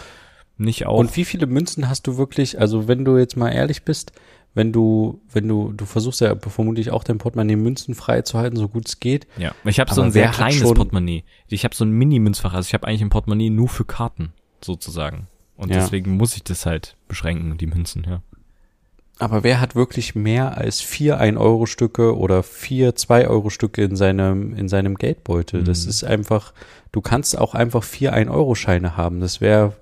nicht 0.57 0.85
auch? 0.85 0.97
Und 0.97 1.15
wie 1.15 1.25
viele 1.25 1.45
Münzen 1.45 1.89
hast 1.89 2.07
du 2.07 2.17
wirklich, 2.17 2.59
also 2.59 2.87
wenn 2.87 3.05
du 3.05 3.17
jetzt 3.17 3.37
mal 3.37 3.49
ehrlich 3.49 3.83
bist, 3.83 4.11
wenn 4.53 4.71
du, 4.71 5.21
wenn 5.31 5.47
du, 5.47 5.71
du 5.71 5.85
versuchst 5.85 6.19
ja 6.21 6.35
vermutlich 6.35 6.89
auch 6.89 7.03
dein 7.03 7.19
Portemonnaie 7.19 7.55
münzenfrei 7.55 8.23
zu 8.23 8.39
halten, 8.39 8.55
so 8.55 8.67
gut 8.67 8.87
es 8.87 8.99
geht. 8.99 9.27
ja, 9.37 9.53
ich 9.63 9.79
habe 9.79 9.93
so 9.93 10.01
ein 10.01 10.11
sehr 10.11 10.29
kleines 10.29 10.63
Portemonnaie. 10.63 11.23
Ich 11.47 11.63
habe 11.63 11.75
so 11.75 11.85
ein 11.85 11.91
Mini-Münzfach, 11.91 12.53
also 12.53 12.65
ich 12.65 12.73
habe 12.73 12.87
eigentlich 12.87 13.01
ein 13.01 13.09
Portemonnaie 13.09 13.51
nur 13.51 13.69
für 13.69 13.85
Karten, 13.85 14.33
sozusagen. 14.63 15.27
Und 15.57 15.69
Ja. 15.71 15.79
deswegen 15.81 16.15
muss 16.17 16.35
ich 16.35 16.43
das 16.43 16.65
halt 16.65 16.95
beschränken, 17.07 17.57
die 17.57 17.67
Münzen, 17.67 18.05
ja. 18.07 18.21
Aber 19.19 19.43
wer 19.43 19.59
hat 19.59 19.73
wirklich 19.75 20.13
mehr 20.13 20.57
als 20.59 20.79
vier 20.81 21.19
1-Euro-Stücke 21.19 22.15
oder 22.15 22.43
vier 22.43 22.95
2-Euro-Stücke 22.95 23.83
in 23.83 23.95
seinem, 23.95 24.53
in 24.55 24.69
seinem 24.69 24.93
Geldbeutel? 24.95 25.63
Das 25.63 25.85
Mhm. 25.85 25.89
ist 25.89 26.03
einfach, 26.03 26.53
du 26.91 27.01
kannst 27.01 27.35
auch 27.35 27.55
einfach 27.55 27.83
vier 27.83 28.13
1-Euro-Scheine 28.13 28.95
haben. 28.95 29.19
Das 29.19 29.41
wäre, 29.41 29.73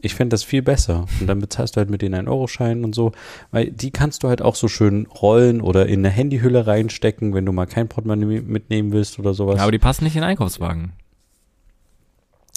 ich 0.00 0.16
fände 0.16 0.34
das 0.34 0.42
viel 0.42 0.62
besser. 0.62 1.06
Und 1.20 1.28
dann 1.28 1.38
bezahlst 1.38 1.76
du 1.76 1.78
halt 1.78 1.88
mit 1.90 2.02
den 2.02 2.16
1-Euro-Scheinen 2.16 2.84
und 2.84 2.92
so. 2.96 3.12
Weil 3.52 3.70
die 3.70 3.92
kannst 3.92 4.24
du 4.24 4.28
halt 4.28 4.42
auch 4.42 4.56
so 4.56 4.66
schön 4.66 5.06
rollen 5.06 5.60
oder 5.60 5.86
in 5.86 6.00
eine 6.00 6.10
Handyhülle 6.10 6.66
reinstecken, 6.66 7.32
wenn 7.32 7.46
du 7.46 7.52
mal 7.52 7.66
kein 7.66 7.86
Portemonnaie 7.86 8.40
mitnehmen 8.40 8.90
willst 8.90 9.20
oder 9.20 9.34
sowas. 9.34 9.58
Ja, 9.58 9.62
aber 9.62 9.72
die 9.72 9.78
passen 9.78 10.02
nicht 10.02 10.16
in 10.16 10.22
den 10.22 10.30
Einkaufswagen. 10.30 10.94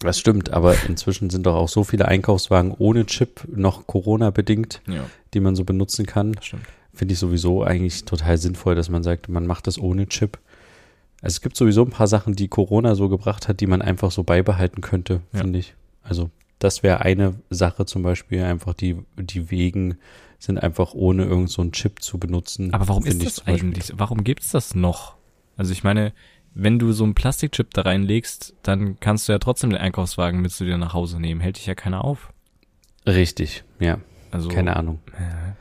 Das 0.04 0.20
stimmt, 0.20 0.52
aber 0.52 0.76
inzwischen 0.88 1.30
sind 1.30 1.46
doch 1.46 1.56
auch 1.56 1.70
so 1.70 1.84
viele 1.84 2.08
Einkaufswagen 2.08 2.74
ohne 2.78 3.06
Chip 3.06 3.48
noch 3.56 3.88
Corona-bedingt, 3.88 4.82
Ja, 4.88 5.06
die 5.34 5.40
man 5.40 5.56
so 5.56 5.64
benutzen 5.64 6.06
kann. 6.06 6.36
Finde 6.94 7.14
ich 7.14 7.20
sowieso 7.20 7.64
eigentlich 7.64 8.06
total 8.06 8.38
sinnvoll, 8.38 8.76
dass 8.76 8.90
man 8.90 9.02
sagt, 9.04 9.30
man 9.30 9.48
macht 9.48 9.66
das 9.68 9.80
ohne 9.80 10.08
Chip. 10.08 10.38
Also 11.22 11.36
es 11.36 11.42
gibt 11.42 11.56
sowieso 11.58 11.84
ein 11.84 11.90
paar 11.90 12.08
Sachen, 12.08 12.36
die 12.36 12.50
Corona 12.50 12.96
so 12.96 13.08
gebracht 13.10 13.48
hat, 13.48 13.62
die 13.62 13.68
man 13.68 13.82
einfach 13.82 14.12
so 14.12 14.24
beibehalten 14.24 14.82
könnte, 14.82 15.22
Ja. 15.32 15.40
finde 15.40 15.60
ich. 15.60 15.74
Also 16.04 16.30
das 16.60 16.84
wäre 16.84 17.00
eine 17.02 17.34
Sache 17.50 17.86
zum 17.86 18.04
Beispiel, 18.04 18.44
einfach 18.44 18.74
die, 18.74 18.98
die 19.18 19.50
Wegen 19.50 19.98
sind 20.38 20.58
einfach 20.62 20.94
ohne 20.94 21.24
irgend 21.24 21.50
so 21.50 21.62
einen 21.62 21.72
Chip 21.72 22.02
zu 22.04 22.18
benutzen. 22.18 22.74
Aber 22.74 22.90
warum 22.90 23.06
ist 23.06 23.26
das 23.26 23.40
Beispiel. 23.42 23.70
eigentlich? 23.70 23.94
Warum 23.96 24.24
gibt's 24.26 24.52
das 24.52 24.76
noch? 24.76 25.16
Also 25.56 25.72
ich 25.72 25.84
meine, 25.84 26.12
wenn 26.56 26.80
du 26.80 26.92
so 26.92 27.04
einen 27.04 27.16
Plastikchip 27.16 27.74
da 27.74 27.82
reinlegst, 27.82 28.56
dann 28.64 29.00
kannst 29.00 29.28
du 29.28 29.32
ja 29.32 29.40
trotzdem 29.40 29.72
den 29.72 29.80
Einkaufswagen 29.80 30.42
mit 30.42 30.52
zu 30.52 30.66
dir 30.66 30.78
nach 30.78 30.94
Hause 30.94 31.20
nehmen. 31.20 31.42
Hält 31.42 31.58
dich 31.58 31.66
ja 31.66 31.76
keiner 31.76 32.04
auf. 32.04 32.32
Richtig, 33.06 33.64
ja, 33.80 34.00
Also 34.32 34.50
keine 34.50 34.76
Ahnung. 34.76 35.00
Äh, 35.18 35.54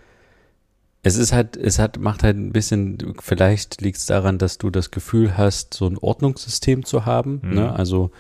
Es 1.02 1.16
ist 1.16 1.32
halt, 1.32 1.56
es 1.56 1.78
hat, 1.78 1.98
macht 1.98 2.22
halt 2.22 2.36
ein 2.36 2.52
bisschen, 2.52 3.14
vielleicht 3.20 3.80
liegt 3.80 3.96
es 3.98 4.06
daran, 4.06 4.38
dass 4.38 4.58
du 4.58 4.70
das 4.70 4.90
Gefühl 4.90 5.36
hast, 5.36 5.74
so 5.74 5.86
ein 5.86 5.98
Ordnungssystem 5.98 6.84
zu 6.84 7.04
haben. 7.04 7.40
Mhm. 7.42 7.54
Ne? 7.54 7.72
Also 7.72 8.12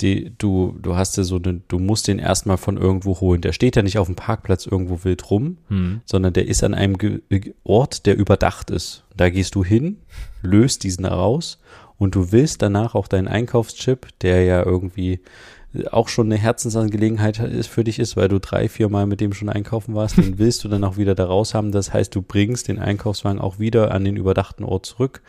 die, 0.00 0.32
du, 0.36 0.76
du 0.80 0.96
hast 0.96 1.16
ja 1.16 1.24
so 1.24 1.36
eine, 1.36 1.62
du 1.68 1.78
musst 1.78 2.08
den 2.08 2.18
erstmal 2.18 2.58
von 2.58 2.76
irgendwo 2.76 3.20
holen. 3.20 3.40
Der 3.40 3.52
steht 3.52 3.76
ja 3.76 3.82
nicht 3.82 3.98
auf 3.98 4.08
dem 4.08 4.16
Parkplatz 4.16 4.66
irgendwo 4.66 5.04
wild 5.04 5.30
rum, 5.30 5.58
hm. 5.68 6.02
sondern 6.04 6.34
der 6.34 6.48
ist 6.48 6.62
an 6.64 6.74
einem 6.74 6.98
Ge 6.98 7.20
Ort, 7.64 8.04
der 8.04 8.18
überdacht 8.18 8.70
ist. 8.70 9.04
Da 9.16 9.30
gehst 9.30 9.54
du 9.54 9.64
hin, 9.64 10.00
löst 10.42 10.84
diesen 10.84 11.06
raus 11.06 11.60
und 11.98 12.14
du 12.14 12.32
willst 12.32 12.62
danach 12.62 12.94
auch 12.94 13.08
deinen 13.08 13.28
Einkaufschip, 13.28 14.08
der 14.20 14.44
ja 14.44 14.64
irgendwie 14.64 15.20
auch 15.90 16.08
schon 16.08 16.26
eine 16.26 16.40
Herzensangelegenheit 16.40 17.38
ist 17.38 17.68
für 17.68 17.84
dich 17.84 17.98
ist, 17.98 18.16
weil 18.16 18.28
du 18.28 18.38
drei, 18.40 18.68
vier 18.68 18.88
Mal 18.88 19.06
mit 19.06 19.20
dem 19.20 19.32
schon 19.32 19.48
einkaufen 19.48 19.94
warst, 19.94 20.16
den 20.16 20.38
willst 20.38 20.64
du 20.64 20.68
dann 20.68 20.84
auch 20.84 20.96
wieder 20.96 21.14
da 21.14 21.26
raus 21.26 21.54
haben. 21.54 21.72
Das 21.72 21.92
heißt, 21.92 22.14
du 22.14 22.22
bringst 22.22 22.68
den 22.68 22.78
Einkaufswagen 22.78 23.40
auch 23.40 23.58
wieder 23.58 23.92
an 23.92 24.04
den 24.04 24.16
überdachten 24.16 24.64
Ort 24.64 24.86
zurück. 24.86 25.22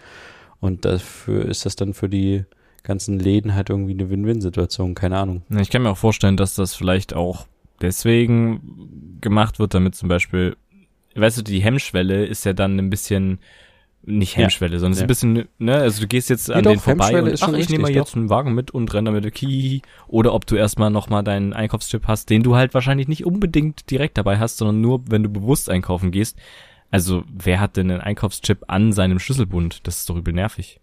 Und 0.59 0.85
dafür 0.85 1.45
ist 1.45 1.65
das 1.65 1.75
dann 1.75 1.93
für 1.93 2.09
die 2.09 2.45
ganzen 2.83 3.19
Läden 3.19 3.53
halt 3.53 3.69
irgendwie 3.69 3.91
eine 3.91 4.09
Win-Win-Situation, 4.09 4.95
keine 4.95 5.17
Ahnung. 5.17 5.43
Ich 5.49 5.69
kann 5.69 5.83
mir 5.83 5.89
auch 5.89 5.97
vorstellen, 5.97 6.37
dass 6.37 6.55
das 6.55 6.73
vielleicht 6.73 7.13
auch 7.13 7.45
deswegen 7.81 9.19
gemacht 9.21 9.59
wird, 9.59 9.73
damit 9.73 9.95
zum 9.95 10.09
Beispiel, 10.09 10.55
weißt 11.15 11.39
du, 11.39 11.41
die 11.43 11.59
Hemmschwelle 11.59 12.25
ist 12.25 12.45
ja 12.45 12.53
dann 12.53 12.79
ein 12.79 12.89
bisschen 12.89 13.39
nicht 14.07 14.37
Hemmschwelle, 14.37 14.73
ja. 14.73 14.79
sondern 14.79 14.93
es 14.93 14.97
ist 14.99 15.03
ein 15.03 15.07
bisschen, 15.07 15.47
ne, 15.59 15.75
also 15.75 16.01
du 16.01 16.07
gehst 16.07 16.29
jetzt 16.29 16.49
an 16.49 16.63
doch, 16.63 16.71
den 16.71 16.79
vorbei 16.79 17.21
und 17.21 17.43
ach, 17.43 17.53
ich 17.53 17.69
nehme 17.69 17.83
mal 17.83 17.91
jetzt 17.91 18.15
einen 18.15 18.29
Wagen 18.29 18.53
mit 18.53 18.71
und 18.71 18.93
renne 18.93 19.11
damit 19.11 19.33
Ki 19.33 19.81
oder 20.07 20.33
ob 20.33 20.47
du 20.47 20.55
erstmal 20.55 20.89
nochmal 20.89 21.23
deinen 21.23 21.53
Einkaufschip 21.53 22.07
hast, 22.07 22.29
den 22.29 22.41
du 22.41 22.55
halt 22.55 22.73
wahrscheinlich 22.73 23.07
nicht 23.07 23.25
unbedingt 23.25 23.91
direkt 23.91 24.17
dabei 24.17 24.39
hast, 24.39 24.57
sondern 24.57 24.81
nur, 24.81 25.01
wenn 25.09 25.23
du 25.23 25.29
bewusst 25.29 25.69
einkaufen 25.69 26.11
gehst. 26.11 26.37
Also, 26.89 27.23
wer 27.27 27.59
hat 27.59 27.75
denn 27.75 27.91
einen 27.91 27.99
Einkaufschip 27.99 28.63
an 28.67 28.93
seinem 28.93 29.19
Schlüsselbund? 29.19 29.85
Das 29.85 29.97
ist 29.97 30.09
doch 30.09 30.15
übel 30.15 30.33
nervig. 30.33 30.79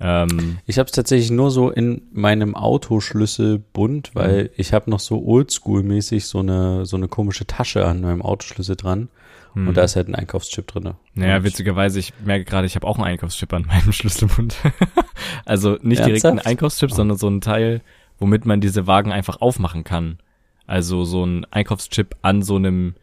Ähm, 0.00 0.58
ich 0.66 0.78
habe 0.78 0.86
es 0.86 0.92
tatsächlich 0.92 1.30
nur 1.30 1.50
so 1.50 1.70
in 1.70 2.02
meinem 2.12 2.54
Autoschlüsselbund, 2.54 4.14
weil 4.14 4.44
mhm. 4.44 4.50
ich 4.56 4.72
habe 4.72 4.90
noch 4.90 5.00
so 5.00 5.18
Oldschool-mäßig 5.18 6.24
so 6.24 6.38
eine 6.38 6.86
so 6.86 6.96
eine 6.96 7.08
komische 7.08 7.46
Tasche 7.46 7.86
an 7.86 8.00
meinem 8.00 8.22
Autoschlüssel 8.22 8.76
dran. 8.76 9.08
Hm. 9.54 9.68
Und 9.68 9.76
da 9.76 9.82
ist 9.82 9.96
halt 9.96 10.08
ein 10.08 10.14
Einkaufschip 10.14 10.66
drin. 10.66 10.94
Naja, 11.14 11.42
witzigerweise, 11.44 11.98
ich 11.98 12.12
merke 12.24 12.44
gerade, 12.44 12.66
ich 12.66 12.74
habe 12.74 12.86
auch 12.86 12.96
einen 12.96 13.06
Einkaufschip 13.06 13.52
an 13.52 13.66
meinem 13.66 13.92
Schlüsselbund. 13.92 14.56
also 15.44 15.78
nicht 15.80 16.00
Ernsthaft? 16.00 16.08
direkt 16.08 16.24
einen 16.26 16.38
Einkaufschip, 16.40 16.90
oh. 16.92 16.94
sondern 16.94 17.16
so 17.16 17.28
ein 17.28 17.40
Teil, 17.40 17.80
womit 18.18 18.46
man 18.46 18.60
diese 18.60 18.86
Wagen 18.86 19.12
einfach 19.12 19.40
aufmachen 19.40 19.84
kann. 19.84 20.18
Also 20.66 21.04
so 21.04 21.24
ein 21.24 21.46
Einkaufschip 21.50 22.16
an 22.22 22.42
so 22.42 22.56
einem, 22.56 22.94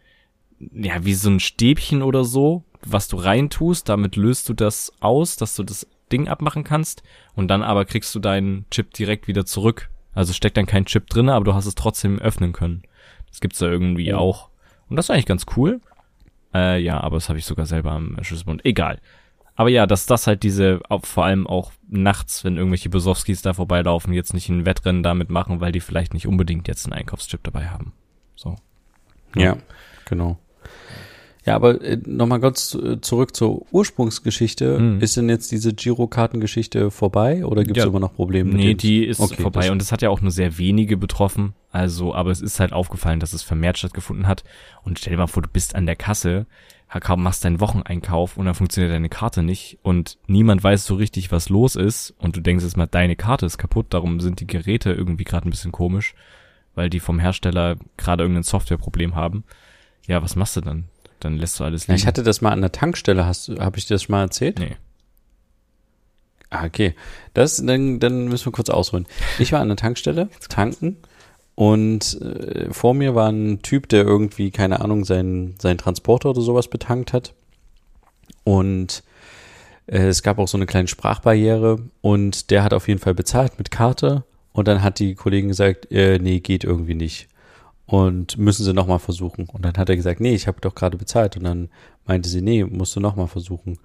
ja, 0.73 1.05
wie 1.05 1.13
so 1.13 1.29
ein 1.29 1.39
Stäbchen 1.39 2.01
oder 2.01 2.23
so, 2.23 2.63
was 2.83 3.07
du 3.07 3.17
reintust, 3.17 3.87
damit 3.87 4.15
löst 4.15 4.49
du 4.49 4.53
das 4.53 4.91
aus, 4.99 5.35
dass 5.37 5.55
du 5.55 5.63
das 5.63 5.87
Ding 6.11 6.27
abmachen 6.27 6.63
kannst 6.63 7.03
und 7.35 7.47
dann 7.47 7.63
aber 7.63 7.85
kriegst 7.85 8.13
du 8.15 8.19
deinen 8.19 8.65
Chip 8.71 8.93
direkt 8.93 9.27
wieder 9.27 9.45
zurück. 9.45 9.89
Also 10.13 10.33
steckt 10.33 10.57
dann 10.57 10.65
kein 10.65 10.85
Chip 10.85 11.07
drin, 11.07 11.29
aber 11.29 11.45
du 11.45 11.53
hast 11.53 11.67
es 11.67 11.75
trotzdem 11.75 12.19
öffnen 12.19 12.51
können. 12.51 12.83
Das 13.29 13.39
gibt's 13.39 13.59
da 13.59 13.67
irgendwie 13.67 14.13
oh. 14.13 14.17
auch. 14.17 14.49
Und 14.89 14.97
das 14.97 15.05
ist 15.05 15.11
eigentlich 15.11 15.25
ganz 15.25 15.45
cool. 15.55 15.79
Äh, 16.53 16.81
ja, 16.81 16.99
aber 16.99 17.17
das 17.17 17.29
habe 17.29 17.39
ich 17.39 17.45
sogar 17.45 17.65
selber 17.65 17.91
am 17.91 18.17
Schlüsselbund. 18.21 18.65
Egal. 18.65 18.99
Aber 19.55 19.69
ja, 19.69 19.85
dass 19.85 20.05
das 20.05 20.27
halt 20.27 20.43
diese, 20.43 20.79
vor 21.03 21.25
allem 21.25 21.45
auch 21.45 21.71
nachts, 21.87 22.43
wenn 22.43 22.57
irgendwelche 22.57 22.89
Besowskis 22.89 23.41
da 23.41 23.53
vorbeilaufen, 23.53 24.13
jetzt 24.13 24.33
nicht 24.33 24.49
ein 24.49 24.65
Wettrennen 24.65 25.03
damit 25.03 25.29
machen, 25.29 25.61
weil 25.61 25.71
die 25.71 25.81
vielleicht 25.81 26.13
nicht 26.13 26.27
unbedingt 26.27 26.67
jetzt 26.67 26.85
einen 26.85 26.93
Einkaufschip 26.93 27.43
dabei 27.43 27.67
haben. 27.67 27.93
So. 28.35 28.55
Ja 29.35 29.57
genau. 30.11 30.37
Ja, 31.45 31.55
aber 31.55 31.81
äh, 31.81 31.97
nochmal 32.05 32.39
kurz 32.39 32.75
äh, 32.75 33.01
zurück 33.01 33.35
zur 33.35 33.65
Ursprungsgeschichte. 33.71 34.77
Hm. 34.77 35.01
Ist 35.01 35.17
denn 35.17 35.27
jetzt 35.27 35.51
diese 35.51 35.73
Girokartengeschichte 35.73 36.91
vorbei 36.91 37.45
oder 37.45 37.63
gibt 37.63 37.77
es 37.77 37.83
ja, 37.83 37.89
immer 37.89 37.99
noch 37.99 38.13
Probleme? 38.13 38.53
Nee, 38.53 38.75
die 38.75 39.05
ist 39.05 39.19
okay, 39.19 39.41
vorbei 39.41 39.71
und 39.71 39.81
es 39.81 39.91
hat 39.91 40.03
ja 40.03 40.09
auch 40.09 40.21
nur 40.21 40.31
sehr 40.31 40.59
wenige 40.59 40.97
betroffen. 40.97 41.53
Also, 41.71 42.13
aber 42.13 42.29
es 42.29 42.41
ist 42.41 42.59
halt 42.59 42.73
aufgefallen, 42.73 43.19
dass 43.19 43.33
es 43.33 43.41
vermehrt 43.41 43.79
stattgefunden 43.79 44.27
hat. 44.27 44.43
Und 44.83 44.99
stell 44.99 45.11
dir 45.11 45.17
mal 45.17 45.27
vor, 45.27 45.41
du 45.41 45.49
bist 45.49 45.73
an 45.73 45.85
der 45.85 45.95
Kasse, 45.95 46.45
machst 47.15 47.45
deinen 47.45 47.59
Wocheneinkauf 47.59 48.37
und 48.37 48.45
dann 48.45 48.53
funktioniert 48.53 48.93
deine 48.93 49.09
Karte 49.09 49.41
nicht 49.41 49.79
und 49.81 50.17
niemand 50.27 50.63
weiß 50.63 50.85
so 50.85 50.95
richtig, 50.95 51.31
was 51.31 51.49
los 51.49 51.75
ist 51.75 52.13
und 52.19 52.35
du 52.35 52.41
denkst 52.41 52.65
jetzt 52.65 52.77
mal, 52.77 52.85
deine 52.85 53.15
Karte 53.15 53.45
ist 53.45 53.57
kaputt, 53.57 53.87
darum 53.91 54.19
sind 54.19 54.41
die 54.41 54.47
Geräte 54.47 54.91
irgendwie 54.91 55.23
gerade 55.23 55.47
ein 55.47 55.51
bisschen 55.51 55.71
komisch, 55.71 56.13
weil 56.75 56.89
die 56.89 56.99
vom 56.99 57.17
Hersteller 57.17 57.77
gerade 57.97 58.23
irgendein 58.23 58.43
Softwareproblem 58.43 59.15
haben. 59.15 59.45
Ja, 60.05 60.21
was 60.21 60.35
machst 60.35 60.57
du 60.57 60.61
dann? 60.61 60.85
Dann 61.21 61.37
lässt 61.37 61.59
du 61.59 61.63
alles 61.63 61.87
liegen. 61.87 61.97
Ich 61.97 62.05
hatte 62.05 62.23
das 62.23 62.41
mal 62.41 62.51
an 62.51 62.61
der 62.61 62.71
Tankstelle, 62.71 63.25
hast 63.25 63.47
du, 63.47 63.59
habe 63.59 63.77
ich 63.77 63.85
dir 63.85 63.95
das 63.95 64.09
mal 64.09 64.21
erzählt? 64.21 64.59
Nee. 64.59 64.75
Ah, 66.49 66.65
okay. 66.65 66.93
Das, 67.33 67.63
dann, 67.65 67.99
dann 67.99 68.27
müssen 68.27 68.45
wir 68.45 68.51
kurz 68.51 68.69
ausholen. 68.69 69.07
Ich 69.39 69.53
war 69.53 69.61
an 69.61 69.69
der 69.69 69.77
Tankstelle, 69.77 70.29
tanken, 70.49 70.97
und 71.55 72.19
äh, 72.21 72.71
vor 72.73 72.93
mir 72.93 73.13
war 73.13 73.29
ein 73.29 73.61
Typ, 73.61 73.89
der 73.89 74.03
irgendwie, 74.03 74.51
keine 74.51 74.81
Ahnung, 74.81 75.05
seinen 75.05 75.55
sein 75.59 75.77
Transporter 75.77 76.31
oder 76.31 76.41
sowas 76.41 76.67
betankt 76.67 77.13
hat. 77.13 77.33
Und 78.43 79.03
äh, 79.87 80.07
es 80.07 80.23
gab 80.23 80.39
auch 80.39 80.47
so 80.47 80.57
eine 80.57 80.65
kleine 80.65 80.87
Sprachbarriere 80.87 81.79
und 82.01 82.49
der 82.49 82.63
hat 82.63 82.73
auf 82.73 82.87
jeden 82.87 82.99
Fall 82.99 83.13
bezahlt 83.13 83.57
mit 83.57 83.69
Karte. 83.69 84.23
Und 84.53 84.67
dann 84.67 84.81
hat 84.81 84.99
die 84.99 85.15
Kollegin 85.15 85.49
gesagt, 85.49 85.91
äh, 85.91 86.19
nee, 86.19 86.39
geht 86.39 86.63
irgendwie 86.63 86.95
nicht 86.95 87.27
und 87.91 88.37
müssen 88.37 88.63
sie 88.63 88.73
nochmal 88.73 88.99
versuchen. 88.99 89.49
Und 89.51 89.65
dann 89.65 89.73
hat 89.75 89.89
er 89.89 89.97
gesagt, 89.97 90.21
nee, 90.21 90.33
ich 90.33 90.47
habe 90.47 90.61
doch 90.61 90.75
gerade 90.75 90.95
bezahlt. 90.95 91.35
Und 91.35 91.43
dann 91.43 91.67
meinte 92.05 92.29
sie, 92.29 92.41
nee, 92.41 92.63
musst 92.63 92.95
du 92.95 93.01
nochmal 93.01 93.27
versuchen. 93.27 93.79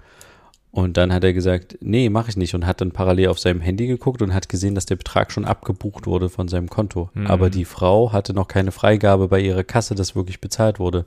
Und 0.70 0.96
dann 0.96 1.12
hat 1.12 1.24
er 1.24 1.32
gesagt, 1.32 1.78
nee, 1.80 2.08
mache 2.08 2.30
ich 2.30 2.36
nicht. 2.36 2.54
Und 2.54 2.68
hat 2.68 2.80
dann 2.80 2.92
parallel 2.92 3.26
auf 3.26 3.40
seinem 3.40 3.60
Handy 3.60 3.88
geguckt 3.88 4.22
und 4.22 4.32
hat 4.32 4.48
gesehen, 4.48 4.76
dass 4.76 4.86
der 4.86 4.94
Betrag 4.94 5.32
schon 5.32 5.44
abgebucht 5.44 6.06
wurde 6.06 6.28
von 6.28 6.46
seinem 6.46 6.68
Konto. 6.68 7.10
Mhm. 7.14 7.26
Aber 7.26 7.50
die 7.50 7.64
Frau 7.64 8.12
hatte 8.12 8.32
noch 8.32 8.46
keine 8.46 8.70
Freigabe 8.70 9.26
bei 9.26 9.40
ihrer 9.40 9.64
Kasse, 9.64 9.96
dass 9.96 10.14
wirklich 10.14 10.40
bezahlt 10.40 10.78
wurde. 10.78 11.04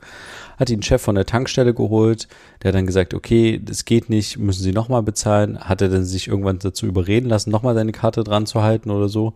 Hat 0.57 0.69
ihn 0.69 0.83
Chef 0.83 1.01
von 1.01 1.15
der 1.15 1.25
Tankstelle 1.25 1.73
geholt. 1.73 2.27
Der 2.61 2.69
hat 2.69 2.75
dann 2.75 2.85
gesagt, 2.85 3.13
okay, 3.13 3.61
das 3.63 3.85
geht 3.85 4.09
nicht, 4.09 4.37
müssen 4.37 4.63
Sie 4.63 4.73
nochmal 4.73 5.03
bezahlen. 5.03 5.57
Hat 5.57 5.81
er 5.81 5.87
dann 5.87 6.03
sich 6.03 6.27
irgendwann 6.27 6.59
dazu 6.59 6.85
überreden 6.85 7.29
lassen, 7.29 7.49
nochmal 7.49 7.75
seine 7.75 7.93
Karte 7.93 8.25
dran 8.25 8.45
zu 8.45 8.61
halten 8.61 8.91
oder 8.91 9.07
so. 9.07 9.35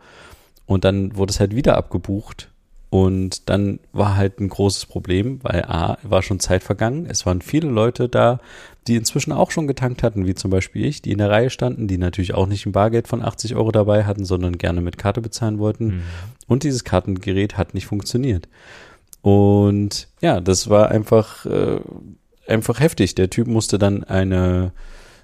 Und 0.66 0.84
dann 0.84 1.16
wurde 1.16 1.32
es 1.32 1.40
halt 1.40 1.56
wieder 1.56 1.78
abgebucht 1.78 2.50
und 2.94 3.50
dann 3.50 3.80
war 3.92 4.18
halt 4.18 4.40
ein 4.40 4.50
großes 4.50 4.86
Problem, 4.86 5.40
weil 5.42 5.64
A, 5.64 5.98
war 6.04 6.22
schon 6.22 6.40
Zeit 6.40 6.62
vergangen. 6.62 7.08
Es 7.10 7.26
waren 7.26 7.42
viele 7.42 7.68
Leute 7.68 8.08
da, 8.08 8.40
die 8.86 8.98
inzwischen 8.98 9.32
auch 9.32 9.50
schon 9.50 9.66
getankt 9.66 10.04
hatten, 10.04 10.28
wie 10.28 10.36
zum 10.36 10.52
Beispiel 10.52 10.86
ich, 10.86 11.02
die 11.02 11.12
in 11.12 11.18
der 11.18 11.32
Reihe 11.32 11.50
standen, 11.50 11.88
die 11.88 11.98
natürlich 11.98 12.36
auch 12.36 12.46
nicht 12.46 12.68
ein 12.68 12.72
Bargeld 12.72 13.08
von 13.08 13.24
80 13.24 13.56
Euro 13.56 13.72
dabei 13.72 14.04
hatten, 14.04 14.26
sondern 14.26 14.60
gerne 14.60 14.80
mit 14.80 15.00
Karte 15.00 15.22
bezahlen 15.22 15.58
wollten. 15.58 15.86
Mhm. 15.86 16.02
Und 16.46 16.62
dieses 16.62 16.84
Kartengerät 16.84 17.58
hat 17.58 17.74
nicht 17.74 17.88
funktioniert. 17.88 18.48
Und 19.24 20.08
ja, 20.22 20.40
das 20.40 20.70
war 20.70 20.92
einfach, 20.92 21.48
äh, 21.48 21.80
einfach 22.48 22.80
heftig. 22.80 23.16
Der 23.16 23.32
Typ 23.32 23.48
musste 23.48 23.80
dann 23.80 24.04
eine, 24.04 24.72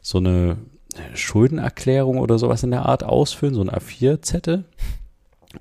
so 0.01 0.17
eine 0.17 0.57
Schuldenerklärung 1.13 2.17
oder 2.17 2.39
sowas 2.39 2.63
in 2.63 2.72
der 2.72 2.88
Art 2.88 3.03
ausfüllen, 3.03 3.53
so 3.53 3.61
ein 3.61 3.70
A4-Zettel. 3.70 4.63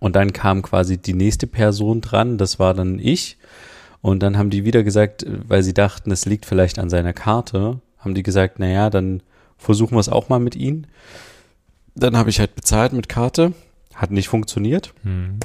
Und 0.00 0.16
dann 0.16 0.32
kam 0.32 0.62
quasi 0.62 0.98
die 0.98 1.14
nächste 1.14 1.46
Person 1.46 2.00
dran, 2.00 2.38
das 2.38 2.58
war 2.58 2.74
dann 2.74 2.98
ich. 2.98 3.38
Und 4.00 4.22
dann 4.22 4.38
haben 4.38 4.50
die 4.50 4.64
wieder 4.64 4.82
gesagt, 4.82 5.26
weil 5.26 5.62
sie 5.62 5.74
dachten, 5.74 6.10
es 6.10 6.26
liegt 6.26 6.46
vielleicht 6.46 6.78
an 6.78 6.90
seiner 6.90 7.12
Karte, 7.12 7.80
haben 7.98 8.14
die 8.14 8.22
gesagt, 8.22 8.58
naja, 8.58 8.90
dann 8.90 9.22
versuchen 9.56 9.96
wir 9.96 10.00
es 10.00 10.08
auch 10.08 10.28
mal 10.28 10.38
mit 10.38 10.54
ihnen. 10.54 10.86
Dann 11.94 12.16
habe 12.16 12.30
ich 12.30 12.38
halt 12.38 12.54
bezahlt 12.54 12.92
mit 12.92 13.08
Karte, 13.08 13.54
hat 13.94 14.10
nicht 14.10 14.28
funktioniert. 14.28 14.94
Mhm. 15.02 15.40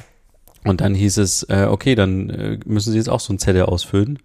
Und 0.64 0.80
dann 0.80 0.94
hieß 0.94 1.18
es, 1.18 1.42
äh, 1.50 1.66
okay, 1.68 1.94
dann 1.94 2.30
äh, 2.30 2.58
müssen 2.64 2.92
Sie 2.92 2.98
jetzt 2.98 3.10
auch 3.10 3.20
so 3.20 3.32
ein 3.32 3.38
Zettel 3.38 3.62
ausfüllen, 3.62 4.18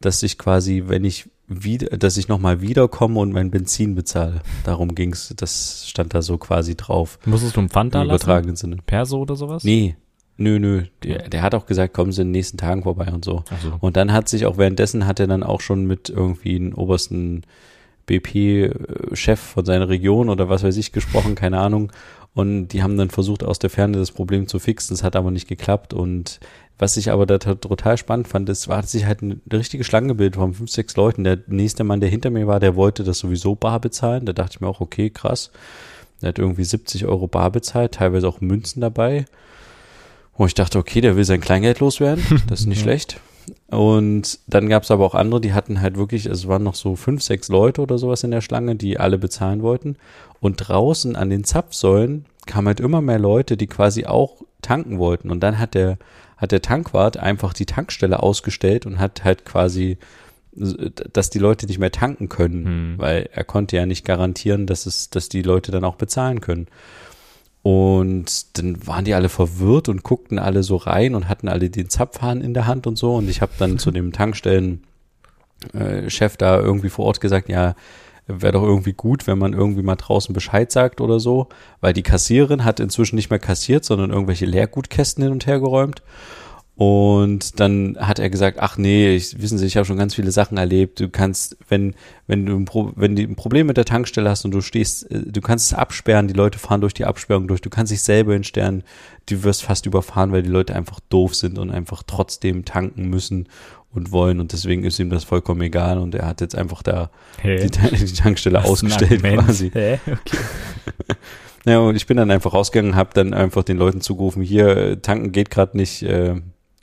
dass 0.00 0.22
ich 0.22 0.38
quasi, 0.38 0.84
wenn 0.86 1.04
ich 1.04 1.28
wieder, 1.50 1.98
dass 1.98 2.16
ich 2.16 2.28
nochmal 2.28 2.60
wiederkomme 2.60 3.18
und 3.18 3.32
mein 3.32 3.50
Benzin 3.50 3.94
bezahle. 3.96 4.40
Darum 4.64 4.94
ging's. 4.94 5.34
Das 5.36 5.84
stand 5.88 6.14
da 6.14 6.22
so 6.22 6.38
quasi 6.38 6.76
drauf. 6.76 7.18
Musstest 7.26 7.56
du 7.56 7.60
einen 7.60 7.68
Pfand 7.68 7.94
da 7.94 8.04
lassen? 8.04 8.56
Sinne. 8.56 8.76
Perso 8.86 9.18
oder 9.18 9.36
sowas? 9.36 9.64
Nee. 9.64 9.96
Nö, 10.36 10.58
nö. 10.58 10.84
Der, 11.02 11.28
der 11.28 11.42
hat 11.42 11.54
auch 11.54 11.66
gesagt, 11.66 11.92
kommen 11.92 12.12
Sie 12.12 12.22
in 12.22 12.28
den 12.28 12.32
nächsten 12.32 12.56
Tagen 12.56 12.84
vorbei 12.84 13.12
und 13.12 13.24
so. 13.24 13.44
so. 13.62 13.74
Und 13.80 13.96
dann 13.96 14.12
hat 14.12 14.28
sich 14.28 14.46
auch 14.46 14.56
währenddessen 14.56 15.06
hat 15.06 15.20
er 15.20 15.26
dann 15.26 15.42
auch 15.42 15.60
schon 15.60 15.84
mit 15.84 16.08
irgendwie 16.08 16.56
einem 16.56 16.72
obersten 16.74 17.42
BP-Chef 18.06 19.38
von 19.38 19.64
seiner 19.64 19.88
Region 19.88 20.30
oder 20.30 20.48
was 20.48 20.62
weiß 20.62 20.76
ich 20.78 20.92
gesprochen, 20.92 21.34
keine 21.34 21.58
Ahnung. 21.58 21.92
Und 22.32 22.68
die 22.68 22.82
haben 22.82 22.96
dann 22.96 23.10
versucht, 23.10 23.44
aus 23.44 23.58
der 23.58 23.70
Ferne 23.70 23.98
das 23.98 24.12
Problem 24.12 24.46
zu 24.46 24.58
fixen. 24.58 24.94
Das 24.94 25.02
hat 25.02 25.16
aber 25.16 25.30
nicht 25.30 25.48
geklappt. 25.48 25.92
Und 25.92 26.38
was 26.80 26.96
ich 26.96 27.10
aber 27.10 27.26
da 27.26 27.38
total 27.38 27.98
spannend 27.98 28.26
fand, 28.26 28.48
ist, 28.48 28.66
war 28.66 28.82
sich 28.82 29.04
halt 29.04 29.22
eine 29.22 29.38
richtige 29.52 29.84
Schlange 29.84 30.08
gebildet 30.08 30.36
von 30.36 30.54
fünf, 30.54 30.70
sechs 30.70 30.96
Leuten. 30.96 31.24
Der 31.24 31.38
nächste 31.46 31.84
Mann, 31.84 32.00
der 32.00 32.08
hinter 32.08 32.30
mir 32.30 32.46
war, 32.46 32.58
der 32.58 32.74
wollte 32.74 33.04
das 33.04 33.18
sowieso 33.18 33.54
bar 33.54 33.80
bezahlen. 33.80 34.24
Da 34.24 34.32
dachte 34.32 34.54
ich 34.54 34.60
mir 34.62 34.68
auch, 34.68 34.80
okay, 34.80 35.10
krass. 35.10 35.50
Der 36.22 36.30
hat 36.30 36.38
irgendwie 36.38 36.64
70 36.64 37.04
Euro 37.04 37.26
bar 37.26 37.50
bezahlt, 37.50 37.92
teilweise 37.92 38.26
auch 38.26 38.40
Münzen 38.40 38.80
dabei. 38.80 39.26
Wo 40.38 40.46
ich 40.46 40.54
dachte, 40.54 40.78
okay, 40.78 41.02
der 41.02 41.16
will 41.16 41.24
sein 41.24 41.42
Kleingeld 41.42 41.80
loswerden. 41.80 42.24
Das 42.48 42.60
ist 42.60 42.66
nicht 42.66 42.80
schlecht. 42.80 43.20
Und 43.66 44.38
dann 44.46 44.70
gab 44.70 44.84
es 44.84 44.90
aber 44.90 45.04
auch 45.04 45.14
andere, 45.14 45.42
die 45.42 45.52
hatten 45.52 45.82
halt 45.82 45.98
wirklich, 45.98 46.30
also 46.30 46.44
es 46.44 46.48
waren 46.48 46.62
noch 46.62 46.76
so 46.76 46.96
fünf, 46.96 47.22
sechs 47.22 47.48
Leute 47.48 47.82
oder 47.82 47.98
sowas 47.98 48.24
in 48.24 48.30
der 48.30 48.40
Schlange, 48.40 48.76
die 48.76 48.98
alle 48.98 49.18
bezahlen 49.18 49.60
wollten. 49.60 49.96
Und 50.40 50.56
draußen 50.56 51.14
an 51.14 51.28
den 51.28 51.44
Zapfsäulen 51.44 52.24
kamen 52.46 52.68
halt 52.68 52.80
immer 52.80 53.02
mehr 53.02 53.18
Leute, 53.18 53.58
die 53.58 53.66
quasi 53.66 54.06
auch 54.06 54.42
tanken 54.70 54.98
wollten. 54.98 55.30
Und 55.30 55.40
dann 55.40 55.58
hat 55.58 55.74
der 55.74 55.98
hat 56.40 56.52
der 56.52 56.62
Tankwart 56.62 57.18
einfach 57.18 57.52
die 57.52 57.66
Tankstelle 57.66 58.22
ausgestellt 58.22 58.86
und 58.86 58.98
hat 58.98 59.24
halt 59.24 59.44
quasi, 59.44 59.98
dass 60.52 61.28
die 61.28 61.38
Leute 61.38 61.66
nicht 61.66 61.78
mehr 61.78 61.92
tanken 61.92 62.30
können, 62.30 62.64
hm. 62.64 62.94
weil 62.96 63.28
er 63.32 63.44
konnte 63.44 63.76
ja 63.76 63.84
nicht 63.84 64.06
garantieren, 64.06 64.66
dass 64.66 64.86
es, 64.86 65.10
dass 65.10 65.28
die 65.28 65.42
Leute 65.42 65.70
dann 65.70 65.84
auch 65.84 65.96
bezahlen 65.96 66.40
können. 66.40 66.68
Und 67.62 68.56
dann 68.56 68.86
waren 68.86 69.04
die 69.04 69.12
alle 69.12 69.28
verwirrt 69.28 69.90
und 69.90 70.02
guckten 70.02 70.38
alle 70.38 70.62
so 70.62 70.76
rein 70.76 71.14
und 71.14 71.28
hatten 71.28 71.46
alle 71.46 71.68
den 71.68 71.90
Zapfhahn 71.90 72.40
in 72.40 72.54
der 72.54 72.66
Hand 72.66 72.86
und 72.86 72.96
so. 72.96 73.16
Und 73.16 73.28
ich 73.28 73.42
habe 73.42 73.52
dann 73.58 73.78
zu 73.78 73.90
dem 73.90 74.12
Tankstellenchef 74.12 74.80
äh, 75.74 76.38
da 76.38 76.58
irgendwie 76.58 76.88
vor 76.88 77.04
Ort 77.04 77.20
gesagt, 77.20 77.50
ja, 77.50 77.74
wäre 78.36 78.52
doch 78.52 78.62
irgendwie 78.62 78.92
gut, 78.92 79.26
wenn 79.26 79.38
man 79.38 79.52
irgendwie 79.52 79.82
mal 79.82 79.96
draußen 79.96 80.32
Bescheid 80.32 80.70
sagt 80.72 81.00
oder 81.00 81.20
so, 81.20 81.48
weil 81.80 81.92
die 81.92 82.02
Kassiererin 82.02 82.64
hat 82.64 82.80
inzwischen 82.80 83.16
nicht 83.16 83.30
mehr 83.30 83.38
kassiert, 83.38 83.84
sondern 83.84 84.10
irgendwelche 84.10 84.46
Leergutkästen 84.46 85.22
hin 85.24 85.32
und 85.32 85.46
her 85.46 85.60
geräumt. 85.60 86.02
Und 86.80 87.60
dann 87.60 87.98
hat 88.00 88.18
er 88.18 88.30
gesagt, 88.30 88.56
ach 88.58 88.78
nee, 88.78 89.14
ich, 89.14 89.42
wissen 89.42 89.58
Sie, 89.58 89.66
ich 89.66 89.76
habe 89.76 89.84
schon 89.84 89.98
ganz 89.98 90.14
viele 90.14 90.32
Sachen 90.32 90.56
erlebt. 90.56 90.98
Du 90.98 91.10
kannst, 91.10 91.58
wenn, 91.68 91.94
wenn 92.26 92.46
du 92.46 92.56
ein, 92.56 92.64
Pro, 92.64 92.92
wenn 92.96 93.16
du 93.16 93.22
ein 93.22 93.36
Problem 93.36 93.66
mit 93.66 93.76
der 93.76 93.84
Tankstelle 93.84 94.30
hast 94.30 94.46
und 94.46 94.52
du 94.52 94.62
stehst, 94.62 95.10
äh, 95.10 95.20
du 95.26 95.42
kannst 95.42 95.66
es 95.66 95.78
absperren, 95.78 96.26
die 96.26 96.32
Leute 96.32 96.58
fahren 96.58 96.80
durch 96.80 96.94
die 96.94 97.04
Absperrung 97.04 97.48
durch, 97.48 97.60
du 97.60 97.68
kannst 97.68 97.92
dich 97.92 98.00
selber 98.00 98.34
entsternen, 98.34 98.82
du 99.26 99.42
wirst 99.42 99.62
fast 99.62 99.84
überfahren, 99.84 100.32
weil 100.32 100.42
die 100.42 100.48
Leute 100.48 100.74
einfach 100.74 101.00
doof 101.10 101.34
sind 101.34 101.58
und 101.58 101.70
einfach 101.70 102.02
trotzdem 102.06 102.64
tanken 102.64 103.10
müssen 103.10 103.48
und 103.92 104.12
wollen 104.12 104.40
und 104.40 104.52
deswegen 104.52 104.84
ist 104.84 104.98
ihm 104.98 105.10
das 105.10 105.24
vollkommen 105.24 105.60
egal 105.62 105.98
und 105.98 106.14
er 106.14 106.26
hat 106.26 106.40
jetzt 106.40 106.54
einfach 106.56 106.82
da 106.82 107.10
Hä? 107.40 107.66
die, 107.66 107.70
die 107.70 108.12
Tankstelle 108.12 108.58
Was 108.58 108.66
ausgestellt 108.66 109.22
quasi. 109.22 109.70
Hä? 109.72 109.98
Okay. 110.06 110.16
Ja, 111.66 111.78
und 111.80 111.94
ich 111.94 112.06
bin 112.06 112.16
dann 112.16 112.30
einfach 112.30 112.54
rausgegangen, 112.54 112.96
habe 112.96 113.10
dann 113.12 113.34
einfach 113.34 113.62
den 113.62 113.76
Leuten 113.76 114.00
zugerufen, 114.00 114.42
hier, 114.42 114.68
äh, 114.76 114.96
tanken 114.96 115.30
geht 115.30 115.50
gerade 115.50 115.76
nicht, 115.76 116.02
äh, 116.02 116.36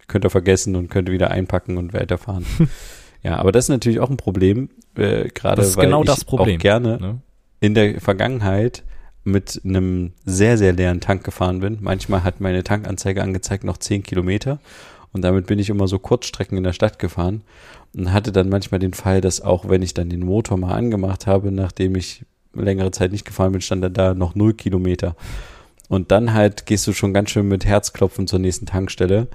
könnt 0.07 0.23
ihr 0.23 0.29
vergessen 0.29 0.75
und 0.75 0.89
könnt 0.89 1.09
ihr 1.09 1.13
wieder 1.13 1.31
einpacken 1.31 1.77
und 1.77 1.93
weiterfahren. 1.93 2.45
ja, 3.23 3.37
aber 3.37 3.51
das 3.51 3.65
ist 3.65 3.69
natürlich 3.69 3.99
auch 3.99 4.09
ein 4.11 4.17
Problem, 4.17 4.69
äh, 4.95 5.29
gerade 5.29 5.61
Das 5.61 5.69
ist 5.69 5.77
weil 5.77 5.85
genau 5.85 6.01
ich 6.01 6.07
das 6.07 6.25
Problem. 6.25 6.57
auch 6.57 6.61
gerne 6.61 6.97
Ne? 6.99 7.21
in 7.59 7.73
der 7.73 7.99
Vergangenheit 7.99 8.83
mit 9.23 9.59
einem 9.65 10.13
sehr, 10.25 10.59
sehr 10.59 10.73
leeren 10.73 11.01
Tank 11.01 11.23
gefahren 11.23 11.59
bin. 11.59 11.79
Manchmal 11.81 12.23
hat 12.23 12.39
meine 12.39 12.63
Tankanzeige 12.63 13.23
angezeigt 13.23 13.63
noch 13.63 13.77
10 13.77 14.03
Kilometer 14.03 14.59
und 15.17 15.23
damit 15.23 15.47
bin 15.47 15.57
ich 15.59 15.69
immer 15.69 15.87
so 15.87 15.97
Kurzstrecken 15.97 16.57
in 16.57 16.63
der 16.63 16.73
Stadt 16.73 16.99
gefahren 16.99 17.41
und 17.95 18.13
hatte 18.13 18.31
dann 18.31 18.49
manchmal 18.49 18.79
den 18.79 18.93
Fall, 18.93 19.19
dass 19.19 19.41
auch 19.41 19.67
wenn 19.67 19.81
ich 19.81 19.95
dann 19.95 20.09
den 20.09 20.23
Motor 20.23 20.57
mal 20.57 20.75
angemacht 20.75 21.25
habe, 21.25 21.51
nachdem 21.51 21.95
ich 21.95 22.23
längere 22.53 22.91
Zeit 22.91 23.11
nicht 23.11 23.25
gefahren 23.25 23.51
bin, 23.51 23.61
stand 23.61 23.83
dann 23.83 23.93
da 23.93 24.13
noch 24.13 24.35
0 24.35 24.53
Kilometer. 24.53 25.15
Und 25.89 26.11
dann 26.11 26.33
halt 26.33 26.67
gehst 26.67 26.85
du 26.85 26.93
schon 26.93 27.13
ganz 27.13 27.31
schön 27.31 27.47
mit 27.47 27.65
Herzklopfen 27.65 28.27
zur 28.27 28.37
nächsten 28.37 28.67
Tankstelle 28.67 29.27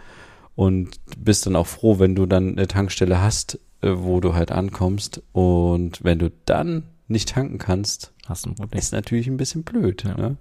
und 0.54 1.00
bist 1.18 1.46
dann 1.46 1.56
auch 1.56 1.66
froh, 1.66 1.98
wenn 1.98 2.14
du 2.14 2.26
dann 2.26 2.52
eine 2.52 2.68
Tankstelle 2.68 3.20
hast, 3.20 3.58
äh, 3.80 3.90
wo 3.92 4.20
du 4.20 4.34
halt 4.34 4.52
ankommst. 4.52 5.20
Und 5.32 6.04
wenn 6.04 6.20
du 6.20 6.30
dann 6.44 6.84
nicht 7.08 7.30
tanken 7.30 7.58
kannst, 7.58 8.12
Hast 8.28 8.46
ein 8.46 8.54
Problem. 8.54 8.78
ist 8.78 8.92
natürlich 8.92 9.26
ein 9.26 9.36
bisschen 9.36 9.64
blöd. 9.64 10.04
Ja. 10.04 10.14
Ne? 10.14 10.36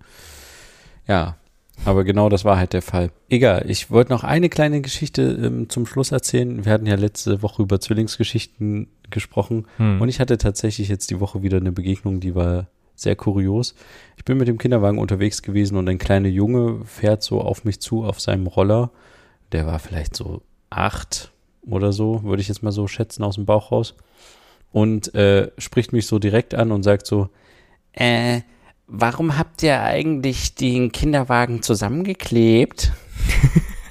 ja, 1.08 1.38
aber 1.86 2.04
genau 2.04 2.30
das 2.30 2.46
war 2.46 2.58
halt 2.58 2.74
der 2.74 2.82
Fall. 2.82 3.12
Egal, 3.30 3.66
ich 3.70 3.90
wollte 3.92 4.12
noch 4.12 4.24
eine 4.24 4.50
kleine 4.50 4.82
Geschichte 4.82 5.22
ähm, 5.44 5.70
zum 5.70 5.86
Schluss 5.86 6.12
erzählen. 6.12 6.64
Wir 6.66 6.72
hatten 6.74 6.86
ja 6.86 6.96
letzte 6.96 7.42
Woche 7.42 7.64
über 7.64 7.80
Zwillingsgeschichten 7.80 8.88
gesprochen 9.10 9.66
Hm. 9.78 10.02
und 10.02 10.10
ich 10.10 10.20
hatte 10.20 10.38
tatsächlich 10.38 10.90
jetzt 10.90 11.10
die 11.12 11.20
Woche 11.20 11.42
wieder 11.44 11.58
eine 11.58 11.72
Begegnung, 11.72 12.20
die 12.20 12.36
war 12.36 12.68
sehr 12.96 13.16
kurios. 13.16 13.74
Ich 14.18 14.26
bin 14.26 14.38
mit 14.38 14.48
dem 14.48 14.58
Kinderwagen 14.60 15.00
unterwegs 15.00 15.42
gewesen 15.42 15.76
und 15.78 15.90
ein 15.90 15.98
kleiner 15.98 16.28
Junge 16.30 16.86
fährt 16.86 17.24
so 17.24 17.42
auf 17.42 17.64
mich 17.66 17.80
zu 17.80 18.04
auf 18.06 18.20
seinem 18.22 18.46
Roller. 18.48 18.92
Der 19.52 19.66
war 19.66 19.80
vielleicht 19.80 20.16
so 20.16 20.42
acht 20.70 21.32
oder 21.66 21.92
so, 21.94 22.24
würde 22.24 22.42
ich 22.42 22.48
jetzt 22.48 22.62
mal 22.64 22.72
so 22.72 22.88
schätzen 22.88 23.24
aus 23.24 23.36
dem 23.36 23.46
Bauch 23.46 23.72
raus. 23.72 23.96
Und 24.72 25.14
äh, 25.16 25.52
spricht 25.58 25.92
mich 25.94 26.06
so 26.06 26.20
direkt 26.20 26.54
an 26.54 26.72
und 26.72 26.84
sagt 26.84 27.06
so, 27.08 27.30
äh, 27.92 28.42
warum 28.94 29.38
habt 29.38 29.64
ihr 29.64 29.82
eigentlich 29.82 30.56
den 30.56 30.92
Kinderwagen 30.92 31.62
zusammengeklebt? 31.62 32.92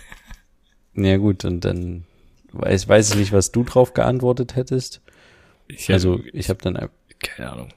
ja 0.95 1.17
gut, 1.17 1.45
und 1.45 1.65
dann 1.65 2.05
weiß, 2.53 2.89
weiß 2.89 3.11
ich 3.11 3.17
nicht, 3.17 3.33
was 3.33 3.53
du 3.53 3.65
drauf 3.65 3.95
geantwortet 3.95 4.57
hättest. 4.57 5.01
ich, 5.69 5.91
Also 5.93 6.21
ich 6.33 6.49
habe 6.49 6.61
dann, 6.63 6.77
ein- 6.77 6.89
keine 7.21 7.51
Ahnung. 7.53 7.69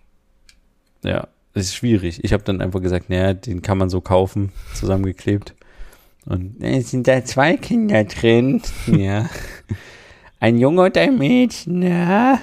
ja, 1.03 1.27
es 1.53 1.65
ist 1.67 1.75
schwierig. 1.75 2.23
Ich 2.23 2.33
habe 2.33 2.43
dann 2.43 2.61
einfach 2.61 2.81
gesagt, 2.81 3.09
naja, 3.09 3.33
den 3.33 3.61
kann 3.61 3.77
man 3.77 3.89
so 3.89 4.01
kaufen, 4.01 4.51
zusammengeklebt. 4.73 5.53
Und 6.25 6.61
äh, 6.63 6.79
sind 6.81 7.07
da 7.07 7.23
zwei 7.25 7.57
Kinder 7.57 8.03
drin? 8.05 8.61
Ja. 8.87 9.29
Ein 10.39 10.57
Junge 10.57 10.81
und 10.81 10.97
ein 10.97 11.17
Mädchen, 11.17 11.81
ja. 11.83 12.37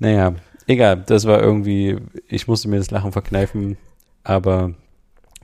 Naja, 0.00 0.34
egal, 0.66 1.02
das 1.06 1.24
war 1.26 1.40
irgendwie, 1.42 1.96
ich 2.28 2.48
musste 2.48 2.68
mir 2.68 2.78
das 2.78 2.90
Lachen 2.90 3.12
verkneifen, 3.12 3.76
aber 4.24 4.74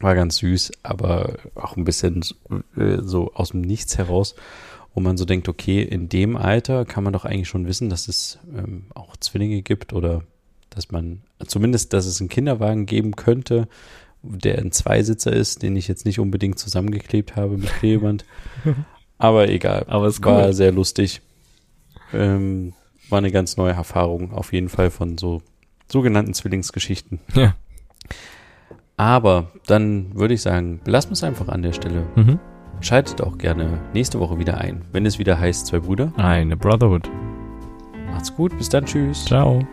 war 0.01 0.15
ganz 0.15 0.37
süß, 0.39 0.73
aber 0.83 1.37
auch 1.55 1.77
ein 1.77 1.85
bisschen 1.85 2.23
äh, 2.77 2.99
so 3.01 3.33
aus 3.35 3.51
dem 3.51 3.61
Nichts 3.61 3.99
heraus, 3.99 4.35
wo 4.95 5.01
man 5.01 5.17
so 5.17 5.25
denkt, 5.25 5.49
okay, 5.49 5.83
in 5.83 6.09
dem 6.09 6.37
Alter 6.37 6.85
kann 6.85 7.05
man 7.05 7.13
doch 7.13 7.25
eigentlich 7.25 7.49
schon 7.49 7.67
wissen, 7.67 7.89
dass 7.89 8.09
es 8.09 8.39
ähm, 8.57 8.87
auch 8.95 9.17
Zwillinge 9.17 9.63
gibt 9.63 9.93
oder 9.93 10.23
dass 10.71 10.91
man 10.91 11.23
zumindest, 11.47 11.93
dass 11.93 12.07
es 12.07 12.21
einen 12.21 12.29
Kinderwagen 12.29 12.87
geben 12.87 13.15
könnte, 13.15 13.69
der 14.23 14.59
ein 14.59 14.73
Zweisitzer 14.73 15.33
ist, 15.33 15.63
den 15.63 15.77
ich 15.77 15.89
jetzt 15.89 16.05
nicht 16.05 16.19
unbedingt 16.19 16.59
zusammengeklebt 16.59 17.37
habe 17.37 17.57
mit 17.59 17.73
Klebeband. 17.75 18.25
Aber 19.19 19.49
egal. 19.49 19.85
Aber 19.89 20.09
ist 20.09 20.25
War 20.25 20.47
cool. 20.47 20.53
sehr 20.53 20.73
lustig. 20.73 21.21
Ähm, 22.13 22.75
war 23.13 23.19
eine 23.19 23.31
ganz 23.31 23.57
neue 23.57 23.73
Erfahrung, 23.73 24.33
auf 24.33 24.53
jeden 24.53 24.69
Fall 24.69 24.91
von 24.91 25.19
so 25.19 25.43
sogenannten 25.91 26.35
Zwillingsgeschichten. 26.35 27.21
Ja. 27.35 27.55
Aber 28.97 29.53
dann 29.67 30.15
würde 30.15 30.35
ich 30.35 30.43
sagen, 30.43 30.81
belassen 30.85 31.11
wir 31.11 31.15
es 31.15 31.25
einfach 31.25 31.49
an 31.49 31.63
der 31.63 31.73
Stelle. 31.73 32.07
Mhm. 32.17 32.39
Schaltet 32.81 33.21
auch 33.21 33.39
gerne 33.39 33.81
nächste 33.95 34.19
Woche 34.19 34.39
wieder 34.39 34.59
ein, 34.59 34.85
wenn 34.93 35.07
es 35.07 35.19
wieder 35.19 35.39
heißt, 35.39 35.67
zwei 35.67 35.79
Brüder. 35.79 36.13
Eine 36.17 36.57
Brotherhood. 36.57 37.09
Macht's 38.11 38.35
gut, 38.35 38.57
bis 38.59 38.69
dann, 38.69 38.85
tschüss. 38.85 39.25
Ciao. 39.25 39.65